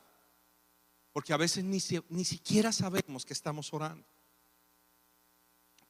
Porque 1.12 1.32
a 1.32 1.36
veces 1.36 1.64
ni, 1.64 1.80
ni 2.10 2.24
siquiera 2.24 2.70
sabemos 2.70 3.26
que 3.26 3.32
estamos 3.32 3.72
orando. 3.72 4.06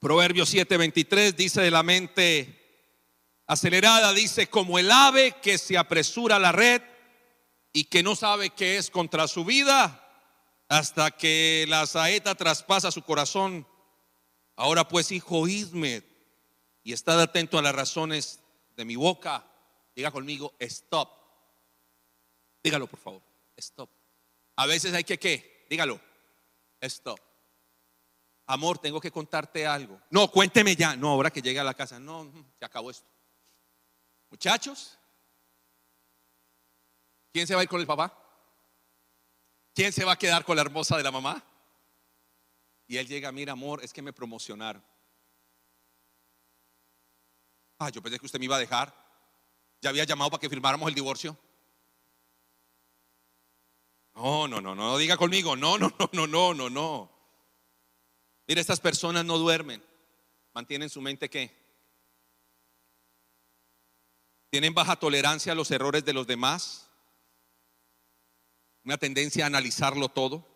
Proverbios 0.00 0.48
7:23 0.54 1.34
dice 1.34 1.60
de 1.60 1.72
la 1.72 1.82
mente 1.82 2.54
acelerada, 3.46 4.12
dice 4.12 4.48
como 4.48 4.78
el 4.78 4.90
ave 4.90 5.34
que 5.42 5.58
se 5.58 5.76
apresura 5.76 6.36
a 6.36 6.40
la 6.40 6.52
red 6.52 6.82
y 7.72 7.84
que 7.84 8.02
no 8.04 8.14
sabe 8.14 8.50
qué 8.50 8.76
es 8.76 8.90
contra 8.90 9.26
su 9.26 9.44
vida 9.44 10.04
hasta 10.68 11.10
que 11.10 11.64
la 11.68 11.86
saeta 11.86 12.34
traspasa 12.36 12.92
su 12.92 13.02
corazón. 13.02 13.66
Ahora 14.54 14.86
pues, 14.86 15.10
hijo, 15.10 15.38
oídme 15.38 16.02
y 16.84 16.92
estad 16.92 17.20
atento 17.20 17.58
a 17.58 17.62
las 17.62 17.74
razones 17.74 18.40
de 18.76 18.84
mi 18.84 18.94
boca. 18.94 19.44
Diga 19.96 20.12
conmigo, 20.12 20.54
stop. 20.60 21.10
Dígalo, 22.62 22.86
por 22.86 23.00
favor, 23.00 23.22
stop. 23.56 23.90
A 24.56 24.66
veces 24.66 24.94
hay 24.94 25.04
que, 25.04 25.18
¿qué? 25.18 25.66
Dígalo, 25.68 26.00
stop. 26.80 27.18
Amor, 28.50 28.78
tengo 28.78 28.98
que 28.98 29.10
contarte 29.10 29.66
algo. 29.66 30.00
No, 30.08 30.30
cuénteme 30.30 30.74
ya. 30.74 30.96
No, 30.96 31.10
ahora 31.10 31.30
que 31.30 31.42
llegue 31.42 31.60
a 31.60 31.64
la 31.64 31.74
casa. 31.74 32.00
No, 32.00 32.32
se 32.58 32.64
acabó 32.64 32.90
esto. 32.90 33.06
Muchachos, 34.30 34.98
¿quién 37.30 37.46
se 37.46 37.54
va 37.54 37.60
a 37.60 37.64
ir 37.64 37.68
con 37.68 37.80
el 37.80 37.86
papá? 37.86 38.10
¿Quién 39.74 39.92
se 39.92 40.02
va 40.02 40.12
a 40.12 40.18
quedar 40.18 40.46
con 40.46 40.56
la 40.56 40.62
hermosa 40.62 40.96
de 40.96 41.02
la 41.02 41.10
mamá? 41.10 41.44
Y 42.86 42.96
él 42.96 43.06
llega, 43.06 43.30
mira, 43.32 43.52
amor, 43.52 43.84
es 43.84 43.92
que 43.92 44.00
me 44.00 44.14
promocionaron. 44.14 44.82
Ah, 47.78 47.90
yo 47.90 48.02
pensé 48.02 48.18
que 48.18 48.26
usted 48.26 48.38
me 48.38 48.46
iba 48.46 48.56
a 48.56 48.60
dejar. 48.60 48.94
Ya 49.82 49.90
había 49.90 50.04
llamado 50.04 50.30
para 50.30 50.40
que 50.40 50.48
firmáramos 50.48 50.88
el 50.88 50.94
divorcio. 50.94 51.36
No, 54.14 54.48
no, 54.48 54.62
no, 54.62 54.74
no, 54.74 54.96
diga 54.96 55.18
conmigo. 55.18 55.54
No, 55.54 55.76
no, 55.76 55.92
no, 55.98 56.08
no, 56.14 56.26
no, 56.26 56.54
no, 56.54 56.70
no. 56.70 57.17
Mira, 58.48 58.62
estas 58.62 58.80
personas 58.80 59.26
no 59.26 59.36
duermen. 59.36 59.84
Mantienen 60.54 60.88
su 60.88 61.02
mente 61.02 61.28
qué? 61.28 61.54
Tienen 64.50 64.72
baja 64.72 64.96
tolerancia 64.96 65.52
a 65.52 65.54
los 65.54 65.70
errores 65.70 66.04
de 66.06 66.14
los 66.14 66.26
demás. 66.26 66.88
Una 68.84 68.96
tendencia 68.96 69.44
a 69.44 69.48
analizarlo 69.48 70.08
todo. 70.08 70.48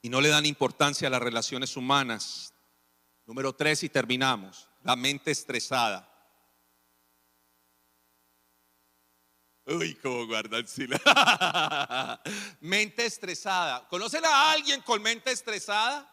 Y 0.00 0.08
no 0.08 0.22
le 0.22 0.30
dan 0.30 0.46
importancia 0.46 1.08
a 1.08 1.10
las 1.10 1.20
relaciones 1.20 1.76
humanas. 1.76 2.54
Número 3.26 3.54
tres 3.54 3.82
y 3.84 3.90
terminamos. 3.90 4.70
La 4.82 4.96
mente 4.96 5.30
estresada. 5.30 6.09
Uy, 9.70 9.94
cómo 10.02 10.26
guardan 10.26 10.66
mente 12.60 13.06
estresada. 13.06 13.86
¿Conocen 13.88 14.24
a 14.24 14.50
alguien 14.50 14.80
con 14.82 15.00
mente 15.00 15.30
estresada? 15.30 16.12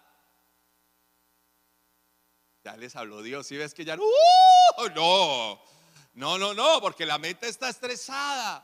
Ya 2.63 2.77
les 2.77 2.95
habló 2.95 3.23
Dios. 3.23 3.47
Si 3.47 3.57
ves 3.57 3.73
que 3.73 3.83
ya 3.83 3.95
no, 3.95 4.03
¡Uh! 4.03 4.89
no, 4.93 5.59
no, 6.13 6.37
no, 6.37 6.53
no, 6.53 6.81
porque 6.81 7.03
la 7.07 7.17
mente 7.17 7.47
está 7.47 7.69
estresada. 7.69 8.63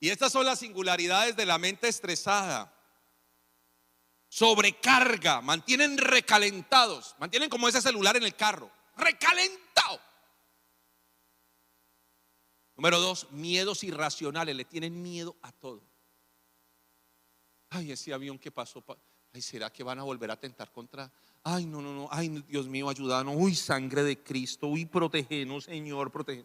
Y 0.00 0.08
estas 0.08 0.32
son 0.32 0.46
las 0.46 0.58
singularidades 0.58 1.36
de 1.36 1.44
la 1.44 1.58
mente 1.58 1.88
estresada. 1.88 2.72
Sobrecarga, 4.30 5.42
mantienen 5.42 5.98
recalentados, 5.98 7.14
mantienen 7.18 7.50
como 7.50 7.68
ese 7.68 7.82
celular 7.82 8.16
en 8.16 8.22
el 8.22 8.34
carro, 8.34 8.70
recalentado. 8.96 9.73
Número 12.76 12.98
dos, 12.98 13.30
miedos 13.30 13.84
irracionales, 13.84 14.56
le 14.56 14.64
tienen 14.64 15.00
miedo 15.00 15.36
a 15.42 15.52
todo. 15.52 15.82
Ay, 17.70 17.92
ese 17.92 18.12
avión 18.12 18.38
que 18.38 18.50
pasó, 18.50 18.84
ay, 19.32 19.42
¿será 19.42 19.72
que 19.72 19.82
van 19.82 19.98
a 19.98 20.02
volver 20.02 20.30
a 20.30 20.38
tentar 20.38 20.72
contra? 20.72 21.12
Ay, 21.42 21.66
no, 21.66 21.80
no, 21.80 21.94
no, 21.94 22.08
ay, 22.10 22.28
Dios 22.48 22.66
mío, 22.66 22.88
ayúdanos, 22.88 23.34
uy, 23.36 23.54
sangre 23.54 24.02
de 24.02 24.22
Cristo, 24.22 24.66
uy, 24.66 24.86
protégenos, 24.86 25.64
Señor, 25.64 26.10
protege. 26.10 26.44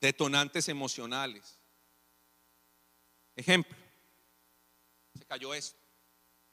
Detonantes 0.00 0.68
emocionales. 0.68 1.58
Ejemplo, 3.36 3.76
se 5.18 5.24
cayó 5.24 5.54
esto, 5.54 5.78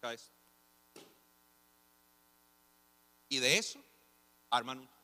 se 0.01 0.13
esto. 0.13 0.31
Y 3.29 3.39
de 3.39 3.57
eso 3.57 3.79
arman 4.49 4.79
un 4.79 4.96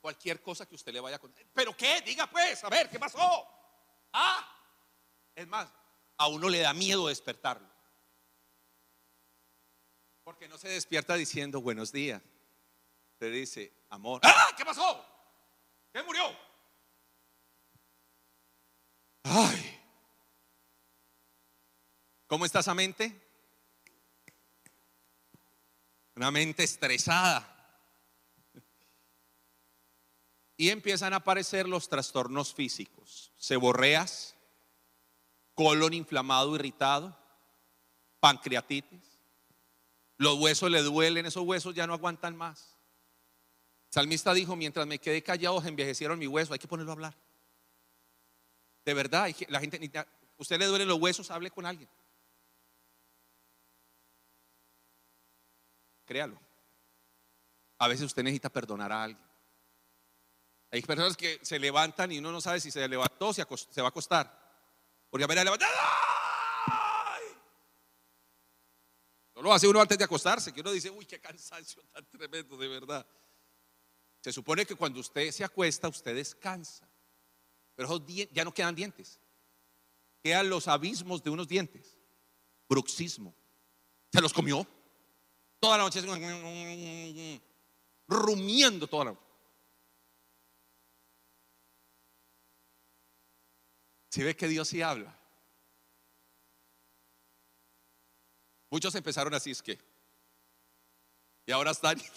cualquier 0.00 0.40
cosa 0.42 0.66
que 0.66 0.74
usted 0.74 0.92
le 0.92 1.00
vaya 1.00 1.16
a 1.16 1.20
contar. 1.20 1.44
¿Pero 1.52 1.76
qué? 1.76 2.00
Diga 2.02 2.28
pues, 2.28 2.62
a 2.64 2.68
ver, 2.68 2.88
¿qué 2.88 2.98
pasó? 2.98 3.46
Ah, 4.12 4.46
es 5.34 5.46
más, 5.46 5.68
a 6.16 6.28
uno 6.28 6.48
le 6.48 6.60
da 6.60 6.72
miedo 6.72 7.08
despertarlo. 7.08 7.68
Porque 10.24 10.48
no 10.48 10.58
se 10.58 10.68
despierta 10.68 11.14
diciendo 11.14 11.60
buenos 11.60 11.90
días. 11.92 12.22
Te 13.18 13.30
dice, 13.30 13.72
amor. 13.88 14.20
¡Ah! 14.24 14.48
¿Qué 14.56 14.64
pasó? 14.64 15.04
¿Qué 15.92 16.02
murió? 16.02 16.24
Ay. 19.24 19.80
¿Cómo 22.26 22.44
está 22.44 22.60
esa 22.60 22.74
mente? 22.74 23.26
Una 26.14 26.30
mente 26.30 26.62
estresada 26.62 27.57
y 30.60 30.70
empiezan 30.70 31.12
a 31.12 31.18
aparecer 31.18 31.68
los 31.68 31.88
trastornos 31.88 32.52
físicos, 32.52 33.32
seborreas, 33.36 34.34
colon 35.54 35.94
inflamado, 35.94 36.56
irritado, 36.56 37.16
pancreatitis. 38.18 39.20
Los 40.16 40.36
huesos 40.40 40.68
le 40.68 40.82
duelen, 40.82 41.26
esos 41.26 41.44
huesos 41.44 41.76
ya 41.76 41.86
no 41.86 41.94
aguantan 41.94 42.36
más. 42.36 42.76
salmista 43.88 44.34
dijo, 44.34 44.56
mientras 44.56 44.84
me 44.84 44.98
quedé 44.98 45.22
callado, 45.22 45.62
envejecieron 45.64 46.18
mi 46.18 46.26
hueso, 46.26 46.52
hay 46.52 46.58
que 46.58 46.66
ponerlo 46.66 46.90
a 46.90 46.94
hablar. 46.94 47.16
De 48.84 48.94
verdad, 48.94 49.32
la 49.48 49.60
gente, 49.60 49.78
usted 50.38 50.58
le 50.58 50.66
duelen 50.66 50.88
los 50.88 50.98
huesos, 50.98 51.30
hable 51.30 51.52
con 51.52 51.66
alguien. 51.66 51.88
Créalo. 56.04 56.36
A 57.78 57.86
veces 57.86 58.06
usted 58.06 58.24
necesita 58.24 58.48
perdonar 58.48 58.90
a 58.90 59.04
alguien. 59.04 59.27
Hay 60.70 60.82
personas 60.82 61.16
que 61.16 61.40
se 61.42 61.58
levantan 61.58 62.12
y 62.12 62.18
uno 62.18 62.30
no 62.30 62.40
sabe 62.40 62.60
si 62.60 62.70
se 62.70 62.86
levantó 62.86 63.28
o 63.28 63.34
se, 63.34 63.44
se 63.70 63.80
va 63.80 63.88
a 63.88 63.90
acostar. 63.90 64.30
Porque 65.10 65.24
apenas 65.24 65.44
levantado. 65.44 65.72
No 69.34 69.42
lo 69.42 69.52
hace 69.52 69.68
uno 69.68 69.80
antes 69.80 69.96
de 69.96 70.04
acostarse, 70.04 70.52
que 70.52 70.60
uno 70.60 70.72
dice, 70.72 70.90
uy, 70.90 71.06
qué 71.06 71.20
cansancio 71.20 71.80
tan 71.92 72.04
tremendo, 72.06 72.56
de 72.56 72.66
verdad. 72.66 73.06
Se 74.20 74.32
supone 74.32 74.66
que 74.66 74.74
cuando 74.74 74.98
usted 74.98 75.30
se 75.30 75.44
acuesta, 75.44 75.86
usted 75.88 76.14
descansa. 76.14 76.88
Pero 77.76 78.04
ya 78.32 78.44
no 78.44 78.52
quedan 78.52 78.74
dientes. 78.74 79.20
quedan 80.20 80.50
los 80.50 80.66
abismos 80.66 81.22
de 81.22 81.30
unos 81.30 81.46
dientes. 81.46 81.96
Bruxismo. 82.68 83.32
Se 84.12 84.20
los 84.20 84.32
comió. 84.32 84.66
Toda 85.60 85.78
la 85.78 85.84
noche 85.84 86.00
rumiendo 88.08 88.88
toda 88.88 89.04
la 89.04 89.10
noche. 89.12 89.27
Si 94.08 94.22
ve 94.22 94.34
que 94.36 94.48
Dios 94.48 94.68
sí 94.68 94.82
habla. 94.82 95.18
Muchos 98.70 98.94
empezaron 98.94 99.34
así, 99.34 99.50
es 99.50 99.62
que. 99.62 99.78
Y 101.46 101.52
ahora 101.52 101.70
están. 101.72 102.00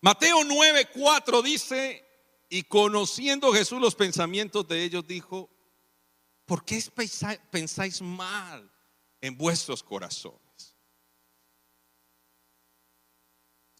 Mateo 0.00 0.40
9:4 0.40 1.42
dice, 1.42 2.04
y 2.50 2.62
conociendo 2.64 3.52
Jesús 3.52 3.80
los 3.80 3.94
pensamientos 3.94 4.68
de 4.68 4.84
ellos, 4.84 5.06
dijo, 5.06 5.48
¿por 6.44 6.64
qué 6.64 6.82
pensáis 7.50 8.02
mal 8.02 8.70
en 9.20 9.36
vuestros 9.36 9.82
corazones? 9.82 10.76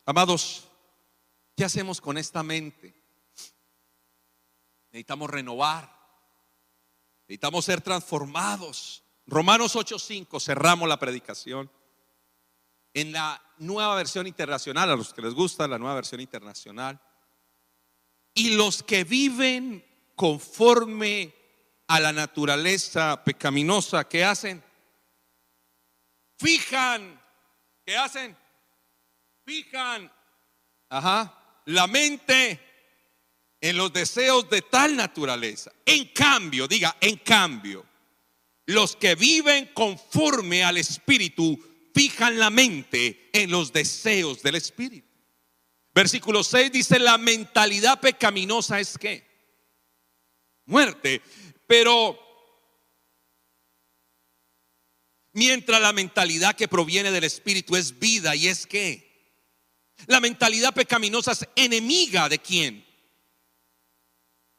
Amados, 0.07 0.69
¿qué 1.57 1.65
hacemos 1.65 2.01
con 2.01 2.19
esta 2.19 2.43
mente? 2.43 2.95
Necesitamos 4.91 5.31
renovar, 5.31 5.93
necesitamos 7.23 7.65
ser 7.65 7.81
transformados. 7.81 9.03
Romanos 9.27 9.75
8:5, 9.77 10.41
cerramos 10.41 10.89
la 10.89 10.99
predicación. 10.99 11.71
En 12.93 13.11
la 13.13 13.43
nueva 13.59 13.97
versión 13.97 14.27
internacional, 14.27 14.91
a 14.91 14.97
los 14.97 15.13
que 15.13 15.23
les 15.23 15.35
gusta 15.35 15.67
la 15.67 15.79
nueva 15.79 15.97
versión 15.97 16.21
internacional, 16.21 17.01
y 18.35 18.51
los 18.51 18.83
que 18.83 19.05
viven 19.05 19.85
conforme 20.15 21.35
a 21.89 22.01
la 22.01 22.13
naturaleza 22.13 23.23
pecaminosa, 23.25 24.09
¿qué 24.09 24.25
hacen? 24.25 24.63
Fijan, 26.39 27.21
¿qué 27.85 27.97
hacen? 27.97 28.37
Fijan, 29.45 30.11
ajá, 30.89 31.44
la 31.67 31.87
mente 31.87 32.61
en 33.61 33.77
los 33.77 33.93
deseos 33.93 34.49
de 34.51 34.63
tal 34.63 34.97
naturaleza. 34.97 35.73
En 35.87 36.07
cambio, 36.09 36.69
diga, 36.69 36.97
en 37.01 37.17
cambio, 37.17 37.87
los 38.67 38.97
que 38.97 39.15
viven 39.15 39.71
conforme 39.75 40.65
al 40.65 40.77
Espíritu 40.77 41.59
fijan 41.95 42.39
la 42.39 42.51
mente 42.51 43.31
en 43.33 43.51
los 43.51 43.73
deseos 43.73 44.43
del 44.43 44.57
Espíritu. 44.57 45.09
Versículo 45.95 46.43
6 46.43 46.73
dice, 46.73 46.99
la 46.99 47.19
mentalidad 47.19 48.01
pecaminosa 48.01 48.81
es 48.81 48.99
que 48.99 49.25
muerte, 50.67 51.23
pero 51.67 52.19
mientras 55.33 55.81
la 55.81 55.93
mentalidad 55.93 56.57
que 56.57 56.69
proviene 56.69 57.13
del 57.13 57.25
Espíritu 57.25 57.77
es 57.77 57.99
vida 57.99 58.35
y 58.35 58.49
es 58.49 58.67
que 58.67 59.04
la 60.07 60.21
mentalidad 60.21 60.75
pecaminosa 60.75 61.33
es 61.33 61.49
enemiga 61.57 62.29
de 62.29 62.39
quién? 62.39 62.87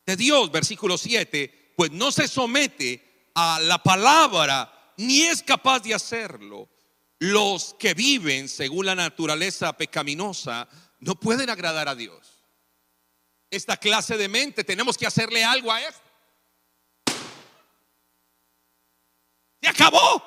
De 0.05 0.15
Dios, 0.15 0.51
versículo 0.51 0.97
7, 0.97 1.73
pues 1.75 1.91
no 1.91 2.11
se 2.11 2.27
somete 2.27 3.29
a 3.36 3.59
la 3.59 3.81
palabra 3.81 4.93
ni 4.97 5.23
es 5.23 5.43
capaz 5.43 5.81
de 5.81 5.93
hacerlo. 5.93 6.69
Los 7.19 7.75
que 7.75 7.93
viven 7.93 8.49
según 8.49 8.86
la 8.86 8.95
naturaleza 8.95 9.75
pecaminosa 9.77 10.67
no 10.99 11.15
pueden 11.15 11.49
agradar 11.49 11.88
a 11.88 11.95
Dios. 11.95 12.43
Esta 13.49 13.77
clase 13.77 14.17
de 14.17 14.27
mente 14.27 14.63
tenemos 14.63 14.97
que 14.97 15.05
hacerle 15.07 15.43
algo 15.43 15.71
a 15.71 15.81
esto. 15.81 16.01
Se 19.61 19.69
acabó. 19.69 20.23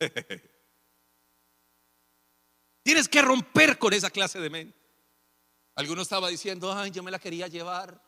Tienes 2.90 3.08
que 3.08 3.22
romper 3.22 3.78
con 3.78 3.92
esa 3.92 4.10
clase 4.10 4.40
de 4.40 4.50
mente. 4.50 4.76
Alguno 5.76 6.02
estaba 6.02 6.26
diciendo, 6.26 6.72
ay, 6.72 6.90
yo 6.90 7.04
me 7.04 7.12
la 7.12 7.20
quería 7.20 7.46
llevar. 7.46 8.02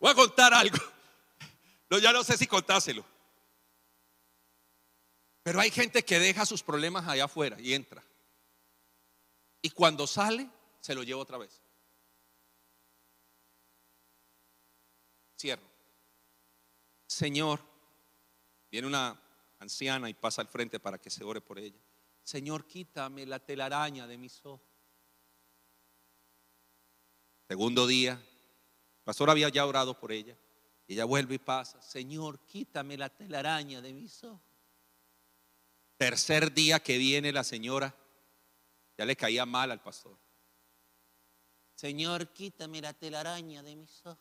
Voy 0.00 0.10
a 0.10 0.14
contar 0.16 0.52
algo. 0.52 0.76
No, 1.88 1.98
ya 2.00 2.12
no 2.12 2.24
sé 2.24 2.36
si 2.36 2.48
contáselo. 2.48 3.04
Pero 5.44 5.60
hay 5.60 5.70
gente 5.70 6.04
que 6.04 6.18
deja 6.18 6.44
sus 6.44 6.64
problemas 6.64 7.06
allá 7.06 7.26
afuera 7.26 7.60
y 7.60 7.74
entra. 7.74 8.02
Y 9.60 9.70
cuando 9.70 10.08
sale, 10.08 10.50
se 10.80 10.96
lo 10.96 11.04
lleva 11.04 11.20
otra 11.20 11.38
vez. 11.38 11.62
Cierro. 15.38 15.70
Señor, 17.06 17.60
viene 18.68 18.88
una 18.88 19.21
anciana 19.62 20.10
y 20.10 20.14
pasa 20.14 20.42
al 20.42 20.48
frente 20.48 20.78
para 20.78 20.98
que 20.98 21.10
se 21.10 21.24
ore 21.24 21.40
por 21.40 21.58
ella. 21.58 21.78
Señor, 22.22 22.66
quítame 22.66 23.24
la 23.26 23.38
telaraña 23.38 24.06
de 24.06 24.18
mis 24.18 24.44
ojos. 24.44 24.68
Segundo 27.48 27.86
día, 27.86 28.12
el 28.12 29.04
pastor 29.04 29.30
había 29.30 29.48
ya 29.48 29.66
orado 29.66 29.98
por 29.98 30.12
ella. 30.12 30.36
Y 30.86 30.94
ella 30.94 31.04
vuelve 31.04 31.36
y 31.36 31.38
pasa. 31.38 31.80
Señor, 31.80 32.40
quítame 32.40 32.96
la 32.96 33.08
telaraña 33.08 33.80
de 33.80 33.92
mis 33.92 34.22
ojos. 34.24 34.40
Tercer 35.96 36.52
día 36.52 36.80
que 36.80 36.98
viene 36.98 37.32
la 37.32 37.44
señora, 37.44 37.94
ya 38.98 39.04
le 39.04 39.14
caía 39.16 39.46
mal 39.46 39.70
al 39.70 39.80
pastor. 39.80 40.18
Señor, 41.74 42.32
quítame 42.32 42.80
la 42.80 42.92
telaraña 42.92 43.62
de 43.62 43.76
mis 43.76 44.04
ojos. 44.06 44.18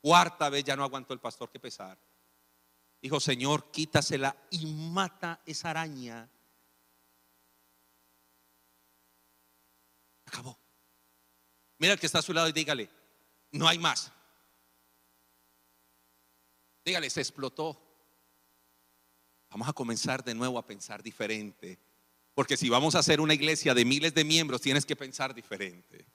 Cuarta 0.00 0.48
vez 0.48 0.64
ya 0.64 0.76
no 0.76 0.84
aguantó 0.84 1.12
el 1.12 1.20
pastor 1.20 1.50
que 1.50 1.60
pesar. 1.60 1.98
Dijo, 3.00 3.18
Señor, 3.18 3.70
quítasela 3.70 4.36
y 4.50 4.66
mata 4.66 5.40
esa 5.46 5.70
araña. 5.70 6.28
Acabó. 10.26 10.58
Mira 11.78 11.94
el 11.94 11.98
que 11.98 12.06
está 12.06 12.18
a 12.18 12.22
su 12.22 12.32
lado 12.32 12.48
y 12.48 12.52
dígale, 12.52 12.90
no 13.52 13.66
hay 13.66 13.78
más. 13.78 14.12
Dígale, 16.84 17.08
se 17.08 17.20
explotó. 17.20 17.80
Vamos 19.50 19.68
a 19.68 19.72
comenzar 19.72 20.22
de 20.22 20.34
nuevo 20.34 20.58
a 20.58 20.66
pensar 20.66 21.02
diferente. 21.02 21.78
Porque 22.34 22.56
si 22.56 22.68
vamos 22.68 22.94
a 22.94 23.00
hacer 23.00 23.20
una 23.20 23.34
iglesia 23.34 23.74
de 23.74 23.84
miles 23.84 24.14
de 24.14 24.24
miembros, 24.24 24.60
tienes 24.60 24.86
que 24.86 24.94
pensar 24.94 25.34
diferente. 25.34 26.06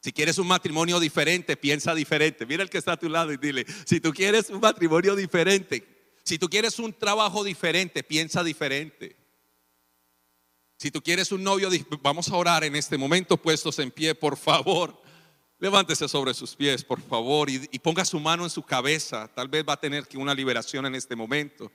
Si 0.00 0.12
quieres 0.12 0.38
un 0.38 0.46
matrimonio 0.46 1.00
diferente, 1.00 1.56
piensa 1.56 1.94
diferente. 1.94 2.46
Mira 2.46 2.62
el 2.62 2.70
que 2.70 2.78
está 2.78 2.92
a 2.92 2.96
tu 2.96 3.08
lado 3.08 3.32
y 3.32 3.36
dile, 3.36 3.66
si 3.84 4.00
tú 4.00 4.12
quieres 4.12 4.48
un 4.50 4.60
matrimonio 4.60 5.16
diferente, 5.16 5.84
si 6.24 6.38
tú 6.38 6.48
quieres 6.48 6.78
un 6.78 6.92
trabajo 6.92 7.42
diferente, 7.42 8.02
piensa 8.02 8.44
diferente. 8.44 9.16
Si 10.78 10.92
tú 10.92 11.02
quieres 11.02 11.32
un 11.32 11.42
novio, 11.42 11.68
vamos 12.02 12.28
a 12.28 12.36
orar 12.36 12.62
en 12.62 12.76
este 12.76 12.96
momento 12.96 13.36
puestos 13.36 13.80
en 13.80 13.90
pie, 13.90 14.14
por 14.14 14.36
favor. 14.36 15.02
Levántese 15.58 16.06
sobre 16.06 16.34
sus 16.34 16.54
pies, 16.54 16.84
por 16.84 17.02
favor, 17.02 17.50
y, 17.50 17.66
ponga 17.80 18.04
su 18.04 18.20
mano 18.20 18.44
en 18.44 18.50
su 18.50 18.62
cabeza. 18.62 19.26
Tal 19.34 19.48
vez 19.48 19.64
va 19.68 19.72
a 19.72 19.80
tener 19.80 20.06
que 20.06 20.16
una 20.16 20.32
liberación 20.32 20.86
en 20.86 20.94
este 20.94 21.16
momento. 21.16 21.72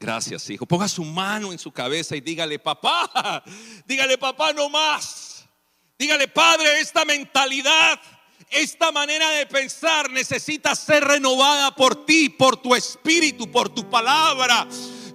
Gracias, 0.00 0.48
hijo. 0.48 0.64
Ponga 0.64 0.88
su 0.88 1.04
mano 1.04 1.52
en 1.52 1.58
su 1.58 1.70
cabeza 1.70 2.16
y 2.16 2.22
dígale, 2.22 2.58
papá, 2.58 3.44
dígale, 3.86 4.16
papá, 4.16 4.54
no 4.54 4.70
más. 4.70 5.31
Dígale, 6.02 6.26
padre, 6.26 6.80
esta 6.80 7.04
mentalidad, 7.04 7.96
esta 8.50 8.90
manera 8.90 9.30
de 9.30 9.46
pensar 9.46 10.10
necesita 10.10 10.74
ser 10.74 11.04
renovada 11.04 11.72
por 11.76 12.04
ti, 12.04 12.28
por 12.28 12.56
tu 12.56 12.74
espíritu, 12.74 13.48
por 13.52 13.68
tu 13.68 13.88
palabra. 13.88 14.66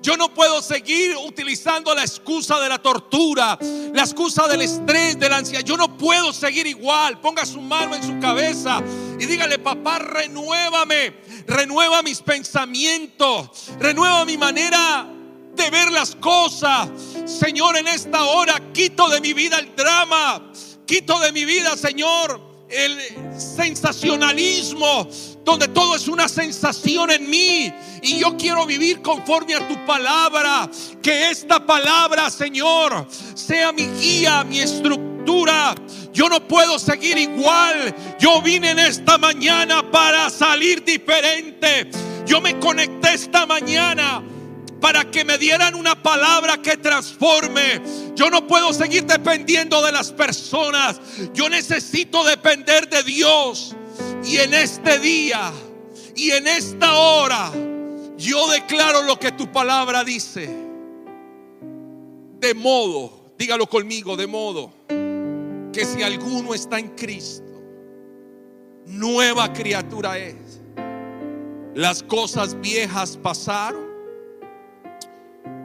Yo 0.02 0.16
no 0.16 0.34
puedo 0.34 0.62
seguir 0.62 1.14
utilizando 1.18 1.94
la 1.94 2.04
excusa 2.04 2.58
de 2.62 2.70
la 2.70 2.78
tortura, 2.78 3.60
la 3.94 4.02
excusa 4.02 4.48
del 4.48 4.62
estrés, 4.62 5.20
de 5.20 5.28
la 5.28 5.36
ansiedad. 5.40 5.66
Yo 5.66 5.76
no 5.76 5.98
puedo 5.98 6.32
seguir 6.32 6.66
igual. 6.66 7.20
Ponga 7.20 7.46
su 7.46 7.60
mano 7.60 7.94
en 7.94 8.04
su 8.04 8.18
cabeza 8.22 8.82
y 9.20 9.26
dígale, 9.26 9.60
papá, 9.60 10.00
renuévame, 10.00 11.18
renueva 11.48 12.02
mis 12.02 12.22
pensamientos, 12.22 13.72
renueva 13.78 14.24
mi 14.24 14.38
manera 14.38 15.06
de 15.54 15.70
ver 15.70 15.92
las 15.92 16.16
cosas. 16.16 16.88
Señor, 17.26 17.76
en 17.76 17.90
esta 17.90 18.24
hora 18.24 18.62
quito 18.72 19.10
de 19.10 19.20
mi 19.20 19.34
vida 19.34 19.60
el 19.60 19.76
drama, 19.76 20.42
quito 20.88 21.20
de 21.20 21.32
mi 21.32 21.46
vida, 21.46 21.78
Señor, 21.78 22.42
el 22.70 22.98
sensacionalismo, 23.38 25.08
donde 25.44 25.68
todo 25.68 25.96
es 25.96 26.08
una 26.08 26.28
sensación 26.28 27.12
en 27.12 27.30
mí. 27.30 27.72
Y 28.02 28.20
yo 28.20 28.36
quiero 28.38 28.66
vivir 28.66 29.02
conforme 29.02 29.54
a 29.54 29.68
tu 29.68 29.86
palabra. 29.86 30.70
Que 31.04 31.30
esta 31.30 31.64
palabra, 31.64 32.30
Señor, 32.32 33.06
sea 33.36 33.72
mi 33.72 33.86
guía, 34.00 34.44
mi 34.44 34.60
estructura. 34.60 35.76
Yo 36.14 36.30
no 36.30 36.48
puedo 36.48 36.80
seguir 36.80 37.18
igual. 37.18 37.94
Yo 38.18 38.42
vine 38.42 38.72
en 38.72 38.80
esta 38.80 39.18
mañana 39.18 39.92
para 39.92 40.30
salir 40.30 40.84
diferente. 40.84 41.90
Yo 42.26 42.42
me 42.42 42.58
conecté 42.60 43.14
esta 43.14 43.46
mañana 43.46 44.24
para 44.80 45.10
que 45.10 45.26
me 45.26 45.38
dieran 45.38 45.76
una 45.76 46.02
palabra 46.02 46.62
que 46.62 46.78
transforme. 46.78 47.82
Yo 48.16 48.30
no 48.30 48.48
puedo 48.48 48.74
seguir 48.74 49.06
dependiendo 49.06 49.82
de 49.82 49.92
las 49.92 50.12
personas. 50.12 51.00
Yo 51.34 51.50
necesito 51.50 52.24
depender 52.24 52.90
de 52.90 53.04
Dios. 53.04 53.76
Y 54.24 54.38
en 54.38 54.54
este 54.54 55.00
día 55.00 55.52
y 56.16 56.32
en 56.32 56.48
esta 56.48 56.98
hora, 56.98 57.52
yo 58.18 58.48
declaro 58.50 59.04
lo 59.04 59.20
que 59.20 59.32
tu 59.32 59.52
palabra 59.52 60.04
dice. 60.04 60.50
De 62.40 62.54
modo, 62.54 63.34
dígalo 63.38 63.68
conmigo, 63.68 64.16
de 64.16 64.28
modo 64.28 64.74
que 65.72 65.86
si 65.86 66.02
alguno 66.02 66.54
está 66.54 66.80
en 66.80 66.90
Cristo, 66.90 67.62
nueva 68.88 69.54
criatura 69.54 70.18
es. 70.18 70.62
Las 71.76 72.02
cosas 72.02 72.60
viejas 72.60 73.18
pasaron, 73.22 73.87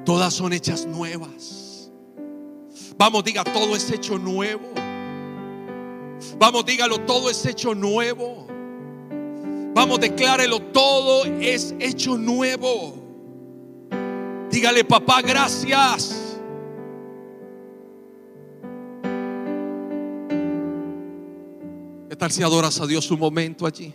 todas 0.05 0.35
son 0.35 0.53
hechas 0.53 0.87
nuevas. 0.87 1.91
Vamos, 2.97 3.25
diga, 3.25 3.45
todo 3.45 3.75
es 3.75 3.91
hecho 3.91 4.19
nuevo. 4.19 4.69
Vamos, 6.39 6.65
dígalo, 6.65 6.99
todo 7.01 7.31
es 7.31 7.45
hecho 7.47 7.75
nuevo. 7.75 8.47
Vamos, 9.75 10.01
declárelo, 10.01 10.61
todo 10.61 11.25
es 11.25 11.75
hecho 11.79 12.17
nuevo. 12.17 12.95
Dígale, 14.51 14.85
papá, 14.85 15.23
gracias. 15.23 16.39
¿Qué 22.09 22.17
tal 22.17 22.31
si 22.31 22.43
adoras 22.43 22.81
a 22.81 22.87
Dios 22.87 23.11
un 23.11 23.19
momento 23.19 23.67
allí? 23.67 23.95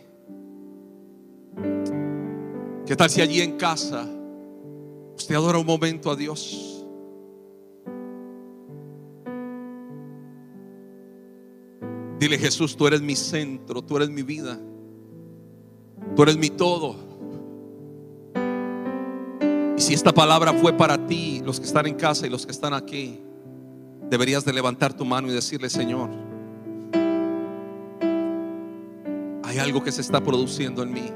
¿Qué 2.85 2.95
tal 2.95 3.09
si 3.09 3.21
allí 3.21 3.41
en 3.41 3.57
casa 3.57 4.16
usted 5.17 5.35
adora 5.35 5.57
un 5.57 5.65
momento 5.65 6.11
a 6.11 6.15
Dios? 6.15 6.85
Dile 12.19 12.37
Jesús, 12.37 12.75
tú 12.75 12.87
eres 12.87 13.01
mi 13.01 13.15
centro, 13.15 13.81
tú 13.83 13.97
eres 13.97 14.09
mi 14.09 14.23
vida, 14.23 14.59
tú 16.15 16.23
eres 16.23 16.37
mi 16.37 16.49
todo. 16.49 16.95
Y 19.77 19.81
si 19.81 19.93
esta 19.93 20.11
palabra 20.11 20.53
fue 20.53 20.73
para 20.73 21.05
ti, 21.05 21.41
los 21.45 21.59
que 21.59 21.67
están 21.67 21.85
en 21.85 21.95
casa 21.95 22.25
y 22.25 22.29
los 22.29 22.45
que 22.45 22.51
están 22.51 22.73
aquí, 22.73 23.19
deberías 24.09 24.45
de 24.45 24.53
levantar 24.53 24.93
tu 24.95 25.05
mano 25.05 25.29
y 25.29 25.31
decirle, 25.31 25.69
Señor, 25.69 26.09
hay 29.43 29.59
algo 29.59 29.83
que 29.83 29.91
se 29.91 30.01
está 30.01 30.23
produciendo 30.23 30.81
en 30.81 30.93
mí. 30.93 31.11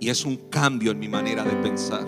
Y 0.00 0.10
es 0.10 0.24
un 0.24 0.36
cambio 0.50 0.92
en 0.92 0.98
mi 0.98 1.08
manera 1.08 1.44
de 1.44 1.56
pensar. 1.56 2.04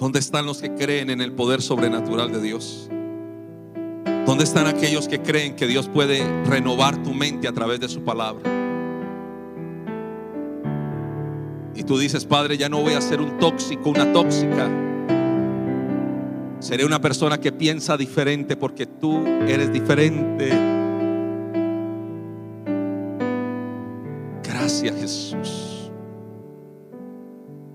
¿Dónde 0.00 0.18
están 0.18 0.46
los 0.46 0.62
que 0.62 0.74
creen 0.74 1.10
en 1.10 1.20
el 1.20 1.32
poder 1.32 1.60
sobrenatural 1.60 2.32
de 2.32 2.40
Dios? 2.40 2.88
¿Dónde 4.24 4.44
están 4.44 4.66
aquellos 4.66 5.08
que 5.08 5.20
creen 5.20 5.56
que 5.56 5.66
Dios 5.66 5.88
puede 5.88 6.24
renovar 6.44 7.02
tu 7.02 7.12
mente 7.12 7.46
a 7.46 7.52
través 7.52 7.80
de 7.80 7.88
su 7.88 8.02
palabra? 8.02 8.48
Y 11.74 11.82
tú 11.82 11.98
dices, 11.98 12.24
Padre, 12.24 12.56
ya 12.56 12.68
no 12.68 12.80
voy 12.80 12.94
a 12.94 13.00
ser 13.00 13.20
un 13.20 13.38
tóxico, 13.38 13.90
una 13.90 14.10
tóxica. 14.12 14.70
Seré 16.60 16.84
una 16.84 17.00
persona 17.00 17.38
que 17.38 17.52
piensa 17.52 17.96
diferente 17.96 18.56
porque 18.56 18.86
tú 18.86 19.24
eres 19.48 19.72
diferente. 19.72 20.79
Gracias 24.82 25.00
Jesús. 25.00 25.90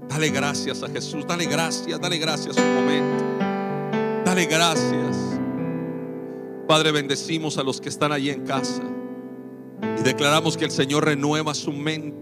Dale 0.10 0.30
gracias 0.30 0.82
a 0.82 0.89
Jesús. 0.89 1.26
Dale 1.28 1.45
gracias, 1.45 1.99
dale 2.01 2.18
gracias 2.18 2.58
un 2.58 2.74
momento. 2.74 3.24
Dale 4.26 4.45
gracias. 4.45 5.39
Padre, 6.68 6.91
bendecimos 6.91 7.60
a 7.60 7.64
los 7.64 7.80
que 7.80 7.89
están 7.89 8.12
allí 8.12 8.32
en 8.32 8.43
casa. 8.43 8.82
Y 9.99 10.01
declaramos 10.01 10.58
que 10.58 10.66
el 10.66 10.72
Señor 10.72 11.06
renueva 11.06 11.53
su 11.53 11.72
mente. 11.72 12.16